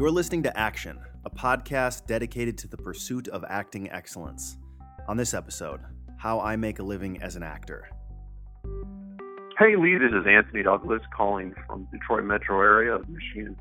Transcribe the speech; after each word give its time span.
You're 0.00 0.10
listening 0.10 0.42
to 0.44 0.58
Action, 0.58 0.98
a 1.26 1.30
podcast 1.30 2.06
dedicated 2.06 2.56
to 2.56 2.68
the 2.68 2.78
pursuit 2.78 3.28
of 3.28 3.44
acting 3.46 3.90
excellence. 3.90 4.56
On 5.08 5.18
this 5.18 5.34
episode, 5.34 5.78
how 6.16 6.40
I 6.40 6.56
make 6.56 6.78
a 6.78 6.82
living 6.82 7.20
as 7.22 7.36
an 7.36 7.42
actor. 7.42 7.86
Hey 9.58 9.76
Lee, 9.76 9.98
this 9.98 10.10
is 10.18 10.26
Anthony 10.26 10.62
Douglas 10.62 11.02
calling 11.14 11.54
from 11.66 11.86
the 11.92 11.98
Detroit 11.98 12.24
metro 12.24 12.62
area 12.62 12.94
of 12.94 13.06
Michigan. 13.10 13.56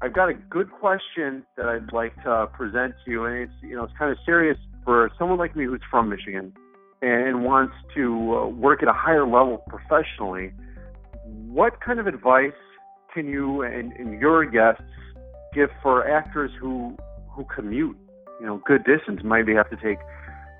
I've 0.00 0.14
got 0.14 0.28
a 0.28 0.34
good 0.34 0.70
question 0.70 1.44
that 1.56 1.66
I'd 1.66 1.92
like 1.92 2.14
to 2.22 2.46
present 2.52 2.94
to 3.04 3.10
you, 3.10 3.24
and 3.24 3.36
it's 3.36 3.52
you 3.60 3.74
know 3.74 3.82
it's 3.82 3.98
kind 3.98 4.12
of 4.12 4.18
serious 4.24 4.58
for 4.84 5.10
someone 5.18 5.38
like 5.40 5.56
me 5.56 5.64
who's 5.64 5.82
from 5.90 6.08
Michigan 6.08 6.52
and 7.02 7.42
wants 7.42 7.74
to 7.96 8.36
uh, 8.36 8.46
work 8.46 8.84
at 8.84 8.88
a 8.88 8.94
higher 8.94 9.26
level 9.26 9.64
professionally. 9.68 10.52
What 11.24 11.80
kind 11.80 11.98
of 11.98 12.06
advice 12.06 12.52
can 13.12 13.26
you 13.26 13.62
and, 13.62 13.90
and 13.94 14.20
your 14.20 14.44
guests 14.44 14.84
give 15.56 15.70
for 15.82 16.08
actors 16.18 16.52
who 16.60 16.96
who 17.34 17.44
commute, 17.54 17.96
you 18.40 18.46
know, 18.46 18.56
good 18.70 18.84
distance, 18.84 19.20
maybe 19.24 19.54
have 19.54 19.70
to 19.70 19.76
take 19.76 19.98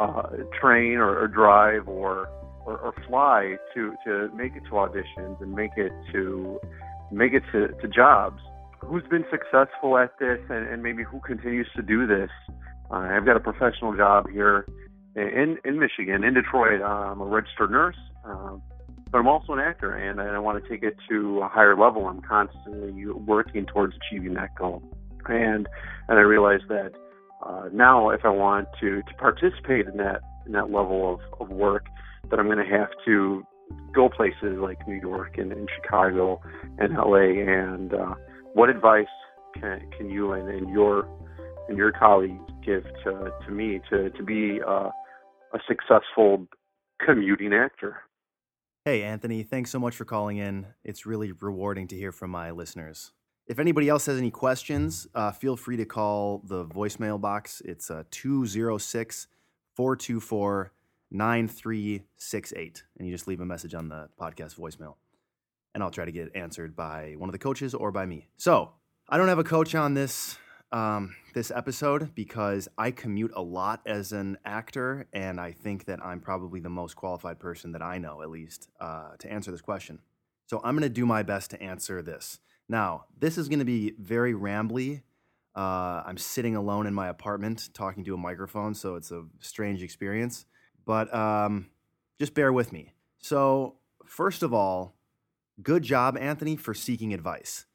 uh, 0.00 0.28
train 0.60 0.94
or, 1.04 1.10
or 1.22 1.28
drive 1.28 1.84
or, 1.88 2.28
or 2.66 2.74
or 2.84 2.92
fly 3.06 3.40
to 3.74 3.94
to 4.04 4.12
make 4.34 4.52
it 4.58 4.64
to 4.68 4.72
auditions 4.72 5.40
and 5.42 5.52
make 5.62 5.74
it 5.76 5.92
to 6.12 6.58
make 7.12 7.32
it 7.38 7.44
to, 7.52 7.68
to 7.80 7.86
jobs. 7.88 8.40
Who's 8.80 9.06
been 9.14 9.24
successful 9.30 9.98
at 10.04 10.12
this, 10.18 10.38
and, 10.48 10.68
and 10.68 10.82
maybe 10.82 11.02
who 11.02 11.18
continues 11.20 11.68
to 11.76 11.82
do 11.82 12.06
this? 12.06 12.30
Uh, 12.90 13.08
I've 13.14 13.24
got 13.24 13.36
a 13.36 13.44
professional 13.50 13.96
job 13.96 14.20
here 14.30 14.66
in 15.16 15.58
in 15.64 15.78
Michigan, 15.78 16.24
in 16.24 16.34
Detroit. 16.34 16.80
I'm 16.82 17.20
a 17.20 17.28
registered 17.38 17.70
nurse, 17.70 18.00
uh, 18.24 18.56
but 19.16 19.20
I'm 19.20 19.28
also 19.28 19.54
an 19.54 19.60
actor, 19.60 19.94
and 19.94 20.20
I 20.20 20.38
want 20.38 20.62
to 20.62 20.68
take 20.68 20.82
it 20.82 20.94
to 21.08 21.40
a 21.40 21.48
higher 21.48 21.74
level. 21.74 22.06
I'm 22.06 22.20
constantly 22.20 23.06
working 23.06 23.64
towards 23.64 23.94
achieving 23.96 24.34
that 24.34 24.54
goal, 24.54 24.82
and 25.24 25.66
and 26.08 26.18
I 26.18 26.20
realize 26.20 26.60
that 26.68 26.92
uh, 27.42 27.70
now 27.72 28.10
if 28.10 28.26
I 28.26 28.28
want 28.28 28.68
to 28.80 29.00
to 29.00 29.14
participate 29.18 29.86
in 29.86 29.96
that 29.96 30.20
in 30.44 30.52
that 30.52 30.70
level 30.70 31.14
of, 31.14 31.40
of 31.40 31.48
work, 31.48 31.86
that 32.28 32.38
I'm 32.38 32.44
going 32.44 32.58
to 32.58 32.70
have 32.70 32.90
to 33.06 33.42
go 33.94 34.10
places 34.10 34.58
like 34.58 34.86
New 34.86 35.00
York 35.00 35.38
and, 35.38 35.50
and 35.50 35.66
Chicago 35.80 36.42
and 36.76 36.92
LA. 36.92 37.40
And 37.42 37.94
uh, 37.94 38.16
what 38.52 38.68
advice 38.68 39.06
can 39.54 39.80
can 39.96 40.10
you 40.10 40.32
and, 40.32 40.46
and 40.46 40.68
your 40.68 41.08
and 41.70 41.78
your 41.78 41.90
colleagues 41.90 42.44
give 42.66 42.84
to 43.04 43.30
to 43.46 43.50
me 43.50 43.80
to 43.88 44.10
to 44.10 44.22
be 44.22 44.60
uh, 44.60 44.90
a 45.54 45.58
successful 45.66 46.46
commuting 47.00 47.54
actor? 47.54 48.02
Hey, 48.86 49.02
Anthony, 49.02 49.42
thanks 49.42 49.72
so 49.72 49.80
much 49.80 49.96
for 49.96 50.04
calling 50.04 50.36
in. 50.36 50.64
It's 50.84 51.06
really 51.06 51.32
rewarding 51.32 51.88
to 51.88 51.96
hear 51.96 52.12
from 52.12 52.30
my 52.30 52.52
listeners. 52.52 53.10
If 53.48 53.58
anybody 53.58 53.88
else 53.88 54.06
has 54.06 54.16
any 54.16 54.30
questions, 54.30 55.08
uh, 55.12 55.32
feel 55.32 55.56
free 55.56 55.76
to 55.78 55.84
call 55.84 56.40
the 56.44 56.64
voicemail 56.64 57.20
box. 57.20 57.60
It's 57.64 57.90
uh, 57.90 58.04
206 58.12 59.26
424 59.74 60.72
9368. 61.10 62.84
And 62.96 63.08
you 63.08 63.12
just 63.12 63.26
leave 63.26 63.40
a 63.40 63.44
message 63.44 63.74
on 63.74 63.88
the 63.88 64.08
podcast 64.20 64.54
voicemail. 64.54 64.94
And 65.74 65.82
I'll 65.82 65.90
try 65.90 66.04
to 66.04 66.12
get 66.12 66.28
it 66.28 66.36
answered 66.36 66.76
by 66.76 67.16
one 67.18 67.28
of 67.28 67.32
the 67.32 67.40
coaches 67.40 67.74
or 67.74 67.90
by 67.90 68.06
me. 68.06 68.28
So 68.36 68.70
I 69.08 69.18
don't 69.18 69.26
have 69.26 69.40
a 69.40 69.44
coach 69.44 69.74
on 69.74 69.94
this 69.94 70.38
um, 70.72 71.14
this 71.34 71.50
episode 71.50 72.14
because 72.14 72.68
I 72.76 72.90
commute 72.90 73.32
a 73.34 73.42
lot 73.42 73.80
as 73.86 74.12
an 74.12 74.38
actor, 74.44 75.06
and 75.12 75.40
I 75.40 75.52
think 75.52 75.84
that 75.86 76.04
I'm 76.04 76.20
probably 76.20 76.60
the 76.60 76.68
most 76.68 76.96
qualified 76.96 77.38
person 77.38 77.72
that 77.72 77.82
I 77.82 77.98
know, 77.98 78.22
at 78.22 78.30
least, 78.30 78.68
uh, 78.80 79.10
to 79.18 79.30
answer 79.30 79.50
this 79.50 79.60
question. 79.60 80.00
So 80.46 80.60
I'm 80.64 80.74
going 80.74 80.82
to 80.82 80.88
do 80.88 81.06
my 81.06 81.22
best 81.22 81.50
to 81.50 81.62
answer 81.62 82.02
this. 82.02 82.40
Now, 82.68 83.04
this 83.18 83.38
is 83.38 83.48
going 83.48 83.60
to 83.60 83.64
be 83.64 83.94
very 83.98 84.34
rambly. 84.34 85.02
Uh, 85.54 86.02
I'm 86.04 86.18
sitting 86.18 86.56
alone 86.56 86.86
in 86.86 86.94
my 86.94 87.08
apartment 87.08 87.70
talking 87.72 88.04
to 88.04 88.14
a 88.14 88.18
microphone, 88.18 88.74
so 88.74 88.96
it's 88.96 89.10
a 89.10 89.24
strange 89.40 89.82
experience. 89.82 90.46
But 90.84 91.12
um, 91.14 91.70
just 92.18 92.34
bear 92.34 92.52
with 92.52 92.72
me. 92.72 92.92
So, 93.18 93.76
first 94.04 94.42
of 94.42 94.52
all, 94.52 94.96
good 95.62 95.82
job, 95.82 96.16
Anthony, 96.16 96.56
for 96.56 96.74
seeking 96.74 97.14
advice. 97.14 97.65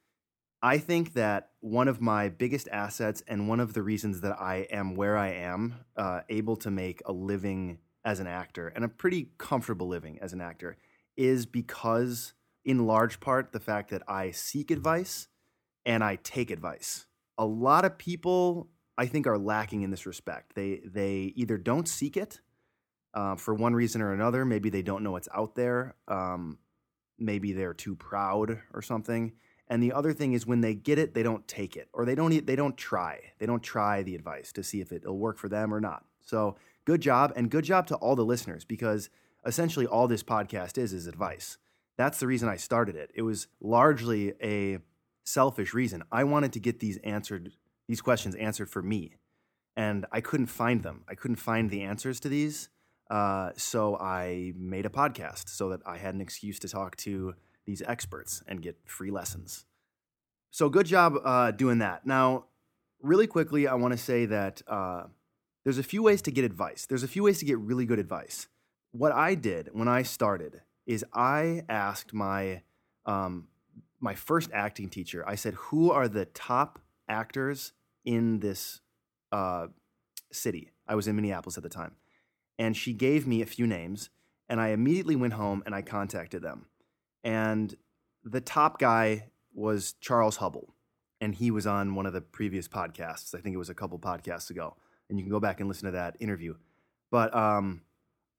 I 0.62 0.78
think 0.78 1.14
that 1.14 1.50
one 1.60 1.88
of 1.88 2.02
my 2.02 2.30
biggest 2.30 2.68
assets 2.72 3.24
and 3.28 3.50
one 3.50 3.60
of 3.60 3.74
the 3.74 3.82
reasons 3.82 4.22
that 4.22 4.40
I 4.40 4.68
am 4.72 4.96
where 4.96 5.18
I 5.18 5.30
am, 5.30 5.76
uh, 5.98 6.22
able 6.30 6.56
to 6.58 6.70
make 6.70 7.02
a 7.06 7.12
living 7.12 7.80
as 8.06 8.20
an 8.20 8.28
actor 8.28 8.68
and 8.68 8.84
a 8.84 8.88
pretty 8.88 9.32
comfortable 9.38 9.88
living 9.88 10.20
as 10.22 10.34
an 10.34 10.42
actor, 10.42 10.78
is 11.18 11.46
because, 11.46 12.34
in 12.64 12.86
large 12.86 13.20
part, 13.20 13.52
the 13.52 13.60
fact 13.60 13.90
that 13.90 14.04
I 14.08 14.32
seek 14.32 14.70
advice 14.70 15.28
and 15.84 16.04
I 16.04 16.18
take 16.18 16.52
advice. 16.52 17.08
A 17.40 17.46
lot 17.46 17.84
of 17.84 17.98
people, 17.98 18.70
I 19.00 19.08
think, 19.08 19.26
are 19.26 19.40
lacking 19.40 19.82
in 19.82 19.90
this 19.90 20.06
respect. 20.06 20.54
They 20.54 20.82
they 20.86 21.34
either 21.36 21.58
don't 21.58 21.88
seek 21.88 22.18
it 22.18 22.40
uh, 23.16 23.36
for 23.36 23.56
one 23.56 23.74
reason 23.74 24.02
or 24.02 24.14
another. 24.14 24.46
Maybe 24.46 24.70
they 24.70 24.84
don't 24.84 25.04
know 25.04 25.16
it's 25.16 25.30
out 25.34 25.56
there. 25.56 25.96
Um, 26.08 26.60
maybe 27.18 27.52
they're 27.54 27.74
too 27.74 27.96
proud 27.96 28.60
or 28.74 28.84
something 28.84 29.34
and 29.72 29.82
the 29.82 29.94
other 29.94 30.12
thing 30.12 30.34
is 30.34 30.46
when 30.46 30.60
they 30.60 30.76
get 30.76 31.00
it, 31.00 31.14
they 31.14 31.24
don't 31.24 31.48
take 31.48 31.78
it 31.78 31.88
or 31.94 32.04
they 32.04 32.14
don't 32.14 32.46
they 32.46 32.58
don't 32.58 32.76
try. 32.76 33.22
They 33.40 33.46
don't 33.46 33.64
try 33.64 34.04
the 34.04 34.16
advice 34.16 34.52
to 34.52 34.64
see 34.64 34.82
if 34.82 34.92
it'll 34.92 35.18
work 35.18 35.38
for 35.38 35.48
them 35.48 35.74
or 35.74 35.80
not. 35.80 36.04
So, 36.20 36.58
good 36.84 37.00
job 37.00 37.32
and 37.38 37.50
good 37.50 37.64
job 37.64 37.88
to 37.88 37.96
all 37.96 38.18
the 38.18 38.26
listeners 38.26 38.66
because 38.66 39.10
essentially 39.46 39.88
all 39.88 40.10
this 40.10 40.24
podcast 40.24 40.78
is 40.78 40.92
is 40.92 41.08
advice. 41.08 41.58
That's 41.96 42.20
the 42.20 42.28
reason 42.28 42.50
I 42.50 42.58
started 42.58 42.98
it. 42.98 43.12
It 43.16 43.22
was 43.22 43.48
largely 43.62 44.34
a 44.44 44.80
selfish 45.24 45.74
reason. 45.74 46.04
I 46.12 46.26
wanted 46.26 46.52
to 46.52 46.60
get 46.60 46.82
these 46.82 46.98
answered 46.98 47.54
these 47.88 48.02
questions 48.02 48.36
answered 48.36 48.70
for 48.70 48.82
me. 48.82 49.16
And 49.78 50.06
I 50.12 50.20
couldn't 50.20 50.48
find 50.48 50.84
them. 50.84 51.06
I 51.08 51.16
couldn't 51.16 51.38
find 51.38 51.70
the 51.70 51.84
answers 51.84 52.20
to 52.22 52.30
these. 52.30 52.68
Uh, 53.10 53.52
so 53.56 53.96
I 53.98 54.52
made 54.58 54.86
a 54.86 54.90
podcast 54.90 55.48
so 55.48 55.70
that 55.70 55.80
I 55.86 55.98
had 55.98 56.14
an 56.14 56.20
excuse 56.20 56.60
to 56.60 56.68
talk 56.68 56.98
to 56.98 57.36
these 57.66 57.82
experts 57.84 58.44
and 58.48 58.62
get 58.62 58.78
free 58.86 59.12
lessons. 59.12 59.66
So 60.50 60.70
good 60.70 60.86
job 60.86 61.16
uh, 61.24 61.52
doing 61.52 61.78
that. 61.80 62.06
Now, 62.06 62.46
really 63.02 63.28
quickly, 63.28 63.68
I 63.68 63.76
want 63.76 63.94
to 63.94 63.98
say 63.98 64.26
that 64.26 64.62
uh, 64.68 65.04
there's 65.64 65.78
a 65.78 65.84
few 65.84 66.04
ways 66.04 66.22
to 66.24 66.32
get 66.32 66.44
advice. 66.44 66.86
There's 66.86 67.04
a 67.04 67.08
few 67.08 67.24
ways 67.24 67.40
to 67.40 67.46
get 67.46 67.58
really 67.58 67.86
good 67.86 68.00
advice. 68.00 68.48
What 68.92 69.12
I 69.12 69.36
did 69.36 69.70
when 69.72 69.88
I 69.88 70.04
started 70.04 70.62
is 70.86 71.06
I 71.14 71.64
asked 71.70 72.14
my 72.14 72.64
um, 73.06 73.48
my 74.00 74.16
first 74.16 74.50
acting 74.54 74.90
teacher. 74.90 75.24
I 75.28 75.36
said, 75.36 75.54
"Who 75.54 75.92
are 75.92 76.08
the 76.08 76.26
top 76.26 76.80
actors 77.08 77.72
in 78.04 78.40
this 78.40 78.82
uh, 79.32 79.68
city?" 80.32 80.72
I 80.88 80.96
was 80.96 81.08
in 81.08 81.16
Minneapolis 81.16 81.58
at 81.58 81.64
the 81.64 81.70
time, 81.70 81.96
and 82.60 82.76
she 82.76 82.92
gave 82.92 83.26
me 83.26 83.42
a 83.42 83.46
few 83.46 83.66
names. 83.66 84.10
And 84.50 84.60
I 84.60 84.70
immediately 84.70 85.16
went 85.16 85.32
home 85.32 85.64
and 85.66 85.74
I 85.74 85.82
contacted 85.82 86.42
them. 86.42 86.66
And 87.24 87.76
the 88.24 88.42
top 88.42 88.80
guy 88.80 89.30
was 89.54 89.94
Charles 90.02 90.38
Hubble. 90.38 90.74
And 91.20 91.36
he 91.36 91.52
was 91.52 91.68
on 91.68 91.94
one 91.94 92.06
of 92.06 92.14
the 92.14 92.22
previous 92.22 92.68
podcasts. 92.68 93.36
I 93.36 93.42
think 93.42 93.54
it 93.54 93.60
was 93.60 93.70
a 93.70 93.76
couple 93.76 94.00
podcasts 94.00 94.50
ago. 94.50 94.76
And 95.10 95.20
you 95.20 95.24
can 95.24 95.32
go 95.32 95.40
back 95.40 95.60
and 95.60 95.70
listen 95.70 95.86
to 95.86 95.92
that 95.92 96.18
interview. 96.20 96.56
But 97.12 97.36
um, 97.36 97.82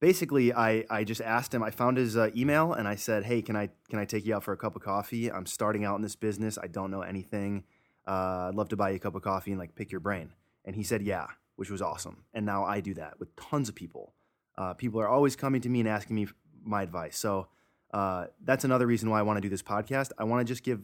basically, 0.00 0.52
I, 0.52 0.84
I 0.90 1.04
just 1.04 1.20
asked 1.20 1.54
him, 1.54 1.62
I 1.62 1.70
found 1.70 1.96
his 1.96 2.16
uh, 2.16 2.30
email 2.34 2.72
and 2.72 2.88
I 2.88 2.96
said, 2.96 3.24
Hey, 3.24 3.40
can 3.40 3.54
I, 3.54 3.68
can 3.88 3.98
I 3.98 4.04
take 4.04 4.26
you 4.26 4.34
out 4.34 4.42
for 4.42 4.52
a 4.52 4.56
cup 4.56 4.74
of 4.74 4.82
coffee? 4.82 5.30
I'm 5.30 5.46
starting 5.46 5.84
out 5.84 5.96
in 5.96 6.02
this 6.02 6.16
business. 6.16 6.58
I 6.60 6.66
don't 6.66 6.90
know 6.90 7.02
anything. 7.02 7.64
Uh, 8.06 8.48
I'd 8.48 8.54
love 8.54 8.68
to 8.70 8.76
buy 8.76 8.90
you 8.90 8.96
a 8.96 8.98
cup 8.98 9.14
of 9.14 9.22
coffee 9.22 9.52
and 9.52 9.60
like 9.60 9.76
pick 9.76 9.92
your 9.92 10.00
brain. 10.00 10.32
And 10.64 10.74
he 10.74 10.82
said, 10.82 11.02
Yeah, 11.02 11.26
which 11.56 11.70
was 11.70 11.82
awesome. 11.82 12.24
And 12.34 12.44
now 12.44 12.64
I 12.64 12.80
do 12.80 12.94
that 12.94 13.20
with 13.20 13.36
tons 13.36 13.68
of 13.68 13.74
people. 13.74 14.14
Uh, 14.58 14.74
people 14.74 15.00
are 15.00 15.08
always 15.08 15.36
coming 15.36 15.60
to 15.60 15.68
me 15.68 15.80
and 15.80 15.88
asking 15.88 16.16
me 16.16 16.26
my 16.64 16.82
advice. 16.82 17.16
So 17.16 17.48
uh, 17.92 18.26
that's 18.42 18.64
another 18.64 18.86
reason 18.86 19.10
why 19.10 19.18
I 19.18 19.22
want 19.22 19.36
to 19.36 19.40
do 19.40 19.48
this 19.48 19.62
podcast. 19.62 20.10
I 20.18 20.24
want 20.24 20.46
to 20.46 20.50
just 20.50 20.62
give 20.62 20.80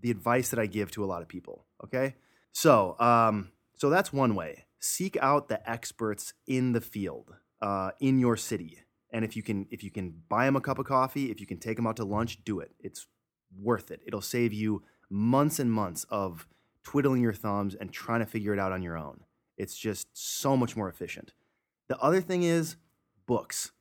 the 0.00 0.10
advice 0.10 0.50
that 0.50 0.58
I 0.58 0.66
give 0.66 0.90
to 0.92 1.04
a 1.04 1.06
lot 1.06 1.22
of 1.22 1.28
people. 1.28 1.64
Okay, 1.84 2.14
so 2.52 2.96
um, 2.98 3.50
so 3.76 3.90
that's 3.90 4.12
one 4.12 4.34
way. 4.34 4.64
Seek 4.78 5.16
out 5.20 5.48
the 5.48 5.68
experts 5.70 6.32
in 6.46 6.72
the 6.72 6.80
field 6.80 7.34
uh, 7.60 7.90
in 8.00 8.18
your 8.18 8.36
city, 8.36 8.78
and 9.10 9.24
if 9.24 9.36
you 9.36 9.42
can 9.42 9.66
if 9.70 9.82
you 9.82 9.90
can 9.90 10.22
buy 10.28 10.44
them 10.44 10.56
a 10.56 10.60
cup 10.60 10.78
of 10.78 10.86
coffee, 10.86 11.30
if 11.30 11.40
you 11.40 11.46
can 11.46 11.58
take 11.58 11.76
them 11.76 11.86
out 11.86 11.96
to 11.96 12.04
lunch, 12.04 12.44
do 12.44 12.60
it. 12.60 12.72
It's 12.80 13.06
worth 13.58 13.90
it. 13.90 14.00
It'll 14.06 14.20
save 14.20 14.52
you 14.52 14.82
months 15.08 15.58
and 15.58 15.72
months 15.72 16.04
of 16.10 16.46
twiddling 16.84 17.22
your 17.22 17.32
thumbs 17.32 17.74
and 17.74 17.92
trying 17.92 18.20
to 18.20 18.26
figure 18.26 18.52
it 18.52 18.58
out 18.58 18.72
on 18.72 18.82
your 18.82 18.96
own. 18.96 19.20
It's 19.56 19.76
just 19.76 20.08
so 20.12 20.56
much 20.56 20.76
more 20.76 20.88
efficient. 20.88 21.32
The 21.88 21.98
other 21.98 22.20
thing 22.20 22.42
is 22.42 22.76
books 23.26 23.72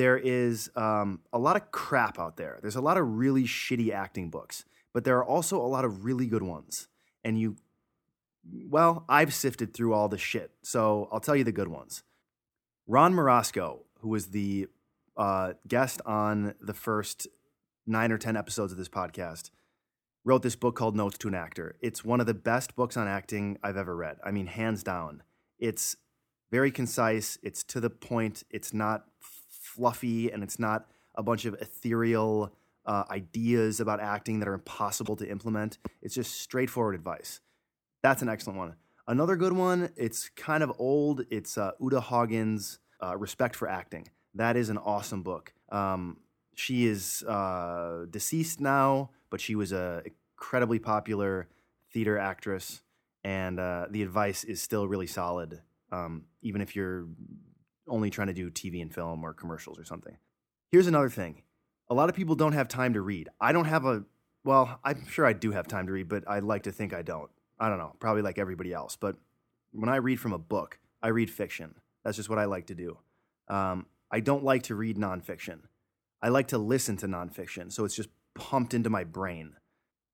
there 0.00 0.16
is 0.16 0.70
um, 0.76 1.20
a 1.30 1.38
lot 1.38 1.56
of 1.56 1.70
crap 1.72 2.18
out 2.18 2.38
there. 2.38 2.58
There's 2.62 2.74
a 2.74 2.80
lot 2.80 2.96
of 2.96 3.18
really 3.18 3.44
shitty 3.44 3.92
acting 3.92 4.30
books, 4.30 4.64
but 4.94 5.04
there 5.04 5.18
are 5.18 5.24
also 5.24 5.60
a 5.60 5.68
lot 5.68 5.84
of 5.84 6.06
really 6.06 6.26
good 6.26 6.42
ones. 6.42 6.88
And 7.22 7.38
you, 7.38 7.56
well, 8.70 9.04
I've 9.10 9.34
sifted 9.34 9.74
through 9.74 9.92
all 9.92 10.08
the 10.08 10.16
shit, 10.16 10.52
so 10.62 11.06
I'll 11.12 11.20
tell 11.20 11.36
you 11.36 11.44
the 11.44 11.52
good 11.52 11.68
ones. 11.68 12.02
Ron 12.86 13.12
Marasco, 13.12 13.80
who 14.00 14.08
was 14.08 14.28
the 14.28 14.68
uh, 15.18 15.52
guest 15.68 16.00
on 16.06 16.54
the 16.62 16.72
first 16.72 17.26
nine 17.86 18.10
or 18.10 18.16
10 18.16 18.38
episodes 18.38 18.72
of 18.72 18.78
this 18.78 18.88
podcast, 18.88 19.50
wrote 20.24 20.42
this 20.42 20.56
book 20.56 20.76
called 20.76 20.96
Notes 20.96 21.18
to 21.18 21.28
an 21.28 21.34
Actor. 21.34 21.76
It's 21.82 22.02
one 22.02 22.20
of 22.20 22.26
the 22.26 22.32
best 22.32 22.74
books 22.74 22.96
on 22.96 23.06
acting 23.06 23.58
I've 23.62 23.76
ever 23.76 23.94
read. 23.94 24.16
I 24.24 24.30
mean, 24.30 24.46
hands 24.46 24.82
down. 24.82 25.24
It's 25.58 25.96
very 26.50 26.70
concise, 26.70 27.38
it's 27.42 27.62
to 27.64 27.80
the 27.80 27.90
point, 27.90 28.44
it's 28.50 28.72
not 28.72 29.04
fluffy, 29.74 30.30
and 30.32 30.42
it's 30.42 30.58
not 30.58 30.86
a 31.14 31.22
bunch 31.22 31.44
of 31.44 31.54
ethereal 31.54 32.52
uh, 32.86 33.04
ideas 33.10 33.80
about 33.80 34.00
acting 34.00 34.40
that 34.40 34.48
are 34.48 34.54
impossible 34.54 35.16
to 35.16 35.28
implement. 35.28 35.78
It's 36.02 36.14
just 36.14 36.40
straightforward 36.40 36.94
advice. 36.94 37.40
That's 38.02 38.22
an 38.22 38.28
excellent 38.28 38.58
one. 38.58 38.74
Another 39.06 39.36
good 39.36 39.52
one, 39.52 39.90
it's 39.96 40.28
kind 40.30 40.62
of 40.62 40.72
old. 40.78 41.24
It's 41.30 41.58
uh, 41.58 41.72
Uta 41.80 42.00
Hagen's 42.00 42.78
uh, 43.02 43.16
Respect 43.16 43.56
for 43.56 43.68
Acting. 43.68 44.08
That 44.34 44.56
is 44.56 44.68
an 44.68 44.78
awesome 44.78 45.22
book. 45.22 45.52
Um, 45.70 46.18
she 46.54 46.86
is 46.86 47.24
uh, 47.24 48.06
deceased 48.10 48.60
now, 48.60 49.10
but 49.30 49.40
she 49.40 49.54
was 49.54 49.72
a 49.72 50.02
incredibly 50.40 50.78
popular 50.78 51.48
theater 51.92 52.18
actress, 52.18 52.82
and 53.24 53.58
uh, 53.60 53.86
the 53.90 54.02
advice 54.02 54.44
is 54.44 54.62
still 54.62 54.88
really 54.88 55.06
solid, 55.06 55.60
um, 55.92 56.24
even 56.42 56.60
if 56.60 56.74
you're 56.74 57.06
only 57.90 58.10
trying 58.10 58.28
to 58.28 58.34
do 58.34 58.50
TV 58.50 58.80
and 58.80 58.92
film 58.92 59.24
or 59.24 59.32
commercials 59.32 59.78
or 59.78 59.84
something. 59.84 60.16
Here's 60.70 60.86
another 60.86 61.10
thing: 61.10 61.42
a 61.88 61.94
lot 61.94 62.08
of 62.08 62.14
people 62.14 62.34
don't 62.34 62.52
have 62.52 62.68
time 62.68 62.94
to 62.94 63.00
read. 63.00 63.28
I 63.40 63.52
don't 63.52 63.66
have 63.66 63.84
a 63.84 64.04
well, 64.44 64.80
I'm 64.84 65.06
sure 65.06 65.26
I 65.26 65.32
do 65.32 65.50
have 65.52 65.68
time 65.68 65.86
to 65.86 65.92
read, 65.92 66.08
but 66.08 66.24
I 66.26 66.38
like 66.38 66.62
to 66.62 66.72
think 66.72 66.94
I 66.94 67.02
don't. 67.02 67.30
I 67.58 67.68
don't 67.68 67.78
know, 67.78 67.94
probably 68.00 68.22
like 68.22 68.38
everybody 68.38 68.72
else. 68.72 68.96
But 68.96 69.16
when 69.72 69.90
I 69.90 69.96
read 69.96 70.18
from 70.18 70.32
a 70.32 70.38
book, 70.38 70.78
I 71.02 71.08
read 71.08 71.30
fiction. 71.30 71.74
That's 72.04 72.16
just 72.16 72.30
what 72.30 72.38
I 72.38 72.46
like 72.46 72.66
to 72.68 72.74
do. 72.74 72.98
Um, 73.48 73.86
I 74.10 74.20
don't 74.20 74.44
like 74.44 74.62
to 74.64 74.74
read 74.74 74.96
nonfiction. 74.96 75.60
I 76.22 76.28
like 76.28 76.48
to 76.48 76.58
listen 76.58 76.96
to 76.98 77.06
nonfiction, 77.06 77.70
so 77.70 77.84
it's 77.84 77.94
just 77.94 78.08
pumped 78.34 78.72
into 78.72 78.88
my 78.88 79.04
brain. 79.04 79.54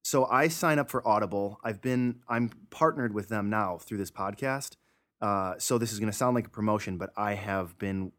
So 0.03 0.27
I 0.27 0.49
sign 0.49 0.79
up 0.79 0.91
for 0.91 1.07
Audible. 1.07 1.59
I've 1.65 1.81
been 1.81 2.21
I'm 2.29 2.51
partnered 2.71 3.13
with 3.13 3.29
them 3.29 3.51
now 3.51 3.79
through 3.79 3.99
this 3.99 4.11
podcast. 4.11 4.77
Uh, 5.21 5.55
so 5.59 5.79
this 5.79 5.93
is 5.93 5.99
going 5.99 6.11
to 6.11 6.17
sound 6.17 6.35
like 6.35 6.47
a 6.47 6.51
promotion, 6.51 6.99
but 6.99 7.11
I 7.17 7.35
have 7.35 7.79
been 7.79 8.13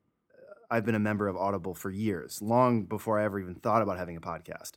I've 0.69 0.85
been 0.85 0.95
a 0.95 0.99
member 0.99 1.27
of 1.27 1.37
Audible 1.37 1.73
for 1.73 1.89
years, 1.89 2.41
long 2.41 2.83
before 2.83 3.17
I 3.17 3.23
ever 3.23 3.39
even 3.39 3.55
thought 3.55 3.81
about 3.81 3.97
having 3.97 4.17
a 4.17 4.21
podcast. 4.21 4.73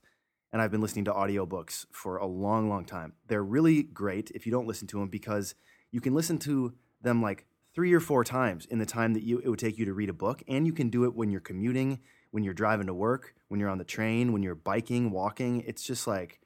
And 0.52 0.62
I've 0.62 0.70
been 0.70 0.80
listening 0.80 1.04
to 1.06 1.12
audiobooks 1.12 1.86
for 1.92 2.16
a 2.16 2.26
long, 2.26 2.68
long 2.68 2.84
time. 2.84 3.14
They're 3.26 3.42
really 3.42 3.82
great 3.82 4.30
if 4.32 4.46
you 4.46 4.52
don't 4.52 4.66
listen 4.66 4.86
to 4.88 4.98
them 4.98 5.08
because 5.08 5.54
you 5.90 6.00
can 6.00 6.14
listen 6.14 6.38
to 6.40 6.74
them 7.02 7.22
like 7.22 7.46
three 7.74 7.92
or 7.92 8.00
four 8.00 8.24
times 8.24 8.66
in 8.66 8.78
the 8.78 8.86
time 8.86 9.14
that 9.14 9.22
you, 9.22 9.38
it 9.38 9.48
would 9.48 9.58
take 9.58 9.78
you 9.78 9.84
to 9.84 9.92
read 9.92 10.08
a 10.08 10.12
book. 10.12 10.42
And 10.48 10.66
you 10.66 10.72
can 10.72 10.90
do 10.90 11.04
it 11.04 11.14
when 11.14 11.30
you're 11.30 11.40
commuting, 11.40 12.00
when 12.30 12.44
you're 12.44 12.54
driving 12.54 12.86
to 12.86 12.94
work, 12.94 13.34
when 13.48 13.60
you're 13.60 13.68
on 13.68 13.78
the 13.78 13.84
train, 13.84 14.32
when 14.32 14.42
you're 14.42 14.54
biking, 14.54 15.10
walking. 15.10 15.62
It's 15.66 15.82
just 15.82 16.06
like, 16.06 16.40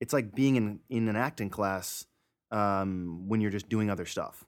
it's 0.00 0.12
like 0.12 0.34
being 0.34 0.56
in, 0.56 0.80
in 0.88 1.08
an 1.08 1.16
acting 1.16 1.50
class 1.50 2.04
um, 2.50 3.28
when 3.28 3.40
you're 3.40 3.50
just 3.50 3.68
doing 3.68 3.90
other 3.90 4.06
stuff. 4.06 4.44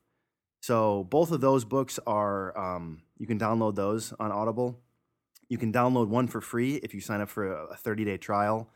So 0.61 1.05
both 1.05 1.33
of 1.33 1.41
those 1.41 1.65
books 1.65 1.99
are, 2.07 2.57
um, 2.57 3.03
you 3.19 3.27
can 3.27 3.39
download 3.39 3.75
those 3.75 4.13
on 4.21 4.31
Audible. 4.31 4.79
You 5.49 5.59
can 5.59 5.73
download 5.73 6.09
one 6.09 6.29
for 6.29 6.41
free 6.41 6.77
if 6.77 6.95
you 6.95 7.01
sign 7.01 7.21
up 7.21 7.29
for 7.29 7.53
a 7.53 7.77
30 7.77 8.05
day 8.05 8.17
trial. 8.19 8.69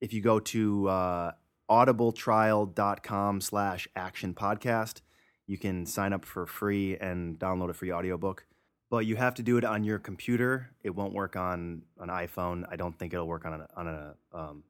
If 0.00 0.12
you 0.12 0.20
go 0.20 0.40
to 0.40 0.88
uh, 0.88 1.32
audibletrial.com 1.70 3.40
slash 3.40 3.88
action 3.94 4.34
podcast, 4.34 5.00
you 5.46 5.56
can 5.56 5.86
sign 5.86 6.12
up 6.12 6.24
for 6.24 6.46
free 6.46 6.96
and 6.98 7.38
download 7.38 7.70
a 7.70 7.74
free 7.74 7.92
audiobook. 7.92 8.44
But 8.90 9.06
you 9.06 9.16
have 9.16 9.34
to 9.36 9.42
do 9.42 9.56
it 9.56 9.64
on 9.64 9.84
your 9.84 9.98
computer. 9.98 10.70
It 10.82 10.90
won't 10.90 11.14
work 11.14 11.34
on 11.34 11.82
an 11.98 12.08
iPhone. 12.08 12.64
I 12.70 12.76
don't 12.76 12.98
think 12.98 13.14
it'll 13.14 13.26
work 13.26 13.46
on 13.46 13.54
an 13.54 13.66
on 13.74 13.86
a 13.86 14.14
um, 14.34 14.64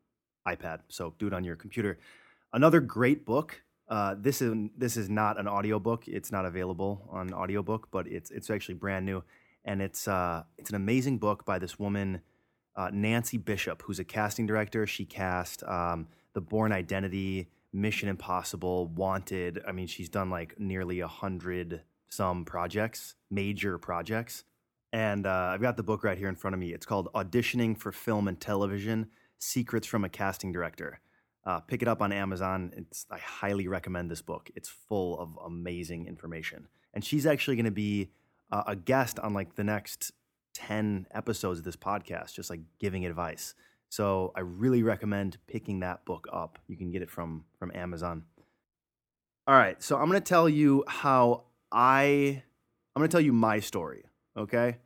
iPad. 0.46 0.81
So 0.88 1.14
do 1.19 1.26
it 1.26 1.32
on 1.32 1.43
your 1.43 1.56
computer. 1.56 1.98
Another 2.52 2.81
great 2.81 3.25
book. 3.25 3.62
Uh, 3.92 4.14
this 4.18 4.40
is 4.40 4.54
this 4.78 4.96
is 4.96 5.10
not 5.10 5.38
an 5.38 5.46
audiobook. 5.46 6.08
It's 6.08 6.32
not 6.32 6.46
available 6.46 7.06
on 7.10 7.34
audiobook, 7.34 7.88
but 7.90 8.06
it's 8.06 8.30
it's 8.30 8.48
actually 8.48 8.76
brand 8.76 9.04
new, 9.04 9.22
and 9.66 9.82
it's 9.82 10.08
uh, 10.08 10.44
it's 10.56 10.70
an 10.70 10.76
amazing 10.76 11.18
book 11.18 11.44
by 11.44 11.58
this 11.58 11.78
woman, 11.78 12.22
uh, 12.74 12.88
Nancy 12.90 13.36
Bishop, 13.36 13.82
who's 13.82 13.98
a 13.98 14.04
casting 14.04 14.46
director. 14.46 14.86
She 14.86 15.04
cast 15.04 15.62
um, 15.64 16.08
The 16.32 16.40
Bourne 16.40 16.72
Identity, 16.72 17.50
Mission 17.74 18.08
Impossible, 18.08 18.86
Wanted. 18.86 19.60
I 19.68 19.72
mean, 19.72 19.86
she's 19.86 20.08
done 20.08 20.30
like 20.30 20.58
nearly 20.58 21.00
a 21.00 21.08
hundred 21.08 21.82
some 22.08 22.46
projects, 22.46 23.16
major 23.30 23.76
projects. 23.76 24.44
And 24.94 25.26
uh, 25.26 25.50
I've 25.52 25.60
got 25.60 25.76
the 25.76 25.82
book 25.82 26.02
right 26.02 26.16
here 26.16 26.30
in 26.30 26.36
front 26.36 26.54
of 26.54 26.60
me. 26.60 26.72
It's 26.72 26.86
called 26.86 27.12
Auditioning 27.14 27.76
for 27.76 27.92
Film 27.92 28.26
and 28.26 28.40
Television 28.40 29.08
Secrets 29.38 29.86
from 29.86 30.02
a 30.02 30.08
Casting 30.08 30.50
Director. 30.50 31.00
Uh, 31.44 31.60
pick 31.60 31.82
it 31.82 31.88
up 31.88 32.00
on 32.00 32.12
Amazon. 32.12 32.72
It's, 32.76 33.06
I 33.10 33.18
highly 33.18 33.66
recommend 33.68 34.10
this 34.10 34.22
book. 34.22 34.50
It's 34.54 34.68
full 34.68 35.18
of 35.18 35.36
amazing 35.44 36.06
information. 36.06 36.68
And 36.94 37.04
she's 37.04 37.26
actually 37.26 37.56
going 37.56 37.64
to 37.64 37.70
be 37.70 38.10
uh, 38.50 38.62
a 38.66 38.76
guest 38.76 39.18
on 39.18 39.34
like 39.34 39.56
the 39.56 39.64
next 39.64 40.12
10 40.54 41.06
episodes 41.12 41.58
of 41.58 41.64
this 41.64 41.76
podcast, 41.76 42.34
just 42.34 42.50
like 42.50 42.60
giving 42.78 43.04
advice. 43.06 43.54
So 43.88 44.32
I 44.36 44.40
really 44.40 44.82
recommend 44.82 45.38
picking 45.46 45.80
that 45.80 46.04
book 46.04 46.26
up. 46.32 46.58
You 46.68 46.76
can 46.76 46.90
get 46.90 47.02
it 47.02 47.10
from, 47.10 47.44
from 47.58 47.72
Amazon. 47.74 48.24
All 49.46 49.56
right. 49.56 49.82
So 49.82 49.96
I'm 49.96 50.08
going 50.08 50.20
to 50.20 50.24
tell 50.26 50.48
you 50.48 50.84
how 50.86 51.44
I 51.72 52.42
I'm 52.94 53.00
going 53.00 53.08
to 53.08 53.12
tell 53.12 53.22
you 53.22 53.32
my 53.32 53.60
story, 53.60 54.04
okay? 54.36 54.76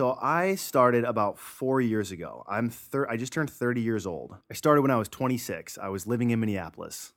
So 0.00 0.16
I 0.18 0.54
started 0.54 1.04
about 1.04 1.38
4 1.38 1.82
years 1.82 2.10
ago. 2.10 2.42
I'm 2.48 2.70
thir- 2.70 3.06
I 3.10 3.18
just 3.18 3.34
turned 3.34 3.50
30 3.50 3.82
years 3.82 4.06
old. 4.06 4.34
I 4.50 4.54
started 4.54 4.80
when 4.80 4.90
I 4.90 4.96
was 4.96 5.10
26. 5.10 5.76
I 5.76 5.88
was 5.88 6.06
living 6.06 6.30
in 6.30 6.40
Minneapolis. 6.40 7.12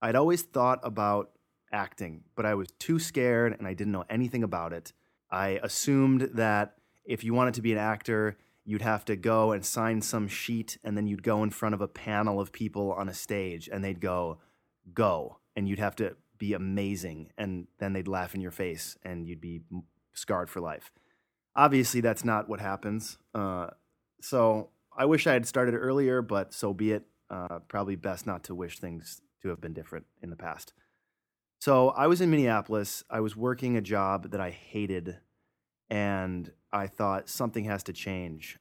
I'd 0.00 0.14
always 0.14 0.42
thought 0.42 0.78
about 0.84 1.32
acting, 1.72 2.22
but 2.36 2.46
I 2.46 2.54
was 2.54 2.70
too 2.78 3.00
scared 3.00 3.56
and 3.58 3.66
I 3.66 3.74
didn't 3.74 3.92
know 3.92 4.04
anything 4.08 4.44
about 4.44 4.72
it. 4.72 4.92
I 5.28 5.58
assumed 5.60 6.30
that 6.34 6.76
if 7.04 7.24
you 7.24 7.34
wanted 7.34 7.54
to 7.54 7.62
be 7.62 7.72
an 7.72 7.78
actor, 7.78 8.38
you'd 8.64 8.82
have 8.82 9.04
to 9.06 9.16
go 9.16 9.50
and 9.50 9.66
sign 9.66 10.00
some 10.00 10.28
sheet 10.28 10.78
and 10.84 10.96
then 10.96 11.08
you'd 11.08 11.24
go 11.24 11.42
in 11.42 11.50
front 11.50 11.74
of 11.74 11.80
a 11.80 11.88
panel 11.88 12.40
of 12.40 12.52
people 12.52 12.92
on 12.92 13.08
a 13.08 13.12
stage 13.12 13.68
and 13.68 13.82
they'd 13.82 14.00
go, 14.00 14.38
"Go." 14.94 15.40
And 15.56 15.68
you'd 15.68 15.80
have 15.80 15.96
to 15.96 16.16
be 16.38 16.52
amazing 16.52 17.32
and 17.36 17.66
then 17.78 17.92
they'd 17.92 18.06
laugh 18.06 18.36
in 18.36 18.40
your 18.40 18.52
face 18.52 18.96
and 19.02 19.26
you'd 19.26 19.40
be 19.40 19.62
scarred 20.12 20.48
for 20.48 20.60
life 20.60 20.92
obviously 21.56 22.00
that's 22.00 22.24
not 22.24 22.48
what 22.48 22.60
happens 22.60 23.18
uh, 23.34 23.68
so 24.20 24.68
i 24.96 25.04
wish 25.04 25.26
i 25.26 25.32
had 25.32 25.46
started 25.46 25.74
earlier 25.74 26.22
but 26.22 26.52
so 26.52 26.72
be 26.72 26.92
it 26.92 27.04
uh, 27.30 27.60
probably 27.68 27.96
best 27.96 28.26
not 28.26 28.42
to 28.44 28.54
wish 28.54 28.78
things 28.78 29.22
to 29.42 29.48
have 29.48 29.60
been 29.60 29.72
different 29.72 30.06
in 30.22 30.30
the 30.30 30.36
past 30.36 30.72
so 31.60 31.90
i 31.90 32.06
was 32.06 32.20
in 32.20 32.30
minneapolis 32.30 33.04
i 33.10 33.20
was 33.20 33.36
working 33.36 33.76
a 33.76 33.80
job 33.80 34.30
that 34.30 34.40
i 34.40 34.50
hated 34.50 35.18
and 35.88 36.52
i 36.72 36.86
thought 36.86 37.28
something 37.28 37.64
has 37.64 37.82
to 37.82 37.92
change 37.92 38.58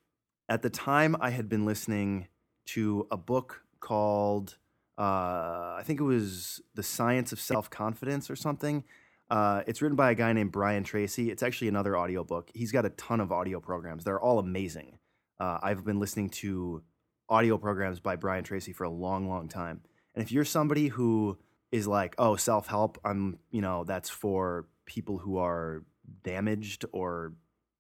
at 0.48 0.62
the 0.62 0.70
time 0.70 1.16
i 1.20 1.30
had 1.30 1.50
been 1.50 1.66
listening 1.66 2.28
to 2.66 3.08
a 3.12 3.18
book 3.18 3.64
called 3.80 4.58
uh, 5.00 5.78
I 5.80 5.84
think 5.86 6.02
it 6.02 6.04
was 6.04 6.62
The 6.76 6.84
Science 6.84 7.32
of 7.32 7.40
Self 7.40 7.70
Confidence 7.70 8.30
or 8.30 8.36
something. 8.36 8.84
Uh, 9.30 9.62
it's 9.68 9.82
written 9.82 9.96
by 9.96 10.12
a 10.12 10.16
guy 10.16 10.34
named 10.34 10.52
Brian 10.52 10.84
Tracy. 10.84 11.30
It's 11.30 11.44
actually 11.44 11.68
another 11.68 11.98
audiobook. 11.98 12.50
He's 12.54 12.72
got 12.72 12.86
a 12.86 12.90
ton 12.92 13.20
of 13.20 13.32
audio 13.32 13.60
programs. 13.60 14.04
They're 14.04 14.20
all 14.20 14.40
amazing. 14.40 14.98
Uh, 15.40 15.60
I've 15.62 15.86
been 15.86 16.00
listening 16.00 16.30
to 16.30 16.84
audio 17.30 17.58
programs 17.58 18.00
by 18.00 18.16
Brian 18.16 18.44
Tracy 18.44 18.74
for 18.74 18.86
a 18.86 18.90
long, 18.90 19.30
long 19.30 19.48
time. 19.48 19.82
And 20.16 20.24
if 20.24 20.32
you're 20.32 20.46
somebody 20.46 20.88
who 20.88 21.38
is 21.72 21.88
like, 21.88 22.16
oh, 22.18 22.36
self 22.36 22.68
help, 22.68 22.98
I'm, 23.06 23.38
you 23.52 23.62
know, 23.62 23.84
that's 23.84 24.10
for 24.10 24.68
people 24.86 25.20
who 25.20 25.38
are 25.38 25.84
damaged 26.24 26.86
or 26.92 27.34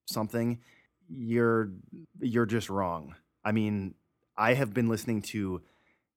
something, 0.06 0.60
you're 1.10 1.72
you're 2.22 2.46
just 2.46 2.70
wrong. 2.70 3.16
I 3.44 3.52
mean, 3.52 3.96
I 4.38 4.54
have 4.54 4.74
been 4.74 4.88
listening 4.88 5.24
to 5.24 5.64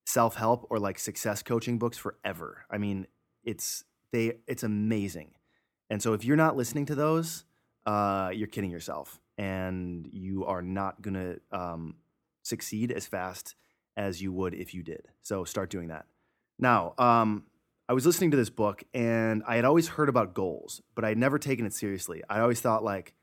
self 0.05 0.37
help 0.37 0.67
or 0.71 0.79
like 0.79 0.99
success 0.99 1.43
coaching 1.43 1.79
books 1.79 1.97
forever. 1.97 2.67
I 2.71 2.77
mean, 2.77 3.07
it's 3.45 3.85
they 4.13 4.35
it's 4.47 4.63
amazing. 4.63 5.33
And 5.91 6.03
so 6.03 6.13
if 6.13 6.25
you're 6.25 6.37
not 6.37 6.57
listening 6.57 6.87
to 6.87 6.95
those, 6.95 7.45
uh, 7.85 8.31
you're 8.33 8.49
kidding 8.49 8.71
yourself, 8.71 9.21
and 9.37 10.09
you 10.13 10.45
are 10.45 10.63
not 10.63 11.03
gonna 11.03 11.37
um, 11.51 11.97
succeed 12.43 12.93
as 12.93 13.07
fast 13.07 13.55
as 13.97 14.23
you 14.23 14.33
would 14.33 14.55
if 14.55 14.73
you 14.73 14.83
did. 14.83 15.09
So 15.23 15.45
start 15.45 15.69
doing 15.71 15.89
that. 15.89 16.07
Now, 16.59 16.95
um, 16.99 17.45
I 17.89 17.93
was 17.93 18.07
listening 18.07 18.31
to 18.31 18.37
this 18.37 18.51
book, 18.51 18.85
and 18.95 19.43
I 19.47 19.57
had 19.57 19.65
always 19.65 19.89
heard 19.89 20.09
about 20.09 20.35
goals, 20.35 20.81
but 20.95 21.05
I 21.05 21.09
had 21.09 21.19
never 21.19 21.39
taken 21.39 21.67
it 21.67 21.75
seriously. 21.75 22.23
I 22.29 22.41
always 22.41 22.61
thought 22.61 22.85
like. 22.85 23.15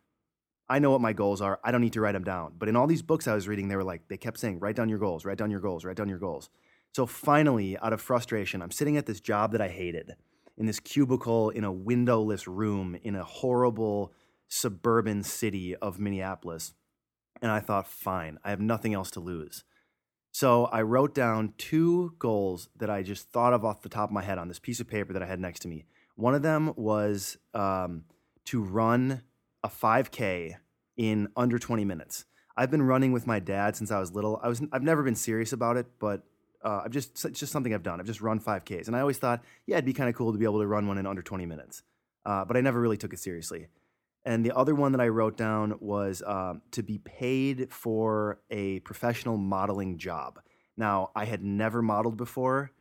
I 0.71 0.77
know 0.77 0.91
what 0.91 1.01
my 1.01 1.13
goals 1.13 1.41
are. 1.41 1.59
I 1.63 1.71
don't 1.71 1.81
need 1.81 1.93
to 1.93 2.01
write 2.01 2.11
them 2.11 2.23
down. 2.23 2.53
But 2.59 2.69
in 2.69 2.75
all 2.75 2.85
these 2.85 3.01
books 3.01 3.27
I 3.27 3.33
was 3.33 3.47
reading, 3.47 3.69
they 3.69 3.75
were 3.75 3.83
like, 3.83 4.07
they 4.07 4.17
kept 4.17 4.39
saying, 4.39 4.59
write 4.59 4.75
down 4.75 4.87
your 4.87 4.99
goals, 4.99 5.25
write 5.25 5.39
down 5.39 5.49
your 5.49 5.61
goals, 5.61 5.83
write 5.83 5.97
down 5.97 6.07
your 6.07 6.19
goals. 6.19 6.51
So 6.93 7.07
finally, 7.07 7.75
out 7.79 7.91
of 7.91 8.01
frustration, 8.01 8.61
I'm 8.61 8.69
sitting 8.69 8.95
at 8.95 9.07
this 9.07 9.19
job 9.19 9.51
that 9.53 9.61
I 9.61 9.69
hated 9.69 10.15
in 10.59 10.65
this 10.65 10.79
cubicle 10.79 11.49
in 11.49 11.63
a 11.63 11.71
windowless 11.71 12.47
room 12.47 12.97
in 13.01 13.15
a 13.15 13.23
horrible 13.23 14.13
suburban 14.47 15.23
city 15.23 15.75
of 15.77 15.99
Minneapolis. 15.99 16.73
And 17.41 17.49
I 17.49 17.61
thought, 17.61 17.87
fine, 17.87 18.37
I 18.43 18.49
have 18.49 18.59
nothing 18.59 18.93
else 18.93 19.09
to 19.11 19.21
lose. 19.21 19.63
So 20.31 20.65
I 20.65 20.81
wrote 20.81 21.15
down 21.15 21.53
two 21.57 22.13
goals 22.19 22.69
that 22.77 22.89
I 22.89 23.01
just 23.01 23.31
thought 23.31 23.53
of 23.53 23.65
off 23.65 23.81
the 23.81 23.89
top 23.89 24.09
of 24.09 24.13
my 24.13 24.21
head 24.21 24.37
on 24.37 24.47
this 24.47 24.59
piece 24.59 24.79
of 24.79 24.87
paper 24.87 25.13
that 25.13 25.23
I 25.23 25.25
had 25.25 25.39
next 25.39 25.61
to 25.61 25.67
me. 25.67 25.85
One 26.15 26.35
of 26.35 26.41
them 26.41 26.73
was 26.75 27.37
um, 27.53 28.03
to 28.45 28.61
run 28.61 29.23
a 29.63 29.69
5K 29.69 30.55
in 30.97 31.29
under 31.35 31.57
20 31.57 31.85
minutes. 31.85 32.25
I've 32.57 32.69
been 32.69 32.81
running 32.81 33.13
with 33.13 33.25
my 33.25 33.39
dad 33.39 33.77
since 33.77 33.89
I 33.89 33.99
was 33.99 34.13
little. 34.13 34.39
I 34.43 34.49
was 34.49 34.61
I've 34.73 34.83
never 34.83 35.01
been 35.01 35.15
serious 35.15 35.53
about 35.53 35.77
it, 35.77 35.87
but 35.97 36.23
uh, 36.63 36.81
I've 36.85 36.91
just 36.91 37.23
it's 37.25 37.39
just 37.39 37.51
something 37.51 37.73
I've 37.73 37.83
done. 37.83 37.99
I've 37.99 38.05
just 38.05 38.21
run 38.21 38.39
5Ks, 38.39 38.87
and 38.87 38.95
I 38.95 39.01
always 39.01 39.17
thought, 39.17 39.43
yeah, 39.65 39.75
it'd 39.75 39.85
be 39.85 39.93
kind 39.93 40.09
of 40.09 40.15
cool 40.15 40.31
to 40.31 40.37
be 40.37 40.45
able 40.45 40.59
to 40.59 40.67
run 40.67 40.87
one 40.87 40.97
in 40.97 41.05
under 41.05 41.21
20 41.21 41.45
minutes. 41.45 41.83
Uh, 42.25 42.45
but 42.45 42.57
I 42.57 42.61
never 42.61 42.79
really 42.79 42.97
took 42.97 43.13
it 43.13 43.19
seriously. 43.19 43.67
And 44.25 44.45
the 44.45 44.55
other 44.55 44.75
one 44.75 44.91
that 44.91 45.01
I 45.01 45.07
wrote 45.07 45.37
down 45.37 45.75
was 45.79 46.21
um, 46.25 46.61
to 46.71 46.83
be 46.83 46.97
paid 46.97 47.71
for 47.71 48.39
a 48.49 48.79
professional 48.81 49.37
modeling 49.37 49.97
job. 49.97 50.39
Now, 50.75 51.11
I 51.15 51.25
had 51.25 51.43
never 51.43 51.81
modeled 51.81 52.17
before. 52.17 52.71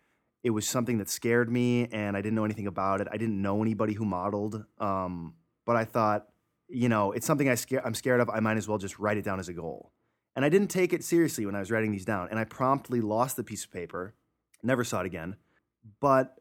It 0.42 0.50
was 0.50 0.68
something 0.68 0.98
that 0.98 1.08
scared 1.08 1.50
me, 1.50 1.86
and 1.92 2.16
I 2.16 2.20
didn't 2.20 2.36
know 2.36 2.44
anything 2.44 2.66
about 2.66 3.00
it. 3.00 3.08
I 3.10 3.16
didn't 3.16 3.40
know 3.40 3.62
anybody 3.62 3.92
who 3.92 4.04
modeled, 4.04 4.64
um, 4.78 5.34
but 5.64 5.76
I 5.76 5.84
thought, 5.84 6.26
you 6.68 6.88
know, 6.88 7.12
it's 7.12 7.26
something 7.26 7.48
I 7.48 7.56
I'm 7.84 7.94
scared 7.94 8.20
of. 8.20 8.28
I 8.30 8.40
might 8.40 8.56
as 8.56 8.68
well 8.68 8.78
just 8.78 8.98
write 8.98 9.16
it 9.16 9.24
down 9.24 9.40
as 9.40 9.48
a 9.48 9.52
goal. 9.52 9.92
And 10.38 10.44
I 10.44 10.50
didn't 10.50 10.68
take 10.68 10.92
it 10.92 11.02
seriously 11.02 11.46
when 11.46 11.56
I 11.56 11.58
was 11.58 11.68
writing 11.72 11.90
these 11.90 12.04
down, 12.04 12.28
and 12.30 12.38
I 12.38 12.44
promptly 12.44 13.00
lost 13.00 13.34
the 13.34 13.42
piece 13.42 13.64
of 13.64 13.72
paper. 13.72 14.14
Never 14.62 14.84
saw 14.84 15.00
it 15.00 15.06
again. 15.06 15.34
But 15.98 16.38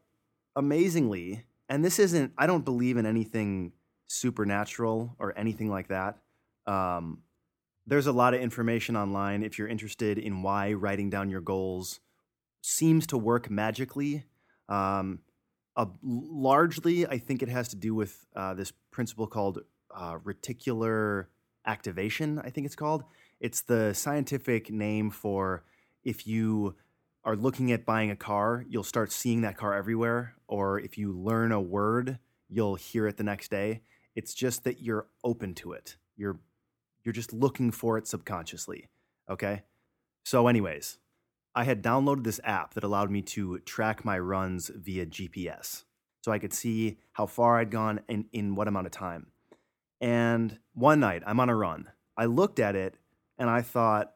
amazingly, 0.54 1.46
and 1.68 1.84
this 1.84 1.98
isn't, 1.98 2.32
I 2.38 2.46
don't 2.46 2.64
believe 2.64 2.96
in 2.96 3.06
anything 3.06 3.72
supernatural 4.06 5.16
or 5.18 5.36
anything 5.36 5.68
like 5.68 5.88
that. 5.88 6.18
Um, 6.64 7.24
there's 7.88 8.06
a 8.06 8.12
lot 8.12 8.34
of 8.34 8.40
information 8.40 8.96
online 8.96 9.42
if 9.42 9.58
you're 9.58 9.66
interested 9.66 10.16
in 10.16 10.42
why 10.42 10.74
writing 10.74 11.10
down 11.10 11.28
your 11.28 11.40
goals 11.40 11.98
seems 12.62 13.04
to 13.08 13.18
work 13.18 13.50
magically. 13.50 14.26
Um, 14.68 15.22
uh, 15.74 15.86
largely, 16.04 17.04
I 17.04 17.18
think 17.18 17.42
it 17.42 17.48
has 17.48 17.66
to 17.70 17.76
do 17.76 17.96
with 17.96 18.24
uh, 18.36 18.54
this 18.54 18.72
principle 18.92 19.26
called 19.26 19.58
uh, 19.92 20.18
reticular 20.18 21.26
activation, 21.66 22.40
I 22.44 22.50
think 22.50 22.64
it's 22.64 22.76
called. 22.76 23.02
It's 23.40 23.60
the 23.60 23.94
scientific 23.94 24.70
name 24.70 25.10
for 25.10 25.64
if 26.04 26.26
you 26.26 26.74
are 27.24 27.36
looking 27.36 27.72
at 27.72 27.84
buying 27.84 28.10
a 28.10 28.16
car, 28.16 28.64
you'll 28.68 28.84
start 28.84 29.12
seeing 29.12 29.42
that 29.42 29.56
car 29.56 29.74
everywhere. 29.74 30.34
Or 30.46 30.80
if 30.80 30.98
you 30.98 31.12
learn 31.12 31.52
a 31.52 31.60
word, 31.60 32.18
you'll 32.48 32.76
hear 32.76 33.06
it 33.06 33.16
the 33.16 33.24
next 33.24 33.50
day. 33.50 33.82
It's 34.16 34.34
just 34.34 34.64
that 34.64 34.80
you're 34.80 35.06
open 35.22 35.54
to 35.56 35.72
it. 35.72 35.96
You're 36.16 36.40
you're 37.04 37.12
just 37.12 37.32
looking 37.32 37.70
for 37.70 37.96
it 37.96 38.06
subconsciously. 38.06 38.88
Okay? 39.30 39.62
So 40.24 40.48
anyways, 40.48 40.98
I 41.54 41.64
had 41.64 41.82
downloaded 41.82 42.24
this 42.24 42.40
app 42.44 42.74
that 42.74 42.84
allowed 42.84 43.10
me 43.10 43.22
to 43.22 43.60
track 43.60 44.04
my 44.04 44.18
runs 44.18 44.70
via 44.74 45.06
GPS. 45.06 45.84
So 46.22 46.32
I 46.32 46.38
could 46.38 46.52
see 46.52 46.98
how 47.12 47.26
far 47.26 47.58
I'd 47.58 47.70
gone 47.70 48.00
and 48.08 48.26
in 48.32 48.54
what 48.54 48.68
amount 48.68 48.86
of 48.86 48.92
time. 48.92 49.28
And 50.00 50.58
one 50.74 51.00
night, 51.00 51.22
I'm 51.26 51.40
on 51.40 51.48
a 51.48 51.56
run. 51.56 51.88
I 52.16 52.26
looked 52.26 52.58
at 52.58 52.76
it 52.76 52.96
and 53.38 53.48
I 53.48 53.62
thought, 53.62 54.14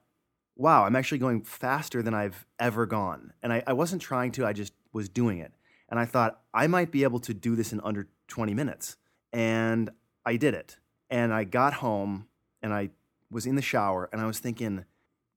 wow, 0.57 0.85
I'm 0.85 0.97
actually 0.97 1.19
going 1.19 1.43
faster 1.43 2.03
than 2.03 2.15
I've 2.15 2.47
ever 2.59 2.87
gone. 2.87 3.33
And 3.43 3.53
I, 3.53 3.63
I 3.67 3.73
wasn't 3.73 4.03
trying 4.03 4.33
to, 4.33 4.47
I 4.47 4.53
just 4.53 4.73
was 4.93 5.09
doing 5.09 5.39
it. 5.39 5.53
And 5.89 5.99
I 5.99 6.05
thought, 6.05 6.41
I 6.53 6.67
might 6.67 6.91
be 6.91 7.03
able 7.03 7.21
to 7.21 7.35
do 7.35 7.57
this 7.57 7.73
in 7.73 7.81
under 7.83 8.09
20 8.29 8.55
minutes. 8.55 8.97
And 9.33 9.91
I 10.25 10.37
did 10.37 10.55
it. 10.55 10.77
And 11.11 11.33
I 11.33 11.45
got 11.45 11.75
home 11.75 12.27
and 12.63 12.73
I 12.73 12.91
was 13.31 13.47
in 13.47 13.57
the 13.57 13.63
shower 13.63 14.09
and 14.13 14.21
I 14.21 14.27
was 14.27 14.39
thinking, 14.39 14.85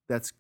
that's 0.08 0.32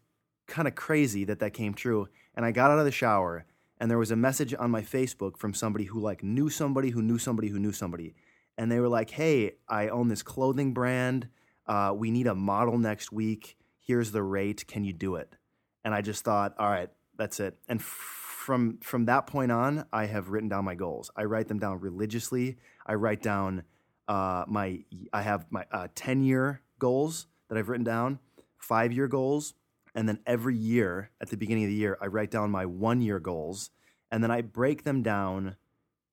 kind 0.48 0.68
of 0.68 0.76
crazy 0.76 1.24
that 1.26 1.40
that 1.40 1.54
came 1.54 1.74
true. 1.74 2.08
And 2.36 2.46
I 2.46 2.52
got 2.52 2.72
out 2.72 2.80
of 2.80 2.86
the 2.86 2.92
shower 2.92 3.46
and 3.80 3.92
there 3.92 3.98
was 3.98 4.12
a 4.12 4.16
message 4.16 4.54
on 4.58 4.72
my 4.72 4.82
Facebook 4.82 5.38
from 5.38 5.54
somebody 5.54 5.86
who 5.86 6.00
like 6.00 6.24
knew 6.24 6.50
somebody 6.50 6.92
who 6.92 7.02
knew 7.02 7.18
somebody 7.18 7.50
who 7.50 7.60
knew 7.60 7.74
somebody. 7.74 8.16
And 8.58 8.72
they 8.72 8.80
were 8.80 8.88
like, 8.88 9.10
hey, 9.10 9.56
I 9.68 9.90
own 9.90 10.08
this 10.08 10.24
clothing 10.24 10.74
brand. 10.74 11.28
Uh, 11.68 11.94
we 11.96 12.12
need 12.12 12.28
a 12.28 12.36
model 12.36 12.78
next 12.78 13.12
week. 13.12 13.58
Here's 13.80 14.12
the 14.12 14.24
rate. 14.24 14.68
Can 14.68 14.84
you 14.84 14.94
do 14.94 15.16
it? 15.16 15.36
And 15.84 15.94
I 15.94 16.02
just 16.02 16.24
thought, 16.24 16.56
all 16.58 16.70
right, 16.70 16.90
that's 17.18 17.40
it. 17.40 17.58
And 17.68 17.82
from 17.82 18.78
from 18.80 19.06
that 19.06 19.28
point 19.28 19.52
on, 19.52 19.86
I 19.92 20.06
have 20.06 20.30
written 20.30 20.50
down 20.50 20.66
my 20.66 20.76
goals. 20.76 21.10
I 21.16 21.24
write 21.24 21.48
them 21.48 21.60
down 21.60 21.80
religiously. 21.80 22.58
I 22.86 22.94
write 22.94 23.22
down 23.22 23.64
uh, 24.08 24.46
my 24.48 24.84
I 25.14 25.22
have 25.22 25.46
my 25.50 25.66
uh, 25.72 25.88
ten 25.96 26.24
year 26.24 26.62
goals 26.78 27.28
that 27.50 27.58
I've 27.58 27.70
written 27.70 27.84
down, 27.84 28.20
five 28.58 28.92
year 28.92 29.08
goals, 29.08 29.54
and 29.96 30.08
then 30.08 30.20
every 30.26 30.56
year 30.56 31.10
at 31.22 31.30
the 31.30 31.38
beginning 31.38 31.64
of 31.64 31.70
the 31.70 31.76
year, 31.76 31.98
I 32.02 32.08
write 32.08 32.32
down 32.32 32.52
my 32.52 32.66
one 32.66 33.02
year 33.02 33.20
goals, 33.20 33.72
and 34.12 34.24
then 34.24 34.32
I 34.32 34.42
break 34.42 34.84
them 34.84 35.02
down 35.02 35.56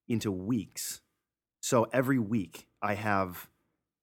into 0.09 0.30
weeks. 0.32 1.00
So 1.61 1.87
every 1.92 2.18
week 2.18 2.66
I 2.80 2.94
have 2.94 3.49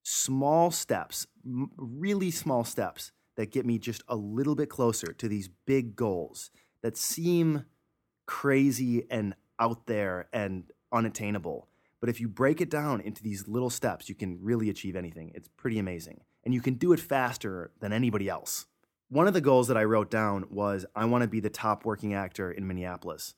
small 0.10 0.72
steps, 0.72 1.28
really 1.44 2.32
small 2.32 2.63
steps 2.63 3.12
that 3.38 3.51
get 3.51 3.66
me 3.66 3.78
just 3.78 4.01
a 4.08 4.16
little 4.16 4.56
bit 4.56 4.68
closer 4.68 5.13
to 5.13 5.28
these 5.28 5.50
big 5.68 5.96
goals 5.96 6.50
that 6.82 6.98
seem 6.98 7.66
crazy 8.25 9.06
and 9.12 9.36
out 9.60 9.86
there 9.86 10.28
and 10.34 10.63
unattainable. 10.92 11.68
But 12.00 12.10
if 12.10 12.20
you 12.20 12.28
break 12.28 12.60
it 12.60 12.72
down 12.72 13.01
into 13.01 13.22
these 13.22 13.48
little 13.48 13.70
steps, 13.70 14.10
you 14.10 14.16
can 14.16 14.39
really 14.42 14.70
achieve 14.70 14.96
anything. 14.96 15.32
It's 15.36 15.50
pretty 15.58 15.78
amazing. 15.78 16.22
And 16.44 16.54
you 16.54 16.62
can 16.62 16.74
do 16.75 16.92
it 16.92 17.00
faster 17.00 17.72
than 17.80 17.94
anybody 17.94 18.28
else. 18.28 18.66
One 19.10 19.28
of 19.28 19.34
the 19.34 19.42
goals 19.42 19.68
that 19.68 19.78
I 19.78 19.84
wrote 19.84 20.10
down 20.10 20.46
was 20.50 20.86
I 20.96 21.06
want 21.06 21.22
to 21.22 21.28
be 21.28 21.39
the 21.39 21.50
top 21.50 21.86
working 21.86 22.16
actor 22.16 22.51
in 22.51 22.68
Minneapolis. 22.68 23.36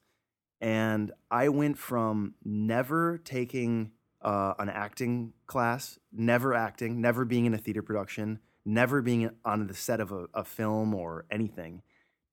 And 0.62 1.12
I 1.30 1.50
went 1.50 1.78
from 1.78 2.36
never 2.46 3.18
taking 3.18 3.92
uh, 4.22 4.54
an 4.60 4.70
acting 4.70 5.34
class, 5.48 6.00
never 6.12 6.54
acting, 6.54 7.02
never 7.02 7.26
being 7.26 7.46
in 7.46 7.54
a 7.54 7.58
theater 7.58 7.82
production, 7.82 8.40
never 8.66 9.02
being 9.02 9.30
on 9.44 9.68
the 9.68 9.74
set 9.74 10.00
of 10.00 10.12
a, 10.12 10.28
a 10.34 10.44
film 10.44 10.94
or 10.94 11.26
anything, 11.32 11.82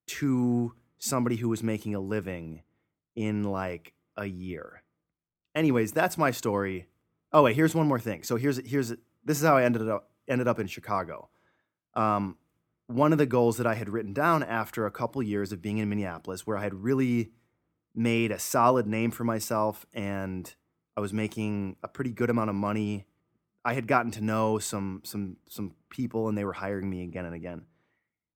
to 0.07 0.75
somebody 0.99 1.37
who 1.37 1.49
was 1.49 1.62
making 1.62 1.95
a 1.95 2.00
living 2.00 2.62
in 3.14 3.42
like 3.42 3.95
a 4.16 4.26
year. 4.26 4.83
Anyways, 5.54 5.92
that's 5.92 6.18
my 6.18 6.30
story. 6.30 6.87
Oh 7.33 7.42
wait, 7.42 7.57
here's 7.57 7.75
one 7.75 7.88
more 7.88 8.00
thing. 8.00 8.23
So 8.23 8.37
here's 8.37 8.59
here's 8.66 8.90
this 9.25 9.40
is 9.40 9.42
how 9.42 9.57
I 9.57 9.64
ended 9.64 9.88
up 9.88 10.11
ended 10.28 10.49
up 10.49 10.59
in 10.59 10.66
Chicago. 10.66 11.30
Um, 11.95 12.37
one 12.87 13.12
of 13.12 13.18
the 13.18 13.26
goals 13.26 13.59
that 13.59 13.66
I 13.66 13.75
had 13.75 13.88
written 13.88 14.12
down 14.12 14.42
after 14.42 14.87
a 14.87 14.90
couple 14.90 15.23
years 15.23 15.52
of 15.52 15.61
being 15.61 15.78
in 15.78 15.88
Minneapolis, 15.88 16.47
where 16.47 16.57
I 16.57 16.62
had 16.62 16.75
really 16.75 17.30
made 17.95 18.30
a 18.30 18.38
solid 18.38 18.87
name 18.87 19.11
for 19.11 19.25
myself 19.25 19.85
and 19.92 20.54
I 20.99 21.00
was 21.00 21.12
making 21.12 21.76
a 21.85 21.87
pretty 21.87 22.11
good 22.11 22.28
amount 22.28 22.50
of 22.50 22.57
money. 22.57 23.07
I 23.64 23.75
had 23.75 23.87
gotten 23.87 24.11
to 24.12 24.21
know 24.21 24.59
some 24.59 25.00
some 25.05 25.37
some 25.49 25.76
people, 25.90 26.28
and 26.28 26.37
they 26.37 26.45
were 26.45 26.55
hiring 26.55 26.90
me 26.90 27.05
again 27.05 27.25
and 27.25 27.37
again. 27.37 27.67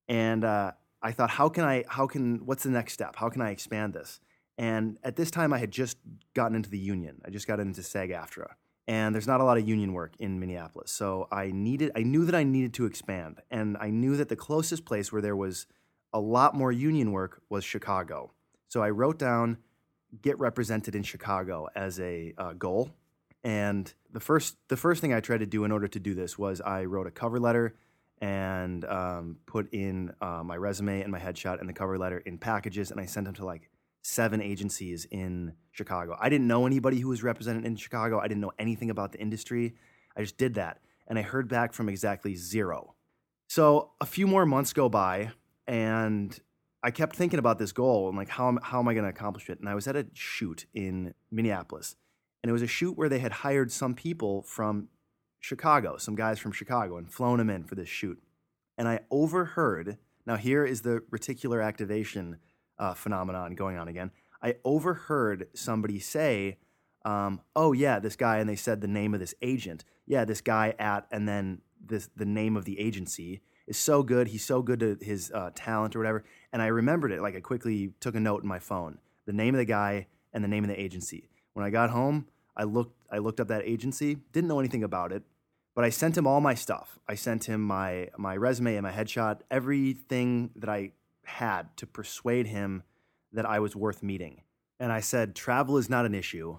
And 0.06 0.44
uh, 0.44 0.70
I 1.02 1.10
thought, 1.10 1.30
how 1.30 1.48
can 1.48 1.64
I? 1.64 1.82
How 1.88 2.06
can? 2.06 2.46
What's 2.46 2.62
the 2.62 2.70
next 2.70 2.92
step? 2.92 3.16
How 3.16 3.28
can 3.30 3.42
I 3.42 3.50
expand 3.50 3.94
this? 3.94 4.20
And 4.58 4.96
at 5.02 5.16
this 5.16 5.28
time, 5.28 5.52
I 5.52 5.58
had 5.58 5.72
just 5.72 5.98
gotten 6.34 6.54
into 6.54 6.70
the 6.70 6.78
union. 6.78 7.20
I 7.24 7.30
just 7.30 7.48
got 7.48 7.58
into 7.58 7.82
SAG-AFTRA, 7.82 8.50
and 8.86 9.12
there's 9.12 9.26
not 9.26 9.40
a 9.40 9.44
lot 9.44 9.58
of 9.58 9.66
union 9.66 9.92
work 9.92 10.12
in 10.20 10.38
Minneapolis. 10.38 10.92
So 10.92 11.26
I 11.32 11.50
needed. 11.52 11.90
I 11.96 12.04
knew 12.04 12.24
that 12.26 12.36
I 12.36 12.44
needed 12.44 12.74
to 12.74 12.86
expand, 12.86 13.40
and 13.50 13.76
I 13.80 13.90
knew 13.90 14.16
that 14.18 14.28
the 14.28 14.36
closest 14.36 14.84
place 14.84 15.10
where 15.10 15.20
there 15.20 15.34
was 15.34 15.66
a 16.12 16.20
lot 16.20 16.54
more 16.54 16.70
union 16.70 17.10
work 17.10 17.42
was 17.50 17.64
Chicago. 17.64 18.30
So 18.68 18.84
I 18.84 18.90
wrote 18.90 19.18
down 19.18 19.58
get 20.20 20.38
represented 20.38 20.94
in 20.94 21.02
Chicago 21.02 21.68
as 21.74 21.98
a 22.00 22.34
uh, 22.36 22.52
goal. 22.52 22.90
And 23.44 23.92
the 24.12 24.20
first 24.20 24.56
the 24.68 24.76
first 24.76 25.00
thing 25.00 25.12
I 25.12 25.20
tried 25.20 25.40
to 25.40 25.46
do 25.46 25.64
in 25.64 25.72
order 25.72 25.88
to 25.88 25.98
do 25.98 26.14
this 26.14 26.38
was 26.38 26.60
I 26.60 26.84
wrote 26.84 27.06
a 27.06 27.10
cover 27.10 27.40
letter 27.40 27.74
and 28.20 28.84
um, 28.84 29.36
put 29.46 29.72
in 29.72 30.12
uh, 30.20 30.42
my 30.44 30.56
resume 30.56 31.02
and 31.02 31.10
my 31.10 31.18
headshot 31.18 31.58
and 31.58 31.68
the 31.68 31.72
cover 31.72 31.98
letter 31.98 32.18
in 32.18 32.38
packages, 32.38 32.92
and 32.92 33.00
I 33.00 33.06
sent 33.06 33.26
them 33.26 33.34
to 33.34 33.44
like 33.44 33.68
seven 34.02 34.40
agencies 34.40 35.06
in 35.10 35.54
Chicago. 35.72 36.16
I 36.20 36.28
didn't 36.28 36.46
know 36.46 36.66
anybody 36.66 37.00
who 37.00 37.08
was 37.08 37.24
represented 37.24 37.64
in 37.64 37.74
Chicago. 37.74 38.20
I 38.20 38.28
didn't 38.28 38.40
know 38.40 38.52
anything 38.58 38.90
about 38.90 39.10
the 39.10 39.20
industry. 39.20 39.74
I 40.16 40.20
just 40.20 40.36
did 40.36 40.54
that, 40.54 40.78
and 41.08 41.18
I 41.18 41.22
heard 41.22 41.48
back 41.48 41.72
from 41.72 41.88
exactly 41.88 42.36
zero. 42.36 42.94
So 43.48 43.90
a 44.00 44.06
few 44.06 44.28
more 44.28 44.46
months 44.46 44.72
go 44.72 44.88
by, 44.88 45.32
and 45.66 46.38
I 46.82 46.90
kept 46.90 47.14
thinking 47.14 47.38
about 47.38 47.58
this 47.58 47.72
goal 47.72 48.08
and 48.08 48.16
like 48.16 48.28
how 48.28 48.48
am, 48.48 48.58
how 48.62 48.80
am 48.80 48.88
I 48.88 48.94
going 48.94 49.04
to 49.04 49.10
accomplish 49.10 49.48
it? 49.48 49.60
And 49.60 49.68
I 49.68 49.74
was 49.74 49.86
at 49.86 49.96
a 49.96 50.06
shoot 50.14 50.66
in 50.74 51.14
Minneapolis, 51.30 51.96
and 52.42 52.50
it 52.50 52.52
was 52.52 52.62
a 52.62 52.66
shoot 52.66 52.96
where 52.96 53.08
they 53.08 53.20
had 53.20 53.32
hired 53.32 53.70
some 53.70 53.94
people 53.94 54.42
from 54.42 54.88
Chicago, 55.40 55.96
some 55.96 56.16
guys 56.16 56.38
from 56.38 56.52
Chicago, 56.52 56.96
and 56.96 57.12
flown 57.12 57.38
them 57.38 57.50
in 57.50 57.64
for 57.64 57.74
this 57.74 57.88
shoot. 57.88 58.20
And 58.76 58.88
I 58.88 59.00
overheard. 59.10 59.98
Now 60.26 60.36
here 60.36 60.64
is 60.64 60.82
the 60.82 61.02
reticular 61.10 61.64
activation 61.64 62.38
uh, 62.78 62.94
phenomenon 62.94 63.54
going 63.54 63.76
on 63.76 63.88
again. 63.88 64.10
I 64.42 64.56
overheard 64.64 65.48
somebody 65.54 66.00
say, 66.00 66.58
um, 67.04 67.40
"Oh 67.54 67.72
yeah, 67.72 68.00
this 68.00 68.16
guy," 68.16 68.38
and 68.38 68.48
they 68.48 68.56
said 68.56 68.80
the 68.80 68.88
name 68.88 69.14
of 69.14 69.20
this 69.20 69.34
agent. 69.40 69.84
Yeah, 70.06 70.24
this 70.24 70.40
guy 70.40 70.74
at, 70.78 71.06
and 71.12 71.28
then 71.28 71.60
this 71.84 72.08
the 72.16 72.24
name 72.24 72.56
of 72.56 72.64
the 72.64 72.78
agency 72.80 73.40
is 73.66 73.76
so 73.76 74.02
good. 74.02 74.28
He's 74.28 74.44
so 74.44 74.62
good 74.62 74.80
to 74.80 74.98
his 75.00 75.30
uh, 75.32 75.50
talent 75.54 75.94
or 75.94 76.00
whatever. 76.00 76.24
And 76.52 76.60
I 76.60 76.66
remembered 76.66 77.12
it. 77.12 77.22
Like 77.22 77.36
I 77.36 77.40
quickly 77.40 77.92
took 78.00 78.14
a 78.14 78.20
note 78.20 78.42
in 78.42 78.48
my 78.48 78.58
phone, 78.58 78.98
the 79.26 79.32
name 79.32 79.54
of 79.54 79.58
the 79.58 79.64
guy 79.64 80.06
and 80.32 80.42
the 80.42 80.48
name 80.48 80.64
of 80.64 80.68
the 80.68 80.80
agency. 80.80 81.28
When 81.54 81.64
I 81.64 81.70
got 81.70 81.90
home, 81.90 82.26
I 82.56 82.64
looked 82.64 82.96
I 83.10 83.18
looked 83.18 83.40
up 83.40 83.48
that 83.48 83.62
agency, 83.64 84.18
didn't 84.32 84.48
know 84.48 84.58
anything 84.58 84.84
about 84.84 85.12
it, 85.12 85.22
but 85.74 85.84
I 85.84 85.90
sent 85.90 86.16
him 86.16 86.26
all 86.26 86.40
my 86.40 86.54
stuff. 86.54 86.98
I 87.08 87.14
sent 87.14 87.44
him 87.44 87.60
my 87.62 88.08
my 88.16 88.36
resume 88.36 88.76
and 88.76 88.82
my 88.82 88.92
headshot, 88.92 89.40
everything 89.50 90.50
that 90.56 90.68
I 90.68 90.92
had 91.24 91.76
to 91.78 91.86
persuade 91.86 92.46
him 92.46 92.82
that 93.32 93.46
I 93.46 93.58
was 93.60 93.76
worth 93.76 94.02
meeting. 94.02 94.42
And 94.80 94.92
I 94.92 95.00
said, 95.00 95.34
travel 95.34 95.78
is 95.78 95.88
not 95.88 96.06
an 96.06 96.14
issue. 96.14 96.58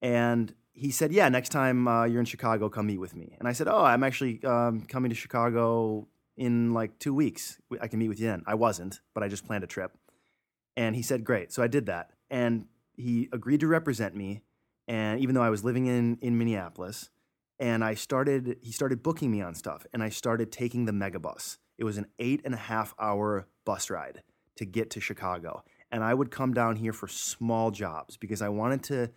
And 0.00 0.52
he 0.72 0.90
said, 0.90 1.12
yeah, 1.12 1.28
next 1.28 1.50
time 1.50 1.86
uh, 1.86 2.04
you're 2.04 2.20
in 2.20 2.26
Chicago, 2.26 2.68
come 2.68 2.86
meet 2.86 2.98
with 2.98 3.14
me. 3.14 3.36
And 3.38 3.46
I 3.46 3.52
said, 3.52 3.68
oh, 3.68 3.84
I'm 3.84 4.02
actually 4.02 4.42
um, 4.44 4.82
coming 4.82 5.10
to 5.10 5.14
Chicago 5.14 6.08
in 6.36 6.72
like 6.72 6.98
two 6.98 7.14
weeks. 7.14 7.58
I 7.80 7.88
can 7.88 7.98
meet 7.98 8.08
with 8.08 8.20
you 8.20 8.26
then. 8.26 8.42
I 8.46 8.54
wasn't, 8.54 9.00
but 9.14 9.22
I 9.22 9.28
just 9.28 9.46
planned 9.46 9.64
a 9.64 9.68
trip. 9.68 9.96
And 10.76 10.96
he 10.96 11.02
said, 11.02 11.24
great. 11.24 11.52
So 11.52 11.62
I 11.62 11.66
did 11.66 11.86
that. 11.86 12.10
And 12.30 12.66
he 12.96 13.28
agreed 13.32 13.60
to 13.60 13.66
represent 13.66 14.16
me. 14.16 14.42
And 14.88 15.20
even 15.20 15.34
though 15.34 15.42
I 15.42 15.50
was 15.50 15.64
living 15.64 15.86
in, 15.86 16.18
in 16.20 16.38
Minneapolis, 16.38 17.10
and 17.58 17.84
I 17.84 17.94
started, 17.94 18.56
he 18.60 18.72
started 18.72 19.02
booking 19.02 19.30
me 19.30 19.40
on 19.42 19.54
stuff. 19.54 19.86
And 19.92 20.02
I 20.02 20.08
started 20.08 20.50
taking 20.50 20.86
the 20.86 20.92
megabus. 20.92 21.58
It 21.78 21.84
was 21.84 21.98
an 21.98 22.06
eight 22.18 22.40
and 22.44 22.54
a 22.54 22.58
half 22.58 22.94
hour 22.98 23.46
bus 23.64 23.90
ride 23.90 24.22
to 24.56 24.64
get 24.64 24.90
to 24.90 25.00
Chicago. 25.00 25.62
And 25.90 26.02
I 26.02 26.14
would 26.14 26.30
come 26.30 26.54
down 26.54 26.76
here 26.76 26.92
for 26.92 27.06
small 27.06 27.70
jobs 27.70 28.16
because 28.16 28.42
I 28.42 28.48
wanted 28.48 28.82
to 28.84 29.10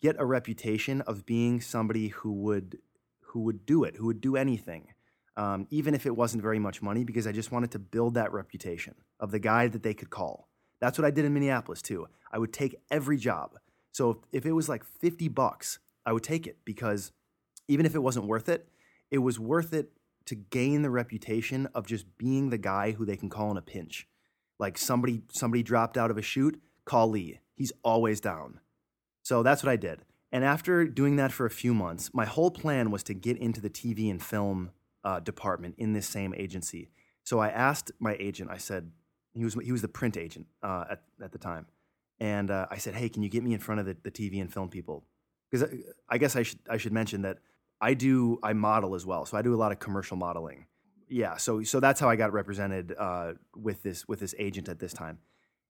get 0.00 0.16
a 0.18 0.24
reputation 0.24 1.00
of 1.02 1.26
being 1.26 1.60
somebody 1.60 2.08
who 2.08 2.32
would 2.32 2.78
who 3.20 3.40
would 3.40 3.64
do 3.64 3.84
it, 3.84 3.96
who 3.96 4.06
would 4.06 4.20
do 4.20 4.36
anything, 4.36 4.88
um, 5.36 5.66
even 5.70 5.94
if 5.94 6.06
it 6.06 6.16
wasn't 6.16 6.42
very 6.42 6.58
much 6.58 6.82
money, 6.82 7.04
because 7.04 7.26
I 7.26 7.32
just 7.32 7.52
wanted 7.52 7.70
to 7.72 7.78
build 7.78 8.14
that 8.14 8.32
reputation 8.32 8.94
of 9.18 9.30
the 9.30 9.38
guy 9.38 9.68
that 9.68 9.82
they 9.82 9.94
could 9.94 10.10
call. 10.10 10.48
That's 10.80 10.98
what 10.98 11.04
I 11.04 11.10
did 11.10 11.24
in 11.24 11.34
Minneapolis 11.34 11.82
too. 11.82 12.08
I 12.32 12.38
would 12.38 12.52
take 12.52 12.76
every 12.90 13.16
job. 13.16 13.58
So 13.92 14.10
if, 14.10 14.16
if 14.32 14.46
it 14.46 14.52
was 14.52 14.68
like 14.68 14.84
50 14.84 15.28
bucks, 15.28 15.78
I 16.06 16.12
would 16.12 16.22
take 16.22 16.46
it 16.46 16.58
because 16.64 17.12
even 17.68 17.86
if 17.86 17.94
it 17.94 18.00
wasn't 18.00 18.26
worth 18.26 18.48
it, 18.48 18.68
it 19.10 19.18
was 19.18 19.38
worth 19.38 19.72
it 19.72 19.92
to 20.26 20.34
gain 20.34 20.82
the 20.82 20.90
reputation 20.90 21.66
of 21.74 21.86
just 21.86 22.06
being 22.18 22.50
the 22.50 22.58
guy 22.58 22.92
who 22.92 23.04
they 23.04 23.16
can 23.16 23.28
call 23.28 23.50
in 23.50 23.56
a 23.56 23.62
pinch. 23.62 24.06
Like 24.58 24.78
somebody 24.78 25.22
somebody 25.32 25.62
dropped 25.62 25.96
out 25.96 26.10
of 26.10 26.18
a 26.18 26.22
shoot, 26.22 26.60
call 26.84 27.08
Lee. 27.10 27.40
He's 27.54 27.72
always 27.82 28.20
down. 28.20 28.60
So 29.22 29.42
that's 29.42 29.62
what 29.62 29.70
I 29.70 29.76
did. 29.76 30.04
And 30.32 30.44
after 30.44 30.84
doing 30.84 31.16
that 31.16 31.32
for 31.32 31.46
a 31.46 31.50
few 31.50 31.74
months, 31.74 32.10
my 32.14 32.24
whole 32.24 32.50
plan 32.50 32.90
was 32.90 33.02
to 33.04 33.14
get 33.14 33.36
into 33.38 33.60
the 33.60 33.70
TV 33.70 34.10
and 34.10 34.22
film 34.22 34.70
uh, 35.04 35.20
department 35.20 35.74
in 35.78 35.92
this 35.92 36.06
same 36.06 36.34
agency. 36.34 36.90
So 37.24 37.38
I 37.38 37.48
asked 37.48 37.90
my 37.98 38.16
agent, 38.18 38.50
I 38.50 38.58
said, 38.58 38.90
he 39.34 39.44
was, 39.44 39.54
he 39.62 39.72
was 39.72 39.82
the 39.82 39.88
print 39.88 40.16
agent 40.16 40.46
uh, 40.62 40.84
at, 40.90 41.02
at 41.22 41.32
the 41.32 41.38
time. 41.38 41.66
And 42.18 42.50
uh, 42.50 42.66
I 42.70 42.78
said, 42.78 42.94
hey, 42.94 43.08
can 43.08 43.22
you 43.22 43.28
get 43.28 43.42
me 43.42 43.54
in 43.54 43.60
front 43.60 43.80
of 43.80 43.86
the, 43.86 43.96
the 44.02 44.10
TV 44.10 44.40
and 44.40 44.52
film 44.52 44.68
people? 44.68 45.04
Because 45.50 45.68
I, 45.68 46.14
I 46.14 46.18
guess 46.18 46.36
I 46.36 46.42
should, 46.42 46.58
I 46.68 46.76
should 46.76 46.92
mention 46.92 47.22
that 47.22 47.38
I 47.80 47.94
do, 47.94 48.38
I 48.42 48.52
model 48.52 48.94
as 48.94 49.06
well. 49.06 49.24
So 49.24 49.36
I 49.36 49.42
do 49.42 49.54
a 49.54 49.56
lot 49.56 49.72
of 49.72 49.78
commercial 49.78 50.16
modeling. 50.16 50.66
Yeah, 51.08 51.36
so, 51.38 51.62
so 51.62 51.80
that's 51.80 51.98
how 51.98 52.08
I 52.08 52.16
got 52.16 52.32
represented 52.32 52.94
uh, 52.98 53.32
with, 53.56 53.82
this, 53.82 54.06
with 54.06 54.20
this 54.20 54.34
agent 54.38 54.68
at 54.68 54.78
this 54.78 54.92
time. 54.92 55.18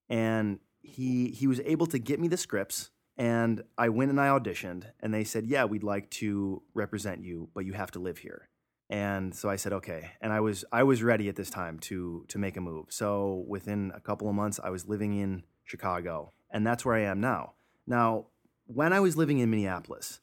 And 0.09 0.59
he, 0.83 1.29
he 1.29 1.47
was 1.47 1.61
able 1.61 1.87
to 1.87 1.99
get 1.99 2.21
me 2.21 2.29
the 2.29 2.37
scripts 2.37 2.91
and 3.21 3.63
I 3.77 3.91
went 3.91 4.11
and 4.11 4.19
I 4.19 4.29
auditioned, 4.29 4.85
and 5.01 5.13
they 5.13 5.25
said, 5.25 5.45
"Yeah, 5.45 5.67
we'd 5.67 5.83
like 5.83 6.09
to 6.13 6.63
represent 6.73 7.23
you, 7.23 7.51
but 7.55 7.67
you 7.67 7.75
have 7.75 7.91
to 7.91 7.99
live 7.99 8.17
here." 8.17 8.49
And 8.91 9.33
so 9.33 9.49
I 9.49 9.57
said, 9.57 9.73
"Okay." 9.73 10.11
And 10.21 10.33
I 10.33 10.41
was 10.41 10.65
I 10.73 10.83
was 10.83 11.03
ready 11.03 11.29
at 11.29 11.37
this 11.37 11.49
time 11.49 11.79
to 11.81 12.25
to 12.29 12.39
make 12.39 12.57
a 12.57 12.61
move. 12.61 12.87
So 12.89 13.45
within 13.47 13.93
a 13.95 14.01
couple 14.01 14.29
of 14.29 14.35
months, 14.35 14.59
I 14.63 14.71
was 14.71 14.89
living 14.89 15.19
in 15.19 15.45
Chicago, 15.65 16.33
and 16.51 16.67
that's 16.67 16.85
where 16.85 16.97
I 16.97 17.03
am 17.03 17.21
now. 17.21 17.55
Now, 17.87 18.27
when 18.67 18.93
I 18.93 18.99
was 18.99 19.17
living 19.17 19.39
in 19.39 19.49
Minneapolis, 19.49 20.21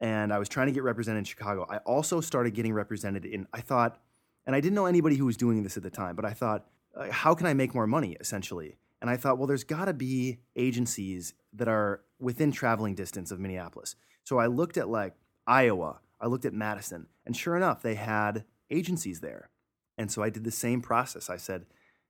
and 0.00 0.32
I 0.32 0.38
was 0.38 0.48
trying 0.48 0.66
to 0.66 0.72
get 0.72 0.82
represented 0.82 1.18
in 1.18 1.24
Chicago, 1.24 1.64
I 1.70 1.78
also 1.78 2.20
started 2.20 2.54
getting 2.54 2.72
represented 2.72 3.24
in. 3.24 3.46
I 3.52 3.60
thought, 3.60 4.00
and 4.46 4.56
I 4.56 4.60
didn't 4.60 4.74
know 4.74 4.86
anybody 4.86 5.14
who 5.14 5.26
was 5.26 5.36
doing 5.36 5.62
this 5.62 5.76
at 5.76 5.84
the 5.84 5.90
time, 5.90 6.16
but 6.16 6.24
I 6.24 6.32
thought, 6.32 6.66
uh, 6.96 7.12
how 7.12 7.36
can 7.36 7.46
I 7.46 7.54
make 7.54 7.72
more 7.72 7.86
money? 7.86 8.16
Essentially, 8.18 8.78
and 9.00 9.08
I 9.08 9.16
thought, 9.16 9.38
well, 9.38 9.46
there's 9.46 9.62
got 9.64 9.84
to 9.84 9.94
be 9.94 10.40
agencies 10.56 11.34
that 11.52 11.68
are 11.68 12.02
within 12.18 12.50
traveling 12.50 12.96
distance 12.96 13.30
of 13.30 13.38
Minneapolis. 13.38 13.94
So 14.24 14.38
I 14.38 14.46
looked 14.46 14.76
at 14.76 14.88
like 14.88 15.14
Iowa, 15.46 16.00
I 16.20 16.26
looked 16.26 16.44
at 16.44 16.52
Madison, 16.52 17.06
and 17.24 17.36
sure 17.36 17.56
enough, 17.56 17.82
they 17.82 17.94
had 17.94 18.44
agencies 18.70 19.20
there. 19.20 19.50
And 19.96 20.10
so 20.10 20.22
I 20.22 20.30
did 20.30 20.44
the 20.44 20.50
same 20.50 20.80
process. 20.80 21.28
I 21.28 21.36
said, 21.36 21.66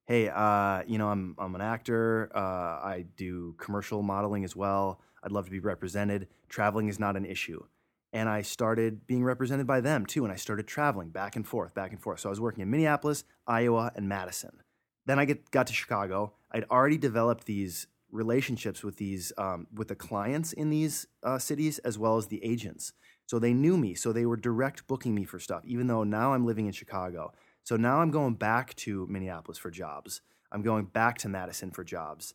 hey, 0.07 0.29
uh, 0.29 0.83
you 0.87 0.99
know, 0.99 1.09
I'm, 1.09 1.35
I'm 1.39 1.55
an 1.55 1.61
actor. 1.61 2.31
Uh, 2.35 2.39
I 2.39 3.07
do 3.17 3.55
commercial 3.59 4.03
modeling 4.03 4.45
as 4.45 4.57
well. 4.57 5.01
I'd 5.23 5.33
love 5.33 5.45
to 5.47 5.51
be 5.51 5.61
represented. 5.61 6.29
Traveling 6.49 6.89
is 6.89 6.99
not 6.99 7.17
an 7.17 7.25
issue. 7.25 7.65
And 8.13 8.29
I 8.29 8.43
started 8.43 9.07
being 9.07 9.23
represented 9.23 9.67
by 9.67 9.81
them 9.81 10.07
too. 10.07 10.25
And 10.25 10.33
I 10.33 10.37
started 10.37 10.67
traveling 10.67 11.11
back 11.11 11.37
and 11.37 11.47
forth, 11.47 11.75
back 11.75 11.93
and 11.93 12.01
forth. 12.01 12.21
So 12.21 12.29
I 12.29 12.31
was 12.31 12.41
working 12.41 12.63
in 12.63 12.71
Minneapolis, 12.71 13.25
Iowa, 13.47 13.93
and 13.95 14.09
Madison. 14.09 14.63
Then 15.05 15.19
I 15.19 15.27
get, 15.27 15.51
got 15.51 15.67
to 15.67 15.75
Chicago. 15.75 16.35
I'd 16.51 16.65
already 16.71 16.97
developed 16.97 17.45
these 17.45 17.87
relationships 18.11 18.83
with 18.83 18.97
these 18.97 19.33
um, 19.37 19.67
with 19.75 19.89
the 19.89 19.95
clients 19.95 20.55
in 20.55 20.71
these 20.71 21.07
uh, 21.23 21.39
cities 21.39 21.79
as 21.81 21.99
well 21.99 22.17
as 22.17 22.29
the 22.29 22.43
agents. 22.43 22.95
So 23.29 23.39
they 23.39 23.53
knew 23.53 23.77
me, 23.77 23.93
so 23.93 24.11
they 24.11 24.25
were 24.25 24.39
direct 24.39 24.87
booking 24.87 25.15
me 25.15 25.25
for 25.25 25.39
stuff. 25.39 25.63
Even 25.67 25.87
though 25.87 26.03
now 26.03 26.33
I'm 26.33 26.47
living 26.47 26.65
in 26.65 26.73
Chicago, 26.73 27.35
so 27.63 27.77
now 27.77 28.01
I'm 28.01 28.11
going 28.11 28.37
back 28.37 28.75
to 28.77 29.07
Minneapolis 29.07 29.59
for 29.59 29.71
jobs. 29.71 30.23
I'm 30.51 30.63
going 30.63 30.87
back 30.87 31.19
to 31.19 31.29
Madison 31.29 31.71
for 31.71 31.85
jobs, 31.85 32.33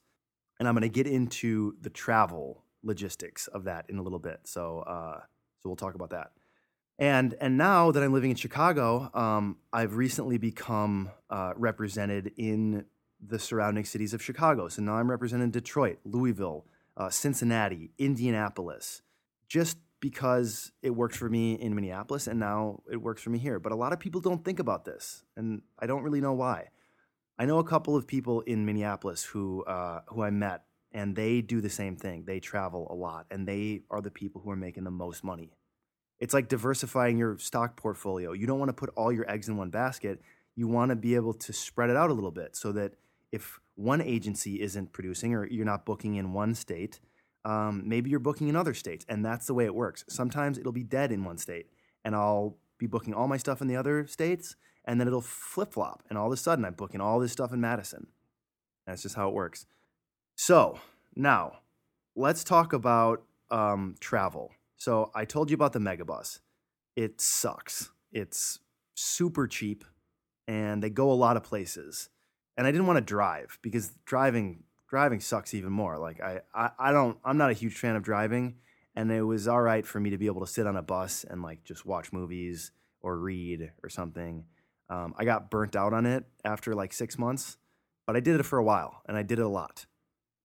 and 0.60 0.68
I'm 0.68 0.76
going 0.76 0.84
to 0.84 0.90
get 0.90 1.08
into 1.08 1.76
the 1.82 1.90
travel 1.90 2.64
logistics 2.84 3.48
of 3.48 3.64
that 3.64 3.86
in 3.90 3.98
a 3.98 4.04
little 4.04 4.20
bit. 4.20 4.42
So 4.44 4.82
uh, 4.82 5.22
so 5.62 5.70
we'll 5.70 5.78
talk 5.78 5.96
about 5.96 6.12
that. 6.12 6.34
And 7.00 7.34
and 7.42 7.58
now 7.58 7.90
that 7.90 8.04
I'm 8.04 8.14
living 8.14 8.30
in 8.30 8.36
Chicago, 8.36 9.10
um, 9.16 9.58
I've 9.74 9.96
recently 9.96 10.38
become 10.38 11.10
uh, 11.28 11.54
represented 11.56 12.34
in 12.38 12.86
the 13.20 13.40
surrounding 13.40 13.86
cities 13.86 14.14
of 14.14 14.22
Chicago. 14.22 14.68
So 14.68 14.84
now 14.84 14.98
I'm 14.98 15.10
representing 15.10 15.50
Detroit, 15.50 15.98
Louisville, 16.04 16.68
uh, 16.96 17.10
Cincinnati, 17.10 17.90
Indianapolis, 17.98 19.02
just 19.48 19.78
because 20.04 20.74
it 20.82 20.90
worked 20.90 21.16
for 21.16 21.30
me 21.30 21.54
in 21.54 21.74
Minneapolis 21.74 22.28
and 22.28 22.38
now 22.38 22.82
it 22.92 22.98
works 22.98 23.22
for 23.22 23.30
me 23.30 23.40
here. 23.40 23.58
But 23.58 23.72
a 23.72 23.76
lot 23.78 23.94
of 23.94 24.02
people 24.02 24.20
don't 24.20 24.44
think 24.44 24.60
about 24.60 24.84
this, 24.84 25.24
and 25.38 25.62
I 25.80 25.86
don't 25.86 26.04
really 26.04 26.20
know 26.20 26.34
why. 26.34 26.72
I 27.40 27.46
know 27.46 27.60
a 27.60 27.64
couple 27.64 27.96
of 27.96 28.06
people 28.06 28.42
in 28.42 28.66
Minneapolis 28.66 29.24
who 29.24 29.64
uh, 29.64 30.02
who 30.08 30.22
I 30.22 30.30
met, 30.30 30.66
and 30.92 31.16
they 31.16 31.40
do 31.40 31.62
the 31.62 31.70
same 31.70 31.96
thing. 31.96 32.26
They 32.26 32.42
travel 32.42 32.86
a 32.92 32.94
lot, 32.94 33.28
and 33.32 33.48
they 33.48 33.84
are 33.90 34.02
the 34.02 34.12
people 34.12 34.42
who 34.42 34.52
are 34.52 34.58
making 34.58 34.84
the 34.84 34.92
most 34.92 35.24
money. 35.24 35.54
It's 36.20 36.34
like 36.34 36.50
diversifying 36.50 37.18
your 37.18 37.38
stock 37.38 37.78
portfolio. 37.78 38.34
You 38.34 38.46
don't 38.46 38.60
want 38.60 38.70
to 38.70 38.74
put 38.74 38.90
all 38.98 39.10
your 39.10 39.32
eggs 39.32 39.48
in 39.48 39.56
one 39.56 39.70
basket. 39.70 40.22
You 40.54 40.68
want 40.68 40.90
to 40.90 40.98
be 40.98 41.16
able 41.16 41.34
to 41.34 41.54
spread 41.54 41.90
it 41.90 41.96
out 41.96 42.10
a 42.10 42.14
little 42.14 42.32
bit 42.32 42.58
so 42.58 42.74
that 42.74 42.96
if 43.32 43.58
one 43.76 44.02
agency 44.02 44.62
isn't 44.62 44.92
producing 44.92 45.34
or 45.34 45.48
you're 45.48 45.66
not 45.66 45.86
booking 45.86 46.16
in 46.16 46.34
one 46.34 46.56
state, 46.56 47.00
um, 47.46 47.84
maybe 47.86 48.10
you're 48.10 48.20
booking 48.20 48.48
in 48.48 48.56
other 48.56 48.74
states. 48.74 49.06
And 49.10 49.26
that's 49.26 49.46
the 49.46 49.54
way 49.54 49.66
it 49.66 49.76
works. 49.76 50.06
Sometimes 50.08 50.58
it'll 50.58 50.72
be 50.72 50.84
dead 50.84 51.12
in 51.12 51.24
one 51.24 51.38
state, 51.38 51.68
and 52.04 52.16
I'll 52.16 52.58
be 52.78 52.88
booking 52.88 53.14
all 53.14 53.28
my 53.28 53.38
stuff 53.38 53.62
in 53.62 53.68
the 53.68 53.76
other 53.76 54.08
states, 54.08 54.56
and 54.86 55.00
then 55.00 55.08
it'll 55.08 55.22
flip 55.22 55.74
flop. 55.74 56.04
And 56.10 56.18
all 56.18 56.28
of 56.28 56.34
a 56.34 56.38
sudden, 56.38 56.66
I'm 56.66 56.74
booking 56.74 57.02
all 57.02 57.20
this 57.20 57.32
stuff 57.32 57.54
in 57.54 57.62
Madison. 57.62 58.08
That's 58.86 59.02
just 59.02 59.16
how 59.16 59.30
it 59.30 59.34
works. 59.34 59.66
So 60.36 60.80
now 61.16 61.60
let's 62.16 62.44
talk 62.44 62.74
about 62.74 63.24
um, 63.52 63.96
travel. 64.00 64.52
So 64.78 65.12
I 65.16 65.26
told 65.26 65.50
you 65.50 65.56
about 65.56 65.74
the 65.74 65.80
Megabus. 65.80 66.40
It 66.96 67.22
sucks. 67.22 67.92
It's 68.12 68.60
super 68.96 69.48
cheap, 69.48 69.86
and 70.48 70.84
they 70.84 70.90
go 70.90 71.12
a 71.12 71.14
lot 71.14 71.38
of 71.38 71.44
places 71.44 72.10
and 72.58 72.68
I 72.68 72.72
didn't 72.72 72.88
want 72.88 72.98
to 72.98 73.02
drive 73.02 73.58
because 73.62 73.94
driving 74.06 74.64
driving 74.94 75.20
sucks 75.20 75.56
even 75.56 75.72
more. 75.72 75.98
Like 75.98 76.22
I, 76.22 76.42
I, 76.54 76.70
I 76.78 76.92
don't 76.92 77.18
I'm 77.26 77.36
not 77.36 77.50
a 77.50 77.54
huge 77.54 77.74
fan 77.74 77.96
of 77.96 78.04
driving, 78.04 78.58
and 78.96 79.12
it 79.12 79.24
was 79.24 79.48
all 79.48 79.60
right 79.60 79.84
for 79.84 80.00
me 80.00 80.12
to 80.12 80.20
be 80.20 80.28
able 80.28 80.42
to 80.42 80.52
sit 80.52 80.68
on 80.68 80.76
a 80.76 80.84
bus 80.84 81.26
and 81.28 81.42
like 81.42 81.64
just 81.64 81.84
watch 81.84 82.14
movies 82.14 82.72
or 83.02 83.18
read 83.18 83.72
or 83.82 83.90
something. 83.90 84.46
Um, 84.92 85.16
I 85.18 85.26
got 85.26 85.50
burnt 85.50 85.76
out 85.76 85.94
on 85.94 86.06
it 86.06 86.26
after 86.46 86.76
like 86.76 86.94
six 86.94 87.18
months, 87.18 87.58
but 88.06 88.16
I 88.16 88.20
did 88.20 88.40
it 88.40 88.44
for 88.44 88.60
a 88.60 88.64
while 88.64 89.02
and 89.08 89.18
I 89.18 89.24
did 89.24 89.40
it 89.40 89.46
a 89.46 89.48
lot. 89.50 89.88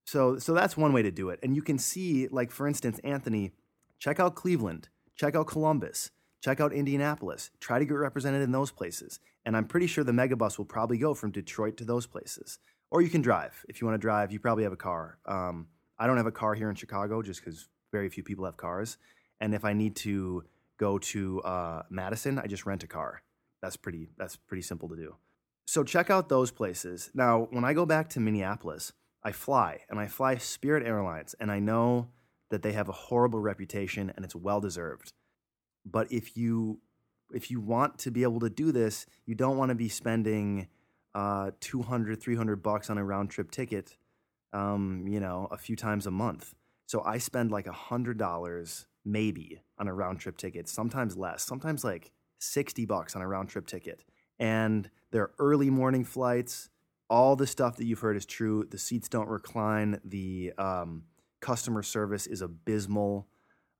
So 0.05 0.39
so 0.39 0.55
that's 0.55 0.75
one 0.75 0.93
way 0.93 1.03
to 1.03 1.11
do 1.11 1.29
it. 1.29 1.39
And 1.43 1.55
you 1.55 1.61
can 1.61 1.77
see 1.77 2.27
like 2.29 2.49
for 2.49 2.67
instance, 2.67 2.97
Anthony, 3.03 3.51
check 3.99 4.19
out 4.19 4.33
Cleveland, 4.33 4.89
check 5.15 5.35
out 5.35 5.45
Columbus 5.45 6.09
check 6.41 6.59
out 6.59 6.73
Indianapolis. 6.73 7.51
Try 7.59 7.79
to 7.79 7.85
get 7.85 7.93
represented 7.93 8.41
in 8.41 8.51
those 8.51 8.71
places. 8.71 9.19
And 9.45 9.57
I'm 9.57 9.65
pretty 9.65 9.87
sure 9.87 10.03
the 10.03 10.11
megabus 10.11 10.57
will 10.57 10.65
probably 10.65 10.97
go 10.97 11.13
from 11.13 11.31
Detroit 11.31 11.77
to 11.77 11.85
those 11.85 12.07
places. 12.07 12.59
Or 12.91 13.01
you 13.01 13.09
can 13.09 13.21
drive. 13.21 13.65
If 13.69 13.81
you 13.81 13.87
want 13.87 13.95
to 13.99 14.01
drive, 14.01 14.31
you 14.31 14.39
probably 14.39 14.63
have 14.63 14.73
a 14.73 14.77
car. 14.77 15.19
Um, 15.25 15.67
I 15.97 16.07
don't 16.07 16.17
have 16.17 16.25
a 16.25 16.31
car 16.31 16.55
here 16.55 16.69
in 16.69 16.75
Chicago 16.75 17.21
just 17.21 17.43
because 17.43 17.67
very 17.91 18.09
few 18.09 18.23
people 18.23 18.45
have 18.45 18.57
cars. 18.57 18.97
And 19.39 19.53
if 19.53 19.63
I 19.63 19.73
need 19.73 19.95
to 19.97 20.43
go 20.77 20.97
to 20.97 21.41
uh, 21.41 21.83
Madison, 21.89 22.39
I 22.39 22.47
just 22.47 22.65
rent 22.65 22.83
a 22.83 22.87
car 22.87 23.21
that's 23.61 23.77
pretty 23.77 24.07
that's 24.17 24.35
pretty 24.35 24.61
simple 24.61 24.89
to 24.89 24.95
do. 24.95 25.15
So 25.65 25.83
check 25.83 26.09
out 26.09 26.29
those 26.29 26.51
places. 26.51 27.11
Now, 27.13 27.47
when 27.51 27.63
I 27.63 27.73
go 27.73 27.85
back 27.85 28.09
to 28.09 28.19
Minneapolis, 28.19 28.93
I 29.23 29.31
fly 29.31 29.81
and 29.89 29.99
I 29.99 30.07
fly 30.07 30.37
Spirit 30.37 30.85
Airlines, 30.85 31.35
and 31.39 31.51
I 31.51 31.59
know 31.59 32.09
that 32.49 32.63
they 32.63 32.71
have 32.71 32.89
a 32.89 32.93
horrible 32.93 33.39
reputation 33.39 34.11
and 34.15 34.25
it's 34.25 34.35
well 34.35 34.59
deserved. 34.59 35.13
But 35.85 36.11
if 36.11 36.35
you 36.35 36.79
if 37.31 37.51
you 37.51 37.61
want 37.61 37.99
to 37.99 38.11
be 38.11 38.23
able 38.23 38.39
to 38.39 38.49
do 38.49 38.71
this, 38.71 39.05
you 39.25 39.35
don't 39.35 39.57
want 39.57 39.69
to 39.69 39.75
be 39.75 39.89
spending 39.89 40.67
uh, 41.15 41.51
200, 41.59 42.21
300 42.21 42.61
bucks 42.61 42.89
on 42.89 42.97
a 42.97 43.03
round 43.03 43.29
trip 43.29 43.51
ticket, 43.51 43.97
um, 44.53 45.05
you 45.07 45.19
know, 45.19 45.47
a 45.51 45.57
few 45.57 45.75
times 45.75 46.05
a 46.05 46.11
month. 46.11 46.53
So 46.85 47.01
I 47.03 47.17
spend 47.17 47.51
like 47.51 47.67
a 47.67 47.71
hundred 47.71 48.17
dollars 48.17 48.87
maybe 49.05 49.61
on 49.77 49.87
a 49.87 49.93
round 49.93 50.19
trip 50.19 50.37
ticket, 50.37 50.67
sometimes 50.67 51.15
less, 51.17 51.43
sometimes 51.43 51.83
like 51.83 52.11
60 52.39 52.85
bucks 52.85 53.15
on 53.15 53.21
a 53.21 53.27
round 53.27 53.49
trip 53.49 53.67
ticket. 53.67 54.03
And 54.39 54.89
they're 55.11 55.31
early 55.39 55.69
morning 55.69 56.03
flights. 56.03 56.69
All 57.09 57.35
the 57.35 57.47
stuff 57.47 57.77
that 57.77 57.85
you've 57.85 57.99
heard 57.99 58.17
is 58.17 58.25
true. 58.25 58.65
The 58.69 58.77
seats 58.77 59.09
don't 59.09 59.27
recline. 59.27 59.99
The 60.05 60.53
um, 60.57 61.03
customer 61.41 61.83
service 61.83 62.27
is 62.27 62.41
abysmal. 62.41 63.27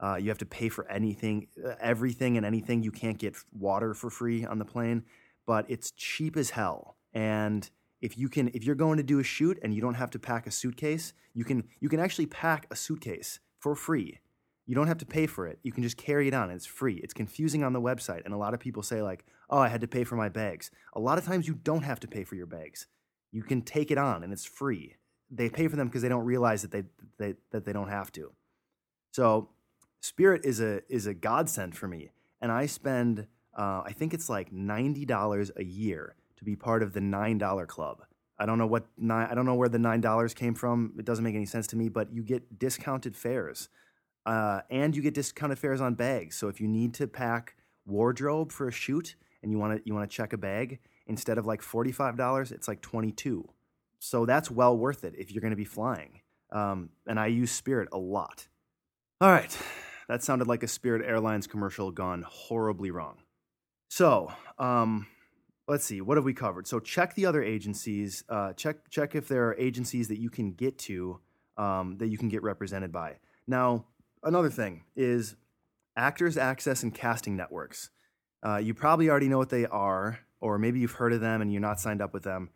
Uh, 0.02 0.16
you 0.16 0.30
have 0.30 0.38
to 0.38 0.46
pay 0.46 0.70
for 0.70 0.90
anything, 0.90 1.48
everything, 1.82 2.38
and 2.38 2.46
anything. 2.46 2.84
You 2.84 2.92
can't 2.92 3.18
get 3.18 3.36
water 3.52 3.94
for 3.94 4.10
free 4.10 4.46
on 4.46 4.58
the 4.58 4.66
plane, 4.66 5.04
but 5.46 5.66
it's 5.68 5.92
cheap 5.92 6.38
as 6.38 6.52
hell. 6.52 6.96
And 7.14 7.70
if 8.02 8.18
you 8.18 8.30
can, 8.30 8.50
if 8.54 8.64
you're 8.64 8.76
going 8.76 8.98
to 8.98 9.04
do 9.04 9.20
a 9.20 9.24
shoot 9.24 9.60
and 9.62 9.74
you 9.74 9.82
don't 9.82 9.96
have 9.96 10.12
to 10.12 10.20
pack 10.20 10.48
a 10.48 10.52
suitcase, 10.52 11.14
you 11.34 11.44
can 11.44 11.66
you 11.80 11.90
can 11.90 12.00
actually 12.00 12.28
pack 12.28 12.68
a 12.72 12.76
suitcase 12.76 13.40
for 13.60 13.76
free. 13.76 14.20
You 14.66 14.76
don't 14.76 14.88
have 14.88 15.00
to 15.00 15.06
pay 15.06 15.26
for 15.26 15.48
it. 15.48 15.60
You 15.64 15.72
can 15.72 15.84
just 15.84 15.98
carry 15.98 16.28
it 16.28 16.34
on. 16.34 16.52
It's 16.52 16.66
free. 16.66 17.00
It's 17.04 17.14
confusing 17.14 17.64
on 17.64 17.74
the 17.74 17.82
website, 17.82 18.24
and 18.24 18.34
a 18.34 18.38
lot 18.38 18.54
of 18.54 18.60
people 18.60 18.84
say 18.84 19.02
like, 19.02 19.26
"Oh, 19.50 19.58
I 19.58 19.68
had 19.68 19.82
to 19.82 19.88
pay 19.88 20.04
for 20.04 20.16
my 20.16 20.30
bags." 20.30 20.72
A 20.94 21.00
lot 21.00 21.18
of 21.18 21.26
times 21.26 21.48
you 21.48 21.56
don't 21.56 21.84
have 21.84 22.00
to 22.02 22.08
pay 22.08 22.24
for 22.24 22.36
your 22.36 22.46
bags. 22.46 22.88
You 23.32 23.44
can 23.44 23.62
take 23.62 23.92
it 23.92 23.98
on, 23.98 24.24
and 24.24 24.32
it's 24.32 24.46
free. 24.46 24.96
They 25.32 25.50
pay 25.50 25.68
for 25.68 25.76
them 25.76 25.88
because 25.88 26.02
they 26.02 26.10
don't 26.10 26.26
realize 26.26 26.62
that 26.62 26.72
they, 26.72 26.84
they 27.18 27.36
that 27.52 27.66
they 27.66 27.74
don't 27.74 27.90
have 27.90 28.12
to. 28.14 28.32
So 29.12 29.50
Spirit 30.02 30.46
is 30.46 30.62
a 30.62 30.82
is 30.88 31.08
a 31.08 31.14
godsend 31.14 31.76
for 31.76 31.88
me, 31.88 32.12
and 32.42 32.52
I 32.52 32.66
spend 32.68 33.28
uh, 33.58 33.82
I 33.86 33.92
think 33.92 34.14
it's 34.14 34.30
like 34.30 34.54
ninety 34.54 35.06
dollars 35.06 35.52
a 35.58 35.64
year 35.64 36.16
to 36.40 36.46
be 36.46 36.56
part 36.56 36.82
of 36.82 36.94
the 36.94 37.02
nine 37.02 37.38
dollar 37.38 37.66
club. 37.66 38.02
I 38.40 38.46
don't 38.46 38.58
know 38.58 38.68
what 38.68 38.88
nine, 38.98 39.28
I 39.30 39.36
don't 39.36 39.46
know 39.46 39.56
where 39.56 39.70
the 39.70 39.80
nine 39.80 40.02
dollars 40.02 40.34
came 40.34 40.56
from. 40.56 40.94
It 40.98 41.06
doesn't 41.06 41.24
make 41.24 41.36
any 41.36 41.46
sense 41.46 41.68
to 41.68 41.76
me, 41.76 41.90
but 41.90 42.12
you 42.14 42.24
get 42.24 42.58
discounted 42.58 43.16
fares, 43.16 43.70
uh, 44.26 44.62
and 44.70 44.96
you 44.96 45.02
get 45.02 45.14
discounted 45.14 45.60
fares 45.60 45.82
on 45.82 45.94
bags. 45.96 46.38
So 46.38 46.48
if 46.48 46.60
you 46.60 46.68
need 46.68 46.94
to 46.96 47.08
pack 47.08 47.56
wardrobe 47.86 48.52
for 48.52 48.68
a 48.68 48.72
shoot 48.72 49.16
and 49.44 49.52
you 49.52 49.60
want 49.60 49.78
to 49.78 49.82
you 49.86 49.94
want 49.94 50.10
to 50.10 50.16
check 50.16 50.34
a 50.34 50.38
bag 50.38 50.80
instead 51.08 51.38
of 51.38 51.46
like 51.46 51.62
forty 51.62 51.92
five 51.92 52.16
dollars, 52.18 52.52
it's 52.52 52.68
like 52.68 52.82
twenty 52.82 53.12
two. 53.12 53.50
So 54.00 54.26
that's 54.26 54.50
well 54.50 54.78
worth 54.78 55.04
it 55.04 55.16
if 55.18 55.32
you're 55.32 55.42
going 55.42 55.52
to 55.52 55.58
be 55.58 55.66
flying. 55.66 56.22
Um, 56.52 56.90
and 57.06 57.20
I 57.20 57.28
use 57.28 57.52
Spirit 57.52 57.90
a 57.92 57.98
lot. 57.98 58.48
All 59.20 59.30
right, 59.30 59.56
that 60.08 60.24
sounded 60.24 60.48
like 60.48 60.64
a 60.64 60.68
Spirit 60.68 61.06
Airlines 61.06 61.46
commercial 61.46 61.92
gone 61.92 62.24
horribly 62.26 62.90
wrong. 62.90 63.18
So, 63.90 64.32
um, 64.58 65.08
let's 65.70 65.86
see, 65.86 66.02
what 66.02 66.18
have 66.18 66.26
we 66.26 66.34
covered? 66.34 66.68
So, 66.68 66.80
check 66.80 67.14
the 67.14 67.26
other 67.26 67.44
agencies. 67.44 68.24
Uh, 68.28 68.54
check 68.54 68.90
check 68.90 69.16
if 69.16 69.28
there 69.28 69.48
are 69.48 69.56
agencies 69.56 70.08
that 70.10 70.20
you 70.20 70.30
can 70.30 70.52
get 70.52 70.78
to 70.80 71.20
um, 71.58 71.98
that 72.00 72.08
you 72.08 72.18
can 72.18 72.28
get 72.28 72.44
represented 72.44 72.92
by. 72.92 73.18
Now, 73.48 73.86
another 74.24 74.50
thing 74.50 74.84
is 74.96 75.36
Actors 75.96 76.38
Access 76.38 76.84
and 76.84 76.94
Casting 76.94 77.36
Networks. 77.36 77.92
Uh, 78.46 78.58
you 78.58 78.74
probably 78.74 79.10
already 79.10 79.28
know 79.28 79.38
what 79.38 79.50
they 79.50 79.66
are, 79.66 80.20
or 80.40 80.58
maybe 80.58 80.80
you've 80.80 80.94
heard 80.94 81.14
of 81.14 81.22
them 81.22 81.42
and 81.42 81.52
you're 81.52 81.62
not 81.62 81.80
signed 81.80 82.02
up 82.02 82.14
with 82.14 82.24
them. 82.24 82.50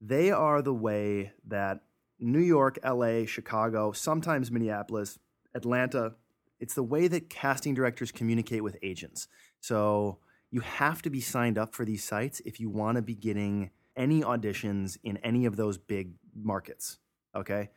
They 0.00 0.30
are 0.30 0.62
the 0.62 0.74
way 0.74 1.32
that 1.46 1.80
New 2.18 2.40
York, 2.40 2.78
LA, 2.84 3.26
Chicago, 3.26 3.92
sometimes 3.92 4.50
Minneapolis, 4.50 5.18
Atlanta, 5.54 6.14
it's 6.58 6.74
the 6.74 6.82
way 6.82 7.06
that 7.08 7.28
casting 7.28 7.74
directors 7.74 8.10
communicate 8.10 8.64
with 8.64 8.76
agents. 8.82 9.28
So 9.60 10.18
you 10.54 10.60
have 10.60 11.02
to 11.02 11.10
be 11.10 11.20
signed 11.20 11.58
up 11.58 11.74
for 11.74 11.84
these 11.84 12.04
sites 12.04 12.40
if 12.44 12.60
you 12.60 12.70
want 12.70 12.94
to 12.94 13.02
be 13.02 13.16
getting 13.16 13.72
any 13.96 14.22
auditions 14.22 14.96
in 15.02 15.16
any 15.16 15.46
of 15.46 15.56
those 15.56 15.76
big 15.76 16.12
markets. 16.32 16.98
Okay. 17.34 17.70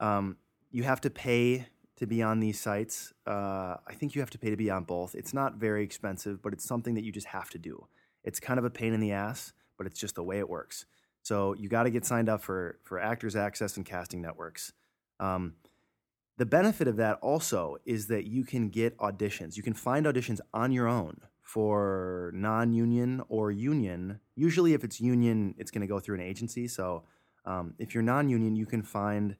Um, 0.00 0.38
you 0.70 0.84
have 0.84 1.02
to 1.02 1.10
pay 1.10 1.66
to 1.96 2.06
be 2.06 2.22
on 2.22 2.40
these 2.40 2.58
sites. 2.58 3.12
Uh, 3.26 3.76
I 3.86 3.92
think 3.92 4.14
you 4.14 4.22
have 4.22 4.30
to 4.30 4.38
pay 4.38 4.48
to 4.48 4.56
be 4.56 4.70
on 4.70 4.84
both. 4.84 5.14
It's 5.14 5.34
not 5.34 5.56
very 5.56 5.84
expensive, 5.84 6.40
but 6.40 6.54
it's 6.54 6.64
something 6.64 6.94
that 6.94 7.04
you 7.04 7.12
just 7.12 7.26
have 7.26 7.50
to 7.50 7.58
do. 7.58 7.88
It's 8.22 8.40
kind 8.40 8.58
of 8.58 8.64
a 8.64 8.70
pain 8.70 8.94
in 8.94 9.00
the 9.00 9.12
ass, 9.12 9.52
but 9.76 9.86
it's 9.86 10.00
just 10.00 10.14
the 10.14 10.22
way 10.22 10.38
it 10.38 10.48
works. 10.48 10.86
So 11.20 11.52
you 11.52 11.68
got 11.68 11.82
to 11.82 11.90
get 11.90 12.06
signed 12.06 12.30
up 12.30 12.40
for 12.42 12.78
for 12.84 12.98
Actors 12.98 13.36
Access 13.36 13.76
and 13.76 13.84
Casting 13.84 14.22
Networks. 14.22 14.72
Um, 15.20 15.56
the 16.38 16.46
benefit 16.46 16.88
of 16.88 16.96
that 16.96 17.18
also 17.20 17.76
is 17.84 18.06
that 18.06 18.24
you 18.24 18.44
can 18.44 18.70
get 18.70 18.96
auditions. 18.96 19.58
You 19.58 19.62
can 19.62 19.74
find 19.74 20.06
auditions 20.06 20.40
on 20.54 20.72
your 20.72 20.88
own 20.88 21.20
for 21.44 22.32
non-union 22.34 23.22
or 23.28 23.52
union. 23.52 24.18
Usually, 24.34 24.74
if 24.74 24.82
it's 24.82 25.00
union, 25.00 25.54
it's 25.58 25.70
going 25.70 25.82
to 25.82 25.86
go 25.86 26.00
through 26.00 26.16
an 26.16 26.22
agency. 26.22 26.66
So, 26.66 27.04
um, 27.46 27.74
if 27.78 27.94
you're 27.94 28.02
non-union, 28.02 28.56
you 28.56 28.66
can 28.66 28.82
find 28.82 29.36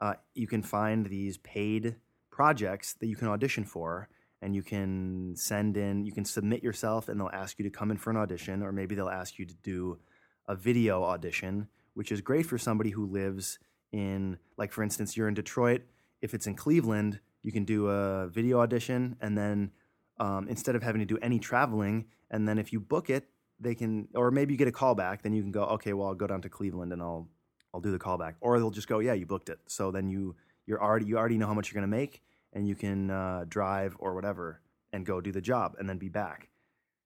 uh, 0.00 0.14
you 0.34 0.46
can 0.46 0.62
find 0.62 1.06
these 1.06 1.36
paid 1.38 1.96
projects 2.30 2.94
that 2.94 3.08
you 3.08 3.16
can 3.16 3.28
audition 3.28 3.64
for, 3.64 4.08
and 4.40 4.54
you 4.54 4.62
can 4.62 5.34
send 5.36 5.76
in. 5.76 6.04
You 6.04 6.12
can 6.12 6.24
submit 6.24 6.62
yourself, 6.62 7.08
and 7.08 7.20
they'll 7.20 7.30
ask 7.32 7.58
you 7.58 7.64
to 7.64 7.70
come 7.70 7.90
in 7.90 7.98
for 7.98 8.10
an 8.10 8.16
audition, 8.16 8.62
or 8.62 8.72
maybe 8.72 8.94
they'll 8.94 9.08
ask 9.08 9.38
you 9.38 9.44
to 9.44 9.54
do 9.54 9.98
a 10.46 10.54
video 10.54 11.02
audition, 11.02 11.68
which 11.94 12.10
is 12.10 12.20
great 12.20 12.46
for 12.46 12.56
somebody 12.56 12.90
who 12.90 13.04
lives 13.04 13.58
in, 13.92 14.38
like, 14.56 14.72
for 14.72 14.82
instance, 14.82 15.16
you're 15.16 15.28
in 15.28 15.34
Detroit 15.34 15.82
if 16.20 16.34
it's 16.34 16.46
in 16.46 16.54
Cleveland, 16.54 17.20
you 17.42 17.52
can 17.52 17.64
do 17.64 17.88
a 17.88 18.28
video 18.28 18.60
audition, 18.60 19.16
and 19.20 19.36
then 19.36 19.70
um, 20.20 20.48
instead 20.48 20.74
of 20.74 20.82
having 20.82 21.00
to 21.00 21.06
do 21.06 21.18
any 21.22 21.38
traveling, 21.38 22.06
and 22.30 22.48
then 22.48 22.58
if 22.58 22.72
you 22.72 22.80
book 22.80 23.10
it, 23.10 23.28
they 23.60 23.74
can, 23.74 24.08
or 24.14 24.30
maybe 24.30 24.54
you 24.54 24.58
get 24.58 24.68
a 24.68 24.72
callback, 24.72 25.22
then 25.22 25.32
you 25.32 25.42
can 25.42 25.50
go, 25.50 25.64
okay, 25.64 25.92
well, 25.92 26.08
I'll 26.08 26.14
go 26.14 26.26
down 26.26 26.42
to 26.42 26.48
Cleveland 26.48 26.92
and 26.92 27.02
I'll 27.02 27.28
I'll 27.74 27.80
do 27.80 27.92
the 27.92 27.98
callback, 27.98 28.34
or 28.40 28.58
they'll 28.58 28.70
just 28.70 28.88
go, 28.88 28.98
yeah, 28.98 29.12
you 29.12 29.26
booked 29.26 29.50
it. 29.50 29.58
So 29.66 29.90
then 29.90 30.08
you 30.08 30.36
you're 30.66 30.82
already 30.82 31.06
you 31.06 31.18
already 31.18 31.38
know 31.38 31.46
how 31.46 31.54
much 31.54 31.70
you're 31.70 31.80
going 31.80 31.90
to 31.90 31.96
make, 31.96 32.22
and 32.52 32.66
you 32.66 32.74
can 32.74 33.10
uh, 33.10 33.44
drive 33.48 33.96
or 33.98 34.14
whatever 34.14 34.60
and 34.92 35.04
go 35.04 35.20
do 35.20 35.32
the 35.32 35.40
job, 35.40 35.76
and 35.78 35.88
then 35.88 35.98
be 35.98 36.08
back. 36.08 36.48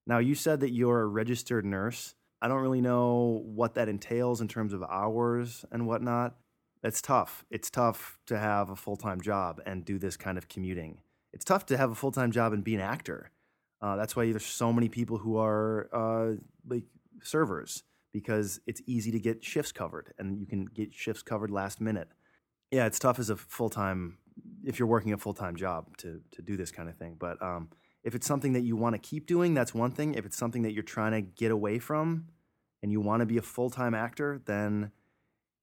Now 0.06 0.18
you 0.18 0.34
said 0.34 0.60
that 0.60 0.72
you're 0.72 1.00
a 1.00 1.06
registered 1.06 1.64
nurse. 1.64 2.14
I 2.40 2.48
don't 2.48 2.60
really 2.60 2.80
know 2.80 3.42
what 3.44 3.74
that 3.74 3.88
entails 3.88 4.40
in 4.40 4.48
terms 4.48 4.72
of 4.72 4.82
hours 4.82 5.64
and 5.70 5.86
whatnot. 5.86 6.36
It's 6.82 7.00
tough. 7.00 7.44
It's 7.50 7.70
tough 7.70 8.18
to 8.26 8.38
have 8.38 8.70
a 8.70 8.76
full 8.76 8.96
time 8.96 9.20
job 9.20 9.60
and 9.64 9.84
do 9.84 9.98
this 9.98 10.16
kind 10.16 10.36
of 10.36 10.48
commuting. 10.48 10.98
It's 11.32 11.44
tough 11.44 11.66
to 11.66 11.76
have 11.76 11.90
a 11.90 11.94
full 11.94 12.12
time 12.12 12.32
job 12.32 12.52
and 12.52 12.62
be 12.62 12.74
an 12.74 12.80
actor. 12.80 13.30
Uh, 13.80 13.96
that's 13.96 14.14
why 14.14 14.30
there's 14.30 14.46
so 14.46 14.72
many 14.72 14.88
people 14.88 15.18
who 15.18 15.36
are 15.36 15.88
uh, 15.92 16.36
like 16.66 16.84
servers 17.22 17.82
because 18.12 18.60
it's 18.66 18.80
easy 18.86 19.10
to 19.10 19.18
get 19.18 19.42
shifts 19.42 19.72
covered 19.72 20.12
and 20.18 20.38
you 20.38 20.46
can 20.46 20.66
get 20.66 20.94
shifts 20.94 21.22
covered 21.22 21.50
last 21.50 21.80
minute. 21.80 22.08
Yeah, 22.70 22.86
it's 22.86 22.98
tough 22.98 23.18
as 23.18 23.30
a 23.30 23.36
full 23.36 23.70
time 23.70 24.18
if 24.64 24.78
you're 24.78 24.88
working 24.88 25.12
a 25.12 25.18
full 25.18 25.34
time 25.34 25.56
job 25.56 25.96
to 25.98 26.20
to 26.32 26.42
do 26.42 26.56
this 26.56 26.70
kind 26.70 26.88
of 26.88 26.96
thing. 26.96 27.16
But 27.18 27.42
um, 27.42 27.70
if 28.04 28.14
it's 28.14 28.26
something 28.26 28.52
that 28.52 28.62
you 28.62 28.76
want 28.76 28.94
to 28.94 28.98
keep 28.98 29.26
doing, 29.26 29.54
that's 29.54 29.74
one 29.74 29.92
thing. 29.92 30.14
If 30.14 30.26
it's 30.26 30.36
something 30.36 30.62
that 30.62 30.72
you're 30.72 30.82
trying 30.82 31.12
to 31.12 31.20
get 31.20 31.50
away 31.50 31.78
from 31.78 32.28
and 32.82 32.90
you 32.90 33.00
want 33.00 33.20
to 33.20 33.26
be 33.26 33.38
a 33.38 33.42
full 33.42 33.70
time 33.70 33.94
actor, 33.94 34.40
then 34.44 34.92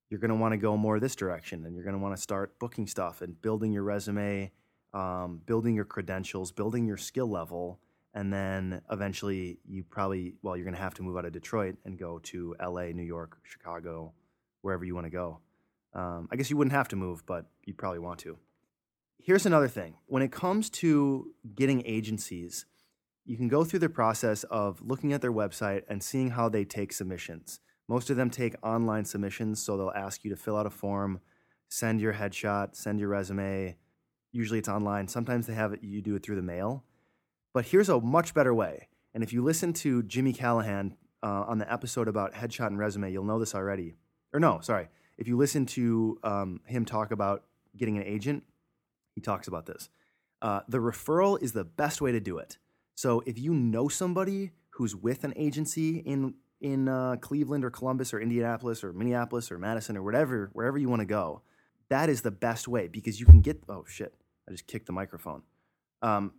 you're 0.09 0.19
going 0.19 0.29
to 0.29 0.35
want 0.35 0.53
to 0.53 0.57
go 0.57 0.75
more 0.75 0.99
this 0.99 1.15
direction 1.15 1.65
and 1.65 1.75
you're 1.75 1.83
going 1.83 1.95
to 1.95 2.01
want 2.01 2.15
to 2.15 2.21
start 2.21 2.57
booking 2.59 2.87
stuff 2.87 3.21
and 3.21 3.39
building 3.41 3.71
your 3.71 3.83
resume, 3.83 4.51
um, 4.93 5.41
building 5.45 5.75
your 5.75 5.85
credentials, 5.85 6.51
building 6.51 6.85
your 6.85 6.97
skill 6.97 7.29
level. 7.29 7.79
And 8.13 8.33
then 8.33 8.81
eventually, 8.91 9.59
you 9.67 9.83
probably, 9.83 10.33
well, 10.41 10.57
you're 10.57 10.65
going 10.65 10.75
to 10.75 10.81
have 10.81 10.95
to 10.95 11.03
move 11.03 11.17
out 11.17 11.25
of 11.25 11.31
Detroit 11.31 11.75
and 11.85 11.97
go 11.97 12.19
to 12.19 12.55
LA, 12.59 12.87
New 12.87 13.03
York, 13.03 13.37
Chicago, 13.43 14.13
wherever 14.61 14.83
you 14.83 14.95
want 14.95 15.05
to 15.05 15.11
go. 15.11 15.39
Um, 15.93 16.27
I 16.31 16.35
guess 16.35 16.49
you 16.49 16.57
wouldn't 16.57 16.73
have 16.73 16.87
to 16.89 16.95
move, 16.95 17.25
but 17.25 17.45
you'd 17.65 17.77
probably 17.77 17.99
want 17.99 18.19
to. 18.21 18.37
Here's 19.21 19.45
another 19.45 19.67
thing 19.67 19.95
when 20.07 20.23
it 20.23 20.31
comes 20.31 20.69
to 20.71 21.31
getting 21.55 21.85
agencies, 21.85 22.65
you 23.25 23.37
can 23.37 23.47
go 23.47 23.63
through 23.63 23.79
the 23.79 23.89
process 23.89 24.43
of 24.45 24.81
looking 24.81 25.13
at 25.13 25.21
their 25.21 25.31
website 25.31 25.83
and 25.87 26.01
seeing 26.01 26.31
how 26.31 26.49
they 26.49 26.65
take 26.65 26.91
submissions. 26.93 27.59
Most 27.87 28.09
of 28.09 28.17
them 28.17 28.29
take 28.29 28.55
online 28.63 29.05
submissions, 29.05 29.61
so 29.61 29.77
they'll 29.77 29.91
ask 29.95 30.23
you 30.23 30.29
to 30.29 30.35
fill 30.35 30.57
out 30.57 30.65
a 30.65 30.69
form, 30.69 31.19
send 31.67 32.01
your 32.01 32.13
headshot, 32.13 32.75
send 32.75 32.99
your 32.99 33.09
resume. 33.09 33.77
Usually 34.31 34.59
it's 34.59 34.69
online. 34.69 35.07
Sometimes 35.07 35.47
they 35.47 35.53
have 35.53 35.73
it, 35.73 35.83
you 35.83 36.01
do 36.01 36.15
it 36.15 36.23
through 36.23 36.35
the 36.35 36.41
mail. 36.41 36.83
But 37.53 37.65
here's 37.65 37.89
a 37.89 37.99
much 37.99 38.33
better 38.33 38.53
way. 38.53 38.87
And 39.13 39.23
if 39.23 39.33
you 39.33 39.43
listen 39.43 39.73
to 39.73 40.03
Jimmy 40.03 40.33
Callahan 40.33 40.95
uh, 41.23 41.45
on 41.47 41.57
the 41.57 41.71
episode 41.71 42.07
about 42.07 42.33
headshot 42.33 42.67
and 42.67 42.77
resume, 42.77 43.11
you'll 43.11 43.23
know 43.23 43.39
this 43.39 43.55
already. 43.55 43.95
Or 44.33 44.39
no, 44.39 44.59
sorry. 44.61 44.87
If 45.17 45.27
you 45.27 45.35
listen 45.35 45.65
to 45.67 46.19
um, 46.23 46.61
him 46.65 46.85
talk 46.85 47.11
about 47.11 47.43
getting 47.75 47.97
an 47.97 48.03
agent, 48.03 48.43
he 49.15 49.21
talks 49.21 49.47
about 49.47 49.65
this. 49.65 49.89
Uh, 50.41 50.61
the 50.67 50.77
referral 50.77 51.41
is 51.41 51.51
the 51.51 51.65
best 51.65 52.01
way 52.01 52.11
to 52.11 52.19
do 52.19 52.37
it. 52.37 52.57
So 52.95 53.23
if 53.25 53.37
you 53.37 53.53
know 53.53 53.87
somebody 53.87 54.51
who's 54.71 54.95
with 54.95 55.23
an 55.23 55.33
agency 55.35 55.97
in 55.97 56.35
in 56.61 56.89
uh, 56.89 57.15
Cleveland 57.21 57.63
or 57.63 57.69
Columbus 57.69 58.13
or 58.13 58.19
Indianapolis 58.19 58.83
or 58.83 58.91
Minneapolis 58.91 59.49
or 59.49 59.57
Madison 59.57 59.95
or 59.95 60.03
whatever 60.03 60.49
wherever 60.53 60.77
you 60.77 60.89
want 60.89 61.01
to 61.01 61.05
go, 61.05 61.41
that 61.89 62.09
is 62.09 62.21
the 62.21 62.31
best 62.31 62.67
way 62.67 62.87
because 62.87 63.19
you 63.19 63.25
can 63.25 63.41
get. 63.41 63.61
Oh 63.67 63.85
shit! 63.87 64.13
I 64.47 64.51
just 64.51 64.67
kicked 64.67 64.85
the 64.85 64.93
microphone. 64.93 65.43
Um, 66.01 66.33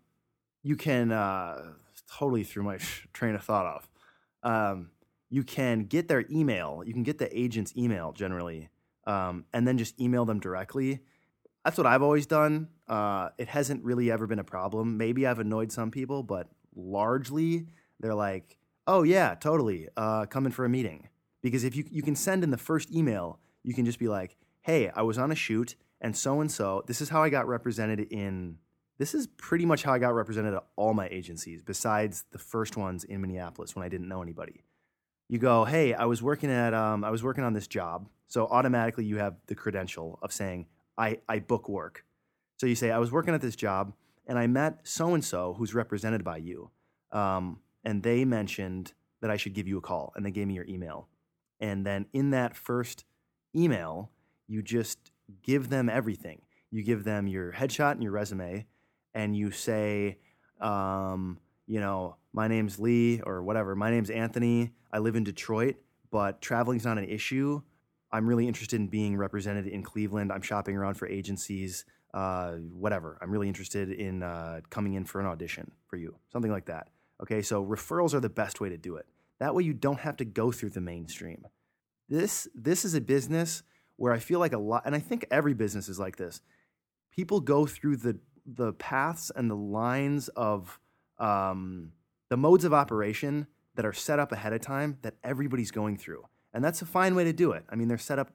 you 0.62 0.76
can 0.76 1.12
uh, 1.12 1.72
totally 2.18 2.44
threw 2.44 2.62
my 2.62 2.78
train 3.12 3.34
of 3.34 3.42
thought 3.42 3.66
off. 3.66 3.90
Um, 4.42 4.90
you 5.28 5.44
can 5.44 5.84
get 5.84 6.08
their 6.08 6.24
email. 6.30 6.82
You 6.84 6.92
can 6.92 7.02
get 7.02 7.18
the 7.18 7.38
agent's 7.38 7.76
email 7.76 8.12
generally, 8.12 8.68
um, 9.06 9.44
and 9.52 9.66
then 9.66 9.78
just 9.78 10.00
email 10.00 10.24
them 10.24 10.40
directly. 10.40 11.00
That's 11.64 11.76
what 11.76 11.86
I've 11.86 12.02
always 12.02 12.26
done. 12.26 12.68
Uh, 12.88 13.28
it 13.38 13.48
hasn't 13.48 13.84
really 13.84 14.10
ever 14.10 14.26
been 14.26 14.38
a 14.38 14.44
problem. 14.44 14.96
Maybe 14.96 15.26
I've 15.26 15.38
annoyed 15.38 15.70
some 15.70 15.90
people, 15.90 16.22
but 16.22 16.48
largely 16.74 17.66
they're 18.00 18.14
like, 18.14 18.56
"Oh 18.86 19.02
yeah, 19.02 19.34
totally, 19.34 19.88
uh, 19.96 20.26
come 20.26 20.46
in 20.46 20.52
for 20.52 20.64
a 20.64 20.68
meeting." 20.68 21.08
Because 21.42 21.64
if 21.64 21.76
you 21.76 21.84
you 21.90 22.02
can 22.02 22.16
send 22.16 22.44
in 22.44 22.50
the 22.50 22.58
first 22.58 22.92
email, 22.92 23.40
you 23.62 23.74
can 23.74 23.84
just 23.84 23.98
be 23.98 24.08
like, 24.08 24.36
"Hey, 24.70 24.90
I 24.94 25.02
was 25.02 25.18
on 25.18 25.32
a 25.32 25.34
shoot, 25.34 25.74
and 26.00 26.16
so 26.16 26.40
and 26.40 26.50
so. 26.50 26.84
This 26.86 27.00
is 27.00 27.08
how 27.08 27.22
I 27.22 27.30
got 27.30 27.48
represented 27.48 28.00
in." 28.00 28.58
This 28.98 29.14
is 29.14 29.26
pretty 29.26 29.64
much 29.64 29.82
how 29.82 29.94
I 29.94 29.98
got 29.98 30.14
represented 30.14 30.52
at 30.52 30.62
all 30.76 30.92
my 30.92 31.08
agencies, 31.08 31.62
besides 31.62 32.24
the 32.32 32.38
first 32.38 32.76
ones 32.76 33.02
in 33.02 33.22
Minneapolis 33.22 33.74
when 33.74 33.82
I 33.82 33.88
didn't 33.88 34.08
know 34.08 34.20
anybody 34.20 34.64
you 35.30 35.38
go, 35.38 35.64
hey, 35.64 35.94
I 35.94 36.06
was 36.06 36.20
working 36.20 36.50
at, 36.50 36.74
um, 36.74 37.04
I 37.04 37.10
was 37.10 37.22
working 37.22 37.44
on 37.44 37.52
this 37.52 37.68
job. 37.68 38.08
So 38.26 38.48
automatically 38.48 39.04
you 39.04 39.18
have 39.18 39.36
the 39.46 39.54
credential 39.54 40.18
of 40.22 40.32
saying, 40.32 40.66
I, 40.98 41.18
I 41.28 41.38
book 41.38 41.68
work. 41.68 42.04
So 42.56 42.66
you 42.66 42.74
say, 42.74 42.90
I 42.90 42.98
was 42.98 43.12
working 43.12 43.32
at 43.32 43.40
this 43.40 43.54
job 43.54 43.92
and 44.26 44.40
I 44.40 44.48
met 44.48 44.80
so 44.82 45.14
and 45.14 45.24
so 45.24 45.54
who's 45.56 45.72
represented 45.72 46.24
by 46.24 46.38
you. 46.38 46.70
Um, 47.12 47.60
and 47.84 48.02
they 48.02 48.24
mentioned 48.24 48.92
that 49.20 49.30
I 49.30 49.36
should 49.36 49.54
give 49.54 49.68
you 49.68 49.78
a 49.78 49.80
call 49.80 50.12
and 50.16 50.26
they 50.26 50.32
gave 50.32 50.48
me 50.48 50.54
your 50.54 50.66
email. 50.66 51.06
And 51.60 51.86
then 51.86 52.06
in 52.12 52.30
that 52.30 52.56
first 52.56 53.04
email, 53.54 54.10
you 54.50 54.62
just 54.62 54.98
give 55.44 55.70
them 55.70 55.88
everything. 55.88 56.42
You 56.72 56.82
give 56.82 57.04
them 57.04 57.28
your 57.28 57.52
headshot 57.52 57.92
and 57.92 58.02
your 58.02 58.12
resume, 58.12 58.66
and 59.14 59.34
you 59.36 59.52
say, 59.52 60.18
um, 60.60 61.38
you 61.66 61.78
know, 61.78 62.16
my 62.32 62.48
name's 62.48 62.78
Lee 62.80 63.20
or 63.24 63.44
whatever. 63.44 63.76
My 63.76 63.90
name's 63.90 64.10
Anthony. 64.10 64.72
I 64.92 64.98
live 64.98 65.14
in 65.14 65.22
Detroit, 65.22 65.76
but 66.10 66.40
traveling's 66.42 66.84
not 66.84 66.98
an 66.98 67.04
issue. 67.04 67.62
I'm 68.12 68.26
really 68.26 68.48
interested 68.48 68.80
in 68.80 68.88
being 68.88 69.16
represented 69.16 69.68
in 69.68 69.84
Cleveland. 69.84 70.32
I'm 70.32 70.42
shopping 70.42 70.76
around 70.76 70.94
for 70.94 71.06
agencies, 71.06 71.84
uh, 72.12 72.54
whatever. 72.54 73.18
I'm 73.22 73.30
really 73.30 73.46
interested 73.46 73.90
in 73.90 74.24
uh, 74.24 74.62
coming 74.68 74.94
in 74.94 75.04
for 75.04 75.20
an 75.20 75.26
audition 75.26 75.70
for 75.86 75.96
you, 75.96 76.16
something 76.32 76.50
like 76.50 76.66
that. 76.66 76.88
Okay, 77.22 77.40
so 77.40 77.64
referrals 77.64 78.14
are 78.14 78.20
the 78.20 78.28
best 78.28 78.60
way 78.60 78.68
to 78.68 78.76
do 78.76 78.96
it. 78.96 79.06
That 79.38 79.54
way, 79.54 79.62
you 79.62 79.74
don't 79.74 80.00
have 80.00 80.16
to 80.16 80.24
go 80.24 80.50
through 80.50 80.70
the 80.70 80.80
mainstream. 80.80 81.46
This 82.08 82.48
this 82.52 82.84
is 82.84 82.94
a 82.94 83.00
business 83.00 83.62
where 84.00 84.14
I 84.14 84.18
feel 84.18 84.38
like 84.40 84.54
a 84.54 84.58
lot, 84.58 84.84
and 84.86 84.94
I 84.94 84.98
think 84.98 85.26
every 85.30 85.52
business 85.52 85.86
is 85.86 85.98
like 85.98 86.16
this. 86.16 86.40
People 87.14 87.40
go 87.40 87.66
through 87.66 87.98
the 87.98 88.18
the 88.46 88.72
paths 88.72 89.30
and 89.36 89.50
the 89.50 89.54
lines 89.54 90.28
of 90.28 90.80
um, 91.18 91.92
the 92.30 92.38
modes 92.38 92.64
of 92.64 92.72
operation 92.72 93.46
that 93.74 93.84
are 93.84 93.92
set 93.92 94.18
up 94.18 94.32
ahead 94.32 94.54
of 94.54 94.62
time 94.62 94.96
that 95.02 95.16
everybody's 95.22 95.70
going 95.70 95.98
through. 95.98 96.24
And 96.54 96.64
that's 96.64 96.80
a 96.80 96.86
fine 96.86 97.14
way 97.14 97.24
to 97.24 97.34
do 97.34 97.52
it. 97.52 97.64
I 97.68 97.76
mean, 97.76 97.88
they're 97.88 97.98
set 97.98 98.18
up 98.18 98.30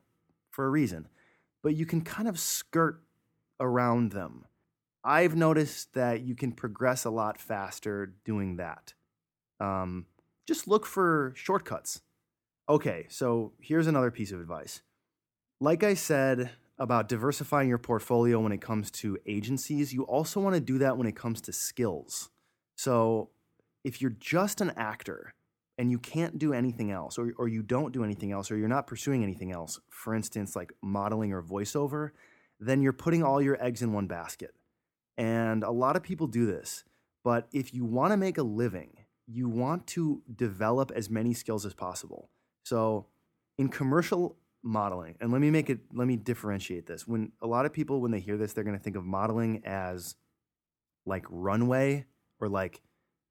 for 0.51 0.67
a 0.67 0.69
reason, 0.69 1.07
but 1.63 1.75
you 1.75 1.87
can 1.87 2.01
kind 2.01 2.27
of 2.27 2.39
skirt 2.39 3.01
around 3.59 4.11
them. 4.11 4.45
I've 5.03 5.35
noticed 5.35 5.95
that 5.95 6.21
you 6.21 6.35
can 6.35 6.51
progress 6.51 7.05
a 7.05 7.09
lot 7.09 7.39
faster 7.39 8.13
doing 8.23 8.57
that. 8.57 8.93
Um, 9.59 10.05
just 10.47 10.67
look 10.67 10.85
for 10.85 11.33
shortcuts. 11.35 12.01
Okay, 12.69 13.07
so 13.09 13.53
here's 13.59 13.87
another 13.87 14.11
piece 14.11 14.31
of 14.31 14.39
advice. 14.39 14.83
Like 15.61 15.83
I 15.83 15.93
said 15.93 16.51
about 16.77 17.07
diversifying 17.07 17.69
your 17.69 17.77
portfolio 17.77 18.39
when 18.41 18.51
it 18.51 18.61
comes 18.61 18.91
to 18.91 19.17
agencies, 19.25 19.93
you 19.93 20.03
also 20.03 20.41
want 20.41 20.55
to 20.55 20.61
do 20.61 20.77
that 20.79 20.97
when 20.97 21.07
it 21.07 21.15
comes 21.15 21.39
to 21.41 21.53
skills. 21.53 22.29
So 22.75 23.29
if 23.85 24.01
you're 24.01 24.15
just 24.19 24.59
an 24.59 24.73
actor 24.75 25.33
and 25.77 25.89
you 25.89 25.99
can't 25.99 26.37
do 26.37 26.51
anything 26.51 26.91
else, 26.91 27.17
or, 27.17 27.33
or 27.37 27.47
you 27.47 27.61
don't 27.61 27.93
do 27.93 28.03
anything 28.03 28.33
else, 28.33 28.51
or 28.51 28.57
you're 28.57 28.67
not 28.67 28.87
pursuing 28.87 29.23
anything 29.23 29.53
else, 29.53 29.79
for 29.89 30.13
instance, 30.13 30.55
like 30.55 30.73
modeling 30.81 31.31
or 31.31 31.41
voiceover, 31.41 32.11
then 32.59 32.81
you're 32.81 32.93
putting 32.93 33.23
all 33.23 33.41
your 33.41 33.61
eggs 33.63 33.81
in 33.81 33.93
one 33.93 34.07
basket. 34.07 34.53
And 35.17 35.63
a 35.63 35.71
lot 35.71 35.95
of 35.95 36.03
people 36.03 36.27
do 36.27 36.45
this. 36.45 36.83
But 37.23 37.47
if 37.53 37.73
you 37.73 37.85
want 37.85 38.11
to 38.11 38.17
make 38.17 38.37
a 38.37 38.43
living, 38.43 38.97
you 39.25 39.47
want 39.47 39.87
to 39.87 40.21
develop 40.33 40.91
as 40.93 41.09
many 41.09 41.33
skills 41.33 41.65
as 41.65 41.73
possible. 41.73 42.29
So 42.63 43.07
in 43.57 43.69
commercial 43.69 44.35
modeling, 44.65 45.15
and 45.21 45.31
let 45.31 45.39
me 45.39 45.51
make 45.51 45.69
it, 45.69 45.79
let 45.93 46.07
me 46.07 46.17
differentiate 46.17 46.87
this. 46.87 47.07
When 47.07 47.31
a 47.41 47.47
lot 47.47 47.65
of 47.65 47.71
people, 47.71 48.01
when 48.01 48.11
they 48.11 48.19
hear 48.19 48.35
this, 48.35 48.53
they're 48.53 48.63
going 48.63 48.77
to 48.77 48.83
think 48.83 48.95
of 48.95 49.05
modeling 49.05 49.61
as 49.63 50.15
like 51.05 51.25
runway 51.29 52.05
or 52.39 52.49
like 52.49 52.81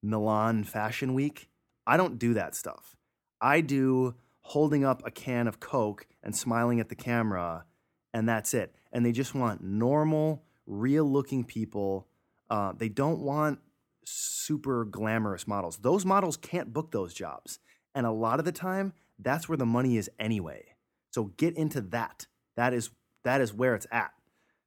Milan 0.03 0.65
Fashion 0.65 1.13
Week. 1.13 1.51
I 1.87 1.97
don't 1.97 2.19
do 2.19 2.35
that 2.35 2.55
stuff. 2.55 2.97
I 3.41 3.61
do 3.61 4.15
holding 4.41 4.85
up 4.85 5.03
a 5.05 5.11
can 5.11 5.49
of 5.49 5.61
Coke 5.61 6.07
and 6.23 6.37
smiling 6.37 6.81
at 6.81 6.89
the 6.89 6.95
camera, 6.95 7.65
and 8.13 8.29
that's 8.29 8.55
it. 8.55 8.75
And 8.93 9.05
they 9.05 9.13
just 9.13 9.35
want 9.35 9.63
normal, 9.63 10.45
real 10.67 11.05
looking 11.05 11.45
people. 11.45 12.07
Uh, 12.49 12.73
they 12.77 12.89
don't 12.89 13.21
want 13.21 13.59
super 14.05 14.85
glamorous 14.85 15.49
models. 15.49 15.79
Those 15.79 16.05
models 16.05 16.37
can't 16.37 16.73
book 16.73 16.93
those 16.93 17.13
jobs. 17.13 17.59
And 17.95 18.07
a 18.07 18.13
lot 18.13 18.39
of 18.39 18.45
the 18.45 18.53
time, 18.53 18.93
that's 19.19 19.49
where 19.49 19.57
the 19.57 19.67
money 19.67 19.97
is 19.97 20.11
anyway. 20.19 20.74
So 21.15 21.31
get 21.37 21.57
into 21.57 21.81
that. 21.81 22.27
That 22.57 22.75
is 22.75 22.91
that 23.23 23.41
is 23.41 23.55
where 23.55 23.77
it's 23.77 23.87
at. 23.93 24.11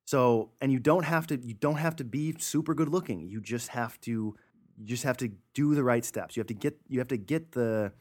So, 0.06 0.52
and 0.62 0.72
you 0.72 0.80
don't 0.80 1.04
have 1.04 1.28
to 1.28 1.36
you 1.36 1.54
don't 1.54 1.76
have 1.76 1.98
to 1.98 2.06
be 2.06 2.36
super 2.40 2.74
good 2.74 2.88
looking. 2.88 3.28
You 3.28 3.42
just 3.42 3.68
have 3.68 4.00
to 4.02 4.34
you 4.78 4.86
just 4.86 5.04
have 5.04 5.18
to 5.18 5.30
do 5.54 5.76
the 5.76 5.84
right 5.84 6.06
steps. 6.06 6.38
You 6.38 6.40
have 6.40 6.48
to 6.48 6.54
get 6.54 6.80
you 6.88 7.00
have 7.00 7.10
to 7.10 7.18
get 7.18 7.52
the 7.52 7.92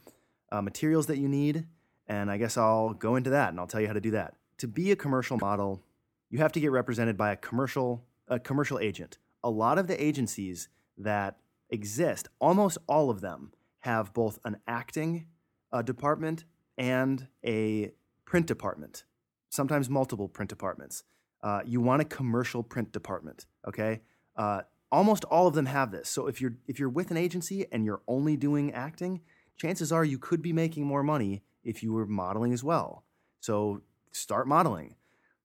uh, 0.53 0.63
materials 0.63 1.07
that 1.07 1.19
you 1.19 1.27
need, 1.27 1.67
and 2.07 2.31
I 2.31 2.37
guess 2.37 2.57
I'll 2.57 2.91
go 2.91 3.17
into 3.17 3.31
that 3.31 3.49
and 3.49 3.59
I'll 3.59 3.67
tell 3.67 3.81
you 3.81 3.89
how 3.89 3.95
to 3.95 4.01
do 4.01 4.13
that. 4.13 4.35
To 4.59 4.69
be 4.69 4.93
a 4.93 4.97
commercial 4.97 5.39
model, 5.39 5.83
you 6.31 6.39
have 6.39 6.53
to 6.53 6.61
get 6.61 6.71
represented 6.71 7.17
by 7.17 7.33
a 7.33 7.37
commercial 7.37 8.05
a 8.29 8.39
commercial 8.39 8.79
agent. 8.79 9.19
A 9.43 9.51
lot 9.51 9.77
of 9.77 9.89
the 9.89 10.01
agencies 10.01 10.69
that 10.99 11.39
exist, 11.69 12.29
almost 12.39 12.79
all 12.87 13.11
of 13.11 13.21
them, 13.23 13.51
have 13.81 14.15
both 14.15 14.39
an 14.45 14.59
acting 14.69 15.27
uh, 15.73 15.83
department 15.83 16.45
and 16.79 17.27
a 17.45 17.91
print 18.27 18.47
department. 18.47 19.05
Sometimes 19.49 19.89
multiple 19.89 20.29
print 20.29 20.51
departments. 20.51 21.05
Uh, 21.43 21.61
you 21.65 21.81
want 21.81 22.03
a 22.03 22.05
commercial 22.05 22.63
print 22.63 22.93
department, 22.93 23.47
okay? 23.67 24.01
Uh, 24.37 24.63
almost 24.93 25.25
all 25.25 25.47
of 25.47 25.55
them 25.55 25.67
have 25.67 25.91
this. 25.91 26.09
So 26.09 26.27
if 26.27 26.41
you're 26.41 26.57
if 26.67 26.79
you're 26.79 26.89
with 26.89 27.11
an 27.11 27.17
agency 27.17 27.67
and 27.73 27.85
you're 27.85 28.03
only 28.07 28.37
doing 28.37 28.73
acting, 28.73 29.21
chances 29.57 29.93
are 29.93 30.05
you 30.05 30.19
could 30.19 30.43
be 30.43 30.53
making 30.53 30.85
more 30.87 31.03
money 31.03 31.43
if 31.63 31.83
you 31.83 31.93
were 31.93 32.07
modeling 32.07 32.53
as 32.53 32.63
well. 32.63 33.05
So 33.41 33.83
start 34.13 34.49
modeling. 34.49 34.97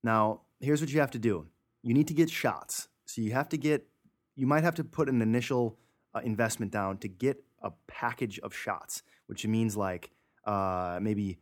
Now, 0.03 0.41
here's 0.59 0.81
what 0.81 0.91
you 0.91 0.99
have 0.99 1.11
to 1.11 1.19
do. 1.19 1.47
You 1.83 1.93
need 1.93 2.07
to 2.07 2.13
get 2.13 2.29
shots. 2.29 2.87
So 3.05 3.21
you 3.21 3.31
have 3.33 3.49
to 3.49 3.57
get 3.57 3.87
you 4.35 4.47
might 4.47 4.63
have 4.63 4.75
to 4.75 4.83
put 4.83 5.09
an 5.09 5.21
initial 5.21 5.77
uh, 6.15 6.21
investment 6.23 6.71
down 6.71 6.97
to 6.99 7.07
get 7.07 7.43
a 7.61 7.71
package 7.87 8.39
of 8.39 8.55
shots, 8.55 9.03
which 9.27 9.45
means 9.45 9.77
like 9.77 10.11
uh, 10.45 10.99
maybe 11.01 11.37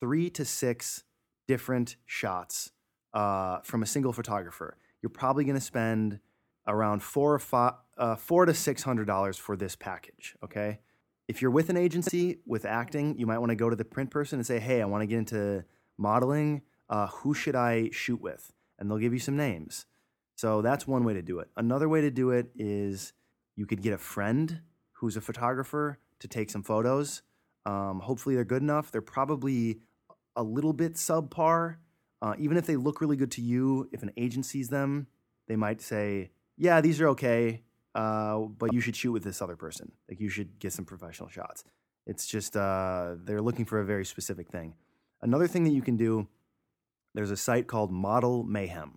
three 0.00 0.30
to 0.30 0.44
six 0.44 1.04
different 1.46 1.96
shots 2.06 2.72
uh, 3.14 3.60
from 3.60 3.82
a 3.82 3.86
single 3.86 4.12
photographer. 4.12 4.76
You're 5.02 5.10
probably 5.10 5.44
going 5.44 5.56
to 5.56 5.60
spend 5.64 6.20
around 6.66 7.02
four 7.02 7.34
or 7.34 7.38
five, 7.38 7.74
uh, 7.98 8.16
four 8.16 8.46
to 8.46 8.54
six 8.54 8.82
hundred 8.82 9.06
dollars 9.06 9.36
for 9.36 9.56
this 9.56 9.76
package. 9.76 10.34
Okay, 10.44 10.80
if 11.28 11.40
you're 11.40 11.50
with 11.50 11.70
an 11.70 11.76
agency 11.76 12.38
with 12.46 12.64
acting, 12.64 13.18
you 13.18 13.26
might 13.26 13.38
want 13.38 13.50
to 13.50 13.56
go 13.56 13.70
to 13.70 13.76
the 13.76 13.84
print 13.84 14.10
person 14.10 14.38
and 14.38 14.46
say, 14.46 14.58
"Hey, 14.58 14.82
I 14.82 14.84
want 14.86 15.02
to 15.02 15.06
get 15.06 15.18
into 15.18 15.64
modeling. 15.98 16.62
Uh, 16.88 17.06
who 17.08 17.34
should 17.34 17.56
I 17.56 17.90
shoot 17.92 18.20
with?" 18.20 18.52
And 18.78 18.90
they'll 18.90 18.98
give 18.98 19.12
you 19.12 19.18
some 19.18 19.36
names. 19.36 19.86
So 20.36 20.62
that's 20.62 20.86
one 20.86 21.04
way 21.04 21.14
to 21.14 21.22
do 21.22 21.38
it. 21.38 21.48
Another 21.56 21.88
way 21.88 22.00
to 22.00 22.10
do 22.10 22.30
it 22.30 22.50
is 22.56 23.12
you 23.56 23.66
could 23.66 23.82
get 23.82 23.92
a 23.92 23.98
friend 23.98 24.60
who's 24.92 25.16
a 25.16 25.20
photographer 25.20 25.98
to 26.18 26.28
take 26.28 26.50
some 26.50 26.62
photos. 26.62 27.22
Um, 27.66 28.00
hopefully, 28.00 28.34
they're 28.34 28.44
good 28.44 28.62
enough. 28.62 28.90
They're 28.90 29.02
probably 29.02 29.80
a 30.36 30.42
little 30.42 30.72
bit 30.72 30.94
subpar. 30.94 31.76
Uh, 32.22 32.34
even 32.38 32.56
if 32.56 32.66
they 32.66 32.76
look 32.76 33.00
really 33.00 33.16
good 33.16 33.30
to 33.32 33.40
you, 33.40 33.88
if 33.92 34.02
an 34.02 34.10
agent 34.16 34.44
sees 34.44 34.68
them, 34.68 35.06
they 35.48 35.56
might 35.56 35.80
say, 35.80 36.30
yeah, 36.56 36.80
these 36.80 37.00
are 37.00 37.08
okay, 37.08 37.62
uh, 37.94 38.38
but 38.38 38.72
you 38.72 38.80
should 38.80 38.94
shoot 38.94 39.12
with 39.12 39.24
this 39.24 39.40
other 39.40 39.56
person. 39.56 39.92
Like 40.08 40.20
you 40.20 40.28
should 40.28 40.58
get 40.58 40.72
some 40.72 40.84
professional 40.84 41.28
shots. 41.28 41.64
It's 42.06 42.26
just 42.26 42.56
uh, 42.56 43.14
they're 43.24 43.40
looking 43.40 43.64
for 43.64 43.80
a 43.80 43.84
very 43.84 44.04
specific 44.04 44.48
thing. 44.48 44.74
Another 45.22 45.46
thing 45.46 45.64
that 45.64 45.70
you 45.70 45.82
can 45.82 45.96
do, 45.96 46.28
there's 47.14 47.30
a 47.30 47.36
site 47.36 47.66
called 47.66 47.90
Model 47.90 48.42
Mayhem. 48.44 48.94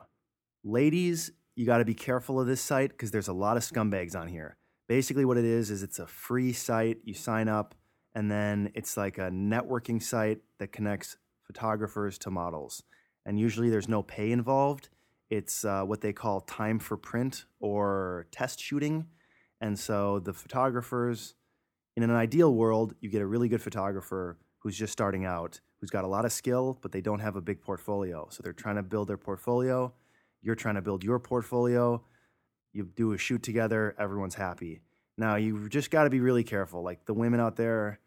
Ladies, 0.64 1.32
you 1.56 1.66
got 1.66 1.80
to 1.80 1.86
be 1.86 1.94
careful 1.94 2.40
of 2.40 2.48
this 2.48 2.62
site 2.62 2.92
because 2.92 3.12
there's 3.12 3.28
a 3.28 3.34
lot 3.34 3.58
of 3.58 3.64
scumbags 3.64 4.16
on 4.16 4.28
here. 4.28 4.58
Basically, 4.88 5.26
what 5.26 5.38
it 5.38 5.46
is 5.46 5.70
is 5.72 5.84
it's 5.84 6.00
a 6.00 6.08
free 6.08 6.54
site. 6.54 6.98
You 7.04 7.14
sign 7.14 7.48
up, 7.48 7.76
and 8.16 8.30
then 8.30 8.72
it's 8.76 8.98
like 8.98 9.18
a 9.18 9.30
networking 9.30 10.02
site 10.02 10.40
that 10.60 10.72
connects 10.72 11.18
photographers 11.46 12.18
to 12.20 12.32
models. 12.32 12.84
And 13.26 13.40
usually, 13.40 13.70
there's 13.70 13.88
no 13.88 14.04
pay 14.04 14.32
involved. 14.32 14.90
It's 15.30 15.66
uh, 15.66 15.84
what 15.84 16.02
they 16.02 16.14
call 16.14 16.42
time 16.42 16.80
for 16.80 16.98
print 16.98 17.46
or 17.60 18.28
test 18.32 18.60
shooting. 18.60 19.08
And 19.62 19.80
so 19.80 20.20
the 20.20 20.34
photographers, 20.34 21.36
in 21.96 22.04
an 22.04 22.12
ideal 22.12 22.54
world, 22.54 22.96
you 23.00 23.10
get 23.10 23.22
a 23.22 23.26
really 23.26 23.48
good 23.48 23.62
photographer 23.62 24.38
who's 24.60 24.78
just 24.78 24.94
starting 24.94 25.26
out, 25.26 25.60
who's 25.80 25.90
got 25.90 26.04
a 26.04 26.08
lot 26.08 26.26
of 26.26 26.32
skill, 26.32 26.78
but 26.82 26.92
they 26.92 27.02
don't 27.02 27.20
have 27.20 27.36
a 27.36 27.42
big 27.42 27.62
portfolio. 27.62 28.28
So 28.30 28.44
they're 28.44 28.54
trying 28.54 28.76
to 28.76 28.84
build 28.84 29.08
their 29.08 29.18
portfolio. 29.18 29.94
You're 30.42 30.56
trying 30.56 30.76
to 30.76 30.82
build 30.82 31.04
your 31.04 31.18
portfolio. 31.18 32.04
You 32.74 32.90
do 32.96 33.14
a 33.14 33.18
shoot 33.18 33.42
together, 33.42 33.96
everyone's 33.98 34.36
happy. 34.36 34.82
Now, 35.18 35.36
you 35.36 35.70
just 35.70 35.92
got 35.92 36.04
to 36.04 36.10
be 36.10 36.20
really 36.20 36.44
careful. 36.44 36.84
Like 36.84 37.06
the 37.06 37.14
women 37.14 37.40
out 37.40 37.56
there, 37.56 38.00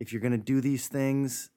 if 0.00 0.12
you're 0.12 0.20
going 0.20 0.32
to 0.32 0.38
do 0.38 0.60
these 0.60 0.88
things, 0.88 1.50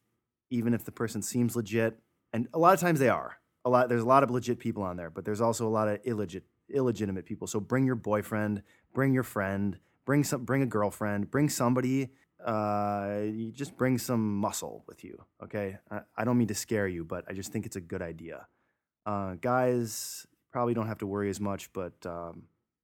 even 0.49 0.73
if 0.73 0.85
the 0.85 0.91
person 0.91 1.21
seems 1.21 1.55
legit, 1.55 1.99
and 2.33 2.47
a 2.53 2.59
lot 2.59 2.73
of 2.73 2.79
times 2.79 2.99
they 2.99 3.09
are. 3.09 3.39
A 3.63 3.69
lot 3.69 3.89
there's 3.89 4.03
a 4.03 4.07
lot 4.07 4.23
of 4.23 4.29
legit 4.29 4.59
people 4.59 4.83
on 4.83 4.97
there, 4.97 5.09
but 5.09 5.25
there's 5.25 5.41
also 5.41 5.67
a 5.67 5.69
lot 5.69 5.87
of 5.87 6.01
illegit 6.03 6.43
illegitimate 6.73 7.25
people. 7.25 7.47
So 7.47 7.59
bring 7.59 7.85
your 7.85 7.95
boyfriend, 7.95 8.61
bring 8.93 9.13
your 9.13 9.23
friend, 9.23 9.77
bring 10.05 10.23
some 10.23 10.43
bring 10.43 10.61
a 10.61 10.67
girlfriend, 10.67 11.31
bring 11.31 11.49
somebody 11.49 12.11
uh, 12.45 13.21
you 13.23 13.51
just 13.51 13.75
bring 13.75 13.97
some 13.97 14.37
muscle 14.37 14.83
with 14.87 15.03
you, 15.03 15.19
okay? 15.43 15.77
I, 15.89 16.01
I, 16.15 16.23
don't 16.25 16.37
mean 16.37 16.49
to 16.49 16.55
scare 16.55 16.87
you, 16.87 17.03
but 17.03 17.25
I 17.27 17.33
just 17.33 17.51
think 17.51 17.65
it's 17.65 17.75
a 17.75 17.81
good 17.81 18.03
idea. 18.03 18.45
Uh, 19.05 19.33
guys 19.41 20.27
probably 20.51 20.75
don't 20.75 20.87
have 20.87 20.99
to 20.99 21.07
worry 21.07 21.29
as 21.31 21.39
much, 21.39 21.73
but 21.73 21.93
um, 22.05 22.43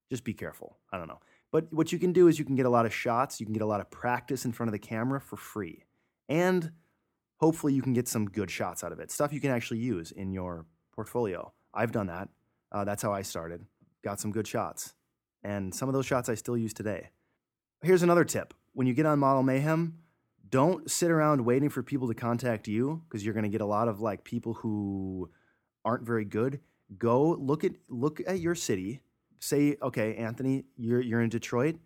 just 0.10 0.24
be 0.24 0.34
careful. 0.34 0.78
I 0.92 0.98
don't 0.98 1.08
know. 1.08 1.20
But 1.52 1.72
what 1.72 1.92
you 1.92 2.00
can 2.00 2.12
do 2.12 2.28
is 2.28 2.40
you 2.40 2.46
can 2.46 2.56
get 2.56 2.66
a 2.66 2.70
lot 2.70 2.88
of 2.88 2.94
shots, 2.94 3.40
you 3.40 3.46
can 3.46 3.54
get 3.54 3.62
a 3.62 3.68
lot 3.68 3.82
of 3.82 3.92
practice 3.92 4.46
in 4.46 4.52
front 4.52 4.70
of 4.70 4.72
the 4.72 4.80
camera 4.80 5.22
for 5.22 5.36
free. 5.36 5.86
And 6.28 6.72
hopefully 7.42 7.74
you 7.74 7.82
can 7.82 7.94
get 7.94 8.08
some 8.08 8.26
good 8.26 8.52
shots 8.52 8.84
out 8.84 8.92
of 8.92 9.00
it, 9.00 9.12
stuff 9.12 9.34
you 9.34 9.42
can 9.42 9.52
actually 9.52 9.80
use 9.80 10.12
in 10.12 10.32
your 10.32 10.66
portfolio. 10.96 11.52
I've 11.74 11.92
done 11.92 12.08
that. 12.08 12.30
Uh, 12.72 12.86
that's 12.86 13.02
how 13.02 13.12
I 13.12 13.24
started. 13.24 13.66
Got 14.04 14.20
some 14.20 14.32
good 14.32 14.48
shots. 14.48 14.94
And 15.44 15.74
some 15.74 15.90
of 15.90 15.94
those 15.94 16.06
shots 16.06 16.30
I 16.30 16.36
still 16.36 16.56
use 16.56 16.74
today. 16.74 17.10
Here's 17.82 18.04
another 18.04 18.24
tip 18.24 18.54
when 18.74 18.86
you 18.88 18.94
get 18.94 19.08
on 19.08 19.20
Model 19.20 19.44
Mayhem, 19.44 19.98
don't 20.50 20.90
sit 20.90 21.10
around 21.10 21.44
waiting 21.44 21.70
for 21.70 21.82
people 21.82 22.08
to 22.08 22.14
contact 22.14 22.68
you 22.68 23.02
because 23.08 23.26
you're 23.26 23.34
going 23.34 23.44
to 23.44 23.50
get 23.50 23.62
a 23.62 23.66
lot 23.66 23.88
of 23.88 24.02
like 24.02 24.24
people 24.24 24.54
who 24.54 25.30
aren't 25.84 26.06
very 26.06 26.26
good. 26.26 26.60
Go 26.98 27.32
look 27.40 27.64
at 27.64 27.72
look 27.90 28.22
at 28.28 28.40
your 28.40 28.54
city. 28.54 29.02
Say, 29.40 29.78
okay, 29.82 30.16
Anthony, 30.16 30.66
you're 30.78 31.02
you're 31.02 31.22
in 31.22 31.30
Detroit. 31.30 31.78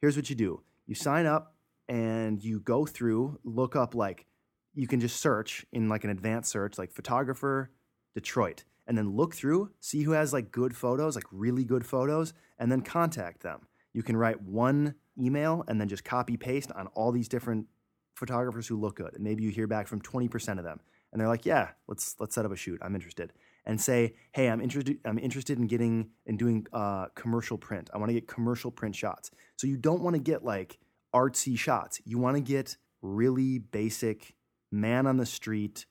Here's 0.00 0.16
what 0.16 0.30
you 0.30 0.36
do. 0.36 0.62
You 0.86 0.94
sign 0.94 1.26
up 1.26 1.54
and 1.88 2.42
you 2.42 2.60
go 2.60 2.86
through, 2.86 3.38
look 3.44 3.76
up 3.76 3.94
like 3.94 4.26
you 4.74 4.86
can 4.86 5.00
just 5.00 5.20
search 5.20 5.66
in 5.72 5.88
like 5.88 6.04
an 6.04 6.10
advanced 6.10 6.50
search 6.50 6.78
like 6.78 6.92
photographer 6.92 7.70
Detroit 8.14 8.64
and 8.86 8.96
then 8.96 9.16
look 9.16 9.34
through, 9.34 9.70
see 9.80 10.02
who 10.02 10.12
has 10.12 10.32
like 10.32 10.50
good 10.50 10.76
photos, 10.76 11.14
like 11.14 11.24
really 11.30 11.64
good 11.64 11.86
photos 11.86 12.32
and 12.58 12.70
then 12.70 12.80
contact 12.80 13.42
them. 13.42 13.66
You 13.92 14.02
can 14.02 14.16
write 14.16 14.42
one 14.42 14.94
email 15.18 15.64
and 15.68 15.80
then 15.80 15.88
just 15.88 16.04
copy 16.04 16.36
paste 16.36 16.72
on 16.72 16.86
all 16.88 17.12
these 17.12 17.28
different 17.28 17.66
photographers 18.14 18.66
who 18.66 18.78
look 18.78 18.96
good. 18.96 19.14
And 19.14 19.22
maybe 19.22 19.42
you 19.42 19.50
hear 19.50 19.66
back 19.66 19.86
from 19.86 20.00
20% 20.00 20.58
of 20.58 20.64
them. 20.64 20.80
And 21.12 21.20
they're 21.20 21.28
like, 21.28 21.44
yeah, 21.44 21.70
let's 21.88 22.16
let's 22.18 22.34
set 22.34 22.46
up 22.46 22.52
a 22.52 22.56
shoot. 22.56 22.80
I'm 22.82 22.94
interested. 22.94 23.32
And 23.66 23.80
say, 23.80 24.14
hey, 24.32 24.48
I'm 24.48 24.60
interested. 24.60 24.98
I'm 25.04 25.18
interested 25.18 25.58
in 25.58 25.66
getting 25.66 26.08
and 26.26 26.38
doing 26.38 26.66
uh, 26.72 27.06
commercial 27.14 27.58
print. 27.58 27.90
I 27.92 27.98
want 27.98 28.08
to 28.08 28.14
get 28.14 28.26
commercial 28.26 28.70
print 28.70 28.96
shots. 28.96 29.30
So 29.56 29.66
you 29.66 29.76
don't 29.76 30.02
want 30.02 30.14
to 30.14 30.22
get 30.22 30.42
like 30.42 30.78
artsy 31.14 31.58
shots. 31.58 32.00
You 32.04 32.18
want 32.18 32.36
to 32.36 32.42
get 32.42 32.76
really 33.02 33.58
basic 33.58 34.34
man 34.72 35.06
on 35.06 35.16
the 35.16 35.26
street. 35.26 35.86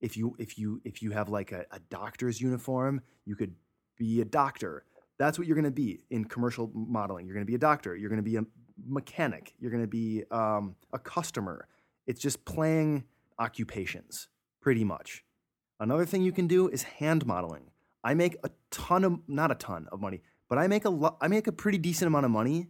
If 0.00 0.16
you 0.16 0.34
if 0.38 0.58
you 0.58 0.80
if 0.84 1.02
you 1.02 1.10
have 1.12 1.28
like 1.28 1.52
a, 1.52 1.66
a 1.70 1.78
doctor's 1.90 2.40
uniform, 2.40 3.02
you 3.24 3.36
could 3.36 3.54
be 3.98 4.20
a 4.20 4.24
doctor. 4.24 4.84
That's 5.18 5.38
what 5.38 5.46
you're 5.46 5.54
going 5.54 5.64
to 5.64 5.70
be 5.70 6.04
in 6.10 6.24
commercial 6.24 6.70
modeling. 6.74 7.26
You're 7.26 7.34
going 7.34 7.46
to 7.46 7.50
be 7.50 7.54
a 7.54 7.58
doctor. 7.58 7.94
You're 7.94 8.08
going 8.08 8.18
to 8.18 8.28
be 8.28 8.36
a 8.36 8.44
mechanic. 8.84 9.54
You're 9.60 9.70
going 9.70 9.82
to 9.82 9.88
be 9.88 10.24
um, 10.30 10.74
a 10.92 10.98
customer. 10.98 11.68
It's 12.06 12.20
just 12.20 12.44
playing 12.44 13.04
occupations, 13.38 14.28
pretty 14.60 14.82
much. 14.82 15.24
Another 15.78 16.04
thing 16.04 16.22
you 16.22 16.32
can 16.32 16.46
do 16.46 16.68
is 16.68 16.82
hand 16.84 17.26
modeling. 17.26 17.70
I 18.04 18.14
make 18.14 18.36
a 18.42 18.50
ton 18.70 19.04
of, 19.04 19.20
not 19.28 19.50
a 19.50 19.54
ton 19.54 19.86
of 19.92 20.00
money, 20.00 20.22
but 20.48 20.58
I 20.58 20.66
make 20.66 20.84
a 20.84 20.90
lo- 20.90 21.16
I 21.20 21.28
make 21.28 21.46
a 21.46 21.52
pretty 21.52 21.78
decent 21.78 22.08
amount 22.08 22.24
of 22.24 22.30
money 22.30 22.68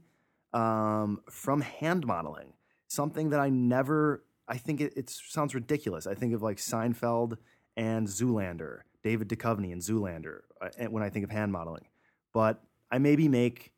um, 0.53 1.21
from 1.31 1.63
hand 1.63 2.07
modeling. 2.07 2.53
Something 2.89 3.31
that 3.31 3.41
I 3.41 3.49
never, 3.49 4.25
I 4.49 4.59
think 4.59 4.81
it, 4.81 4.93
it 4.97 5.11
sounds 5.11 5.55
ridiculous. 5.55 6.07
I 6.07 6.15
think 6.15 6.35
of 6.35 6.43
like 6.43 6.59
Seinfeld 6.59 7.39
and 7.77 8.07
Zoolander, 8.07 8.81
David 9.03 9.29
Duchovny 9.29 9.73
and 9.73 9.81
Zoolander, 9.81 10.41
uh, 10.61 10.87
when 10.91 11.03
I 11.03 11.11
think 11.11 11.25
of 11.25 11.31
hand 11.31 11.53
modeling 11.53 11.87
but 12.33 12.63
I 12.91 12.99
maybe 12.99 13.29
make 13.29 13.73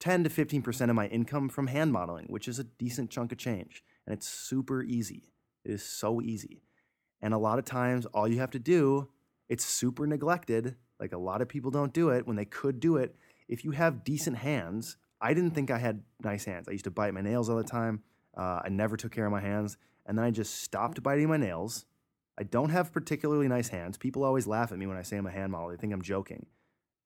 10 0.00 0.24
to 0.24 0.30
15% 0.30 0.90
of 0.90 0.96
my 0.96 1.06
income 1.06 1.48
from 1.48 1.68
hand 1.68 1.92
modeling, 1.92 2.26
which 2.28 2.48
is 2.48 2.58
a 2.58 2.64
decent 2.64 3.10
chunk 3.10 3.32
of 3.32 3.38
change. 3.38 3.82
And 4.06 4.14
it's 4.14 4.28
super 4.28 4.82
easy. 4.82 5.32
It 5.64 5.72
is 5.72 5.82
so 5.82 6.20
easy. 6.20 6.62
And 7.22 7.34
a 7.34 7.38
lot 7.38 7.58
of 7.58 7.64
times, 7.64 8.06
all 8.06 8.26
you 8.26 8.38
have 8.38 8.50
to 8.52 8.58
do, 8.58 9.08
it's 9.48 9.64
super 9.64 10.06
neglected. 10.06 10.76
Like 10.98 11.12
a 11.12 11.18
lot 11.18 11.42
of 11.42 11.48
people 11.48 11.70
don't 11.70 11.92
do 11.92 12.08
it 12.10 12.26
when 12.26 12.36
they 12.36 12.46
could 12.46 12.80
do 12.80 12.96
it. 12.96 13.14
If 13.48 13.64
you 13.64 13.72
have 13.72 14.04
decent 14.04 14.38
hands, 14.38 14.96
I 15.20 15.34
didn't 15.34 15.50
think 15.50 15.70
I 15.70 15.78
had 15.78 16.02
nice 16.22 16.44
hands. 16.44 16.66
I 16.68 16.72
used 16.72 16.84
to 16.84 16.90
bite 16.90 17.12
my 17.12 17.20
nails 17.20 17.50
all 17.50 17.56
the 17.56 17.64
time. 17.64 18.02
Uh, 18.36 18.60
I 18.64 18.68
never 18.70 18.96
took 18.96 19.12
care 19.12 19.26
of 19.26 19.32
my 19.32 19.40
hands. 19.40 19.76
And 20.10 20.18
then 20.18 20.24
I 20.24 20.32
just 20.32 20.64
stopped 20.64 21.00
biting 21.04 21.28
my 21.28 21.36
nails. 21.36 21.84
I 22.36 22.42
don't 22.42 22.70
have 22.70 22.92
particularly 22.92 23.46
nice 23.46 23.68
hands. 23.68 23.96
People 23.96 24.24
always 24.24 24.44
laugh 24.44 24.72
at 24.72 24.78
me 24.78 24.88
when 24.88 24.96
I 24.96 25.02
say 25.02 25.16
I'm 25.16 25.26
a 25.26 25.30
hand 25.30 25.52
model. 25.52 25.68
They 25.68 25.76
think 25.76 25.92
I'm 25.92 26.02
joking. 26.02 26.46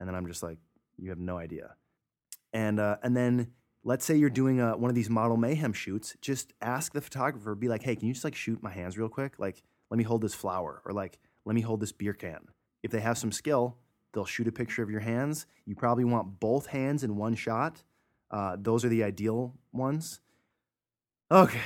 And 0.01 0.09
then 0.09 0.17
I'm 0.17 0.27
just 0.27 0.43
like, 0.43 0.57
you 0.97 1.11
have 1.11 1.19
no 1.19 1.37
idea. 1.37 1.75
And 2.55 2.81
uh, 2.81 2.97
and 3.03 3.15
then 3.15 3.49
let's 3.83 4.07
say 4.07 4.17
you're 4.17 4.31
doing 4.31 4.59
a, 4.59 4.75
one 4.75 4.89
of 4.89 4.95
these 4.95 5.11
model 5.11 5.37
mayhem 5.37 5.75
shoots. 5.75 6.17
Just 6.23 6.55
ask 6.63 6.95
the 6.95 7.03
photographer, 7.03 7.55
be 7.55 7.69
like, 7.69 7.83
hey, 7.83 7.95
can 7.95 8.09
you 8.09 8.15
just 8.15 8.25
like 8.25 8.35
shoot 8.35 8.63
my 8.63 8.71
hands 8.71 8.97
real 8.97 9.11
quick? 9.11 9.35
Like, 9.39 9.63
let 9.91 9.99
me 9.99 10.05
hold 10.05 10.23
this 10.23 10.35
flower, 10.35 10.81
or 10.87 10.95
like, 10.95 11.19
let 11.45 11.55
me 11.55 11.61
hold 11.61 11.81
this 11.81 11.93
beer 11.93 12.15
can. 12.15 12.49
If 12.83 12.91
they 12.91 13.01
have 13.01 13.19
some 13.19 13.33
skill, 13.33 13.77
they'll 14.15 14.25
shoot 14.25 14.49
a 14.49 14.53
picture 14.53 14.83
of 14.83 14.89
your 14.89 15.01
hands. 15.01 15.45
You 15.67 15.75
probably 15.75 16.05
want 16.05 16.41
both 16.41 16.69
hands 16.69 17.05
in 17.05 17.17
one 17.17 17.35
shot. 17.35 17.83
Uh, 18.31 18.57
those 18.59 18.83
are 18.83 18.89
the 18.89 19.05
ideal 19.05 19.53
ones. 19.75 20.21
Okay. 21.31 21.61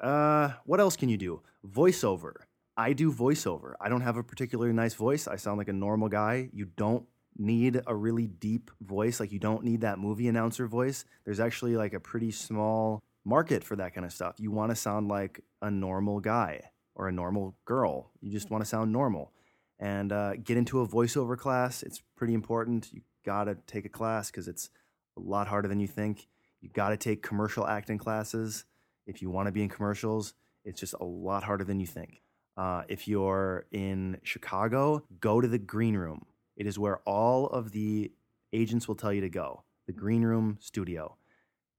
Uh, 0.00 0.52
what 0.64 0.80
else 0.80 0.96
can 0.96 1.08
you 1.08 1.16
do? 1.16 1.42
Voiceover. 1.66 2.34
I 2.76 2.92
do 2.92 3.12
voiceover. 3.12 3.74
I 3.80 3.88
don't 3.88 4.02
have 4.02 4.16
a 4.16 4.22
particularly 4.22 4.72
nice 4.72 4.94
voice. 4.94 5.26
I 5.26 5.36
sound 5.36 5.58
like 5.58 5.68
a 5.68 5.72
normal 5.72 6.08
guy. 6.08 6.48
You 6.52 6.66
don't 6.76 7.04
need 7.36 7.80
a 7.86 7.94
really 7.94 8.26
deep 8.26 8.70
voice. 8.80 9.18
Like 9.18 9.32
you 9.32 9.38
don't 9.38 9.64
need 9.64 9.80
that 9.80 9.98
movie 9.98 10.28
announcer 10.28 10.66
voice. 10.66 11.04
There's 11.24 11.40
actually 11.40 11.76
like 11.76 11.92
a 11.92 12.00
pretty 12.00 12.30
small 12.30 13.02
market 13.24 13.64
for 13.64 13.76
that 13.76 13.94
kind 13.94 14.04
of 14.04 14.12
stuff. 14.12 14.36
You 14.38 14.50
want 14.50 14.70
to 14.70 14.76
sound 14.76 15.08
like 15.08 15.40
a 15.60 15.70
normal 15.70 16.20
guy 16.20 16.70
or 16.94 17.08
a 17.08 17.12
normal 17.12 17.56
girl. 17.64 18.12
You 18.20 18.30
just 18.30 18.50
want 18.50 18.62
to 18.62 18.68
sound 18.68 18.92
normal. 18.92 19.32
And 19.80 20.12
uh, 20.12 20.34
get 20.36 20.56
into 20.56 20.80
a 20.80 20.88
voiceover 20.88 21.36
class. 21.36 21.82
It's 21.82 22.02
pretty 22.16 22.34
important. 22.34 22.92
You 22.92 23.02
got 23.24 23.44
to 23.44 23.56
take 23.66 23.84
a 23.84 23.88
class 23.88 24.30
because 24.30 24.48
it's 24.48 24.70
a 25.16 25.20
lot 25.20 25.48
harder 25.48 25.68
than 25.68 25.80
you 25.80 25.86
think. 25.86 26.26
You 26.60 26.68
got 26.68 26.90
to 26.90 26.96
take 26.96 27.22
commercial 27.22 27.66
acting 27.66 27.98
classes 27.98 28.64
if 29.08 29.20
you 29.20 29.30
want 29.30 29.46
to 29.46 29.52
be 29.52 29.62
in 29.62 29.68
commercials. 29.68 30.34
It's 30.64 30.78
just 30.78 30.94
a 31.00 31.04
lot 31.04 31.42
harder 31.42 31.64
than 31.64 31.80
you 31.80 31.86
think. 31.86 32.22
Uh, 32.56 32.82
if 32.88 33.08
you're 33.08 33.66
in 33.72 34.18
Chicago, 34.22 35.04
go 35.20 35.40
to 35.40 35.48
the 35.48 35.58
green 35.58 35.96
room 35.96 36.24
it 36.58 36.66
is 36.66 36.78
where 36.78 36.98
all 37.06 37.46
of 37.46 37.70
the 37.70 38.12
agents 38.52 38.88
will 38.88 38.96
tell 38.96 39.12
you 39.12 39.22
to 39.22 39.30
go 39.30 39.62
the 39.86 39.92
Green 39.92 40.22
Room 40.22 40.58
Studio. 40.60 41.16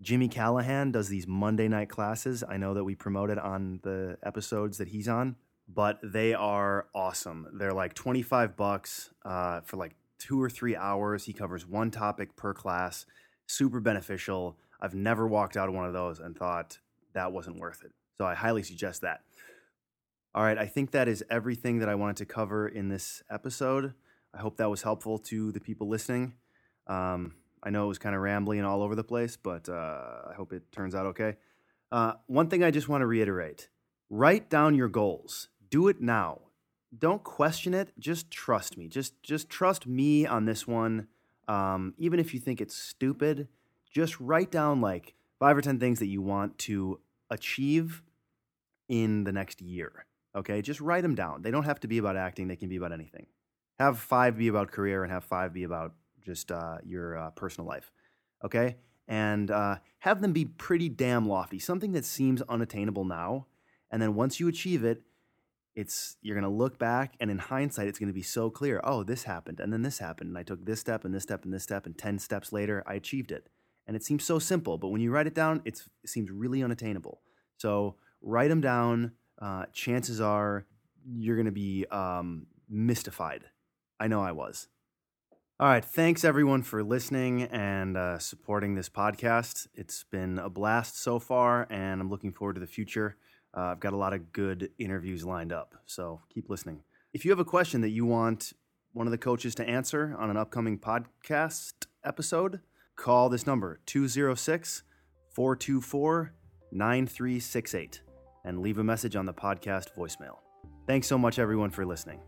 Jimmy 0.01 0.29
Callahan 0.29 0.91
does 0.91 1.09
these 1.09 1.27
Monday 1.27 1.67
night 1.67 1.89
classes. 1.89 2.43
I 2.47 2.57
know 2.57 2.73
that 2.73 2.85
we 2.85 2.95
promoted 2.95 3.37
on 3.37 3.81
the 3.83 4.17
episodes 4.23 4.77
that 4.77 4.87
he's 4.87 5.07
on, 5.07 5.35
but 5.67 5.99
they 6.01 6.33
are 6.33 6.87
awesome. 6.95 7.45
They're 7.53 7.73
like 7.73 7.93
25 7.93 8.55
bucks 8.55 9.11
uh, 9.25 9.61
for 9.61 9.77
like 9.77 9.95
two 10.17 10.41
or 10.41 10.49
three 10.49 10.75
hours. 10.75 11.25
He 11.25 11.33
covers 11.33 11.67
one 11.67 11.91
topic 11.91 12.35
per 12.37 12.53
class, 12.53 13.05
super 13.45 13.81
beneficial. 13.81 14.57
I've 14.81 14.95
never 14.95 15.27
walked 15.27 15.57
out 15.57 15.67
of 15.67 15.75
one 15.75 15.85
of 15.85 15.93
those 15.93 16.19
and 16.19 16.35
thought 16.35 16.79
that 17.13 17.31
wasn't 17.31 17.59
worth 17.59 17.83
it. 17.83 17.91
So 18.17 18.25
I 18.25 18.35
highly 18.35 18.63
suggest 18.63 19.01
that. 19.01 19.21
All 20.35 20.43
right, 20.43 20.57
I 20.57 20.67
think 20.67 20.91
that 20.91 21.07
is 21.07 21.23
everything 21.29 21.79
that 21.79 21.89
I 21.89 21.95
wanted 21.95 22.17
to 22.17 22.25
cover 22.25 22.67
in 22.67 22.89
this 22.89 23.23
episode. 23.31 23.93
I 24.33 24.39
hope 24.39 24.57
that 24.57 24.69
was 24.69 24.83
helpful 24.83 25.17
to 25.19 25.51
the 25.51 25.59
people 25.59 25.87
listening. 25.87 26.33
Um, 26.87 27.33
I 27.63 27.71
know 27.71 27.85
it 27.85 27.87
was 27.87 27.97
kind 27.97 28.15
of 28.15 28.21
rambly 28.21 28.57
and 28.57 28.65
all 28.65 28.83
over 28.83 28.95
the 28.95 29.03
place, 29.03 29.37
but 29.37 29.67
uh, 29.67 30.29
I 30.29 30.33
hope 30.35 30.53
it 30.53 30.71
turns 30.71 30.95
out 30.95 31.07
okay. 31.07 31.37
Uh, 31.91 32.13
one 32.27 32.47
thing 32.47 32.63
I 32.63 32.71
just 32.71 32.87
want 32.87 33.01
to 33.01 33.07
reiterate 33.07 33.69
write 34.09 34.49
down 34.49 34.75
your 34.75 34.87
goals, 34.87 35.49
do 35.69 35.87
it 35.87 36.01
now. 36.01 36.39
Don't 36.97 37.23
question 37.23 37.73
it. 37.73 37.91
Just 37.99 38.31
trust 38.31 38.77
me. 38.77 38.87
Just 38.87 39.21
just 39.21 39.49
trust 39.49 39.85
me 39.85 40.25
on 40.25 40.45
this 40.45 40.67
one. 40.67 41.07
Um, 41.47 41.93
even 41.97 42.19
if 42.19 42.33
you 42.33 42.39
think 42.39 42.61
it's 42.61 42.75
stupid, 42.75 43.47
just 43.91 44.19
write 44.19 44.51
down 44.51 44.81
like 44.81 45.15
five 45.39 45.57
or 45.57 45.61
10 45.61 45.79
things 45.79 45.99
that 45.99 46.07
you 46.07 46.21
want 46.21 46.57
to 46.59 46.99
achieve 47.29 48.03
in 48.87 49.23
the 49.23 49.31
next 49.31 49.61
year. 49.61 50.05
Okay, 50.35 50.61
just 50.61 50.81
write 50.81 51.01
them 51.01 51.15
down. 51.15 51.41
They 51.41 51.51
don't 51.51 51.63
have 51.63 51.79
to 51.81 51.87
be 51.87 51.97
about 51.97 52.15
acting, 52.15 52.47
they 52.47 52.55
can 52.55 52.69
be 52.69 52.75
about 52.75 52.91
anything. 52.91 53.27
Have 53.79 53.97
five 53.97 54.37
be 54.37 54.49
about 54.49 54.71
career 54.71 55.03
and 55.03 55.11
have 55.11 55.23
five 55.23 55.53
be 55.53 55.63
about 55.63 55.93
just 56.23 56.51
uh, 56.51 56.77
your 56.83 57.17
uh, 57.17 57.29
personal 57.31 57.67
life. 57.67 57.91
Okay, 58.43 58.77
and 59.07 59.49
uh, 59.49 59.77
have 59.99 60.21
them 60.21 60.33
be 60.33 60.45
pretty 60.45 60.89
damn 60.89 61.27
lofty, 61.27 61.59
something 61.59 61.93
that 61.93 62.05
seems 62.05 62.41
unattainable 62.43 63.05
now. 63.05 63.47
And 63.89 64.01
then 64.01 64.15
once 64.15 64.39
you 64.39 64.47
achieve 64.47 64.83
it, 64.83 65.01
it's 65.75 66.17
you're 66.21 66.35
going 66.35 66.43
to 66.43 66.49
look 66.49 66.77
back 66.77 67.15
and 67.19 67.31
in 67.31 67.37
hindsight 67.37 67.87
it's 67.87 67.99
going 67.99 68.09
to 68.09 68.13
be 68.13 68.23
so 68.23 68.49
clear 68.49 68.81
oh 68.83 69.03
this 69.03 69.23
happened 69.23 69.59
and 69.59 69.71
then 69.71 69.81
this 69.81 69.99
happened 69.99 70.27
and 70.27 70.37
i 70.37 70.43
took 70.43 70.65
this 70.65 70.79
step 70.79 71.05
and 71.05 71.13
this 71.13 71.23
step 71.23 71.45
and 71.45 71.53
this 71.53 71.63
step 71.63 71.85
and 71.85 71.97
10 71.97 72.19
steps 72.19 72.51
later 72.51 72.83
i 72.85 72.95
achieved 72.95 73.31
it 73.31 73.47
and 73.89 73.95
it 73.95 74.03
seems 74.03 74.23
so 74.23 74.37
simple 74.37 74.77
but 74.77 74.89
when 74.89 75.01
you 75.01 75.09
write 75.09 75.25
it 75.25 75.33
down 75.33 75.63
it 75.65 75.81
seems 76.05 76.29
really 76.29 76.61
unattainable. 76.61 77.21
So 77.57 77.95
write 78.21 78.49
them 78.49 78.61
down 78.61 79.13
uh, 79.41 79.65
chances 79.73 80.21
are 80.21 80.67
you're 81.03 81.35
going 81.35 81.47
to 81.47 81.51
be 81.51 81.87
um, 81.89 82.45
mystified. 82.69 83.45
I 83.99 84.07
know 84.07 84.21
i 84.21 84.31
was. 84.31 84.67
All 85.59 85.67
right 85.67 85.83
thanks 85.83 86.23
everyone 86.23 86.61
for 86.61 86.83
listening 86.83 87.41
and 87.41 87.97
uh, 87.97 88.19
supporting 88.19 88.75
this 88.75 88.89
podcast. 88.89 89.67
It's 89.73 90.03
been 90.03 90.37
a 90.37 90.51
blast 90.51 91.01
so 91.01 91.17
far 91.17 91.65
and 91.71 91.99
i'm 91.99 92.11
looking 92.11 92.31
forward 92.31 92.53
to 92.53 92.61
the 92.61 92.67
future. 92.67 93.17
Uh, 93.57 93.71
I've 93.71 93.79
got 93.79 93.93
a 93.93 93.97
lot 93.97 94.13
of 94.13 94.31
good 94.31 94.69
interviews 94.77 95.25
lined 95.25 95.51
up, 95.51 95.73
so 95.87 96.21
keep 96.31 96.47
listening. 96.47 96.83
If 97.11 97.25
you 97.25 97.31
have 97.31 97.39
a 97.39 97.45
question 97.45 97.81
that 97.81 97.89
you 97.89 98.05
want 98.05 98.53
one 98.93 99.07
of 99.07 99.11
the 99.11 99.17
coaches 99.17 99.55
to 99.55 99.67
answer 99.67 100.15
on 100.19 100.29
an 100.29 100.37
upcoming 100.37 100.77
podcast 100.77 101.87
episode, 102.03 102.59
call 102.99 103.29
this 103.29 103.47
number 103.47 103.79
206 103.85 104.83
424 105.31 106.33
9368 106.71 108.01
and 108.45 108.59
leave 108.59 108.77
a 108.77 108.83
message 108.83 109.15
on 109.15 109.25
the 109.25 109.33
podcast 109.33 109.95
voicemail. 109.97 110.37
Thanks 110.85 111.07
so 111.07 111.17
much, 111.17 111.39
everyone, 111.39 111.71
for 111.71 111.85
listening. 111.85 112.19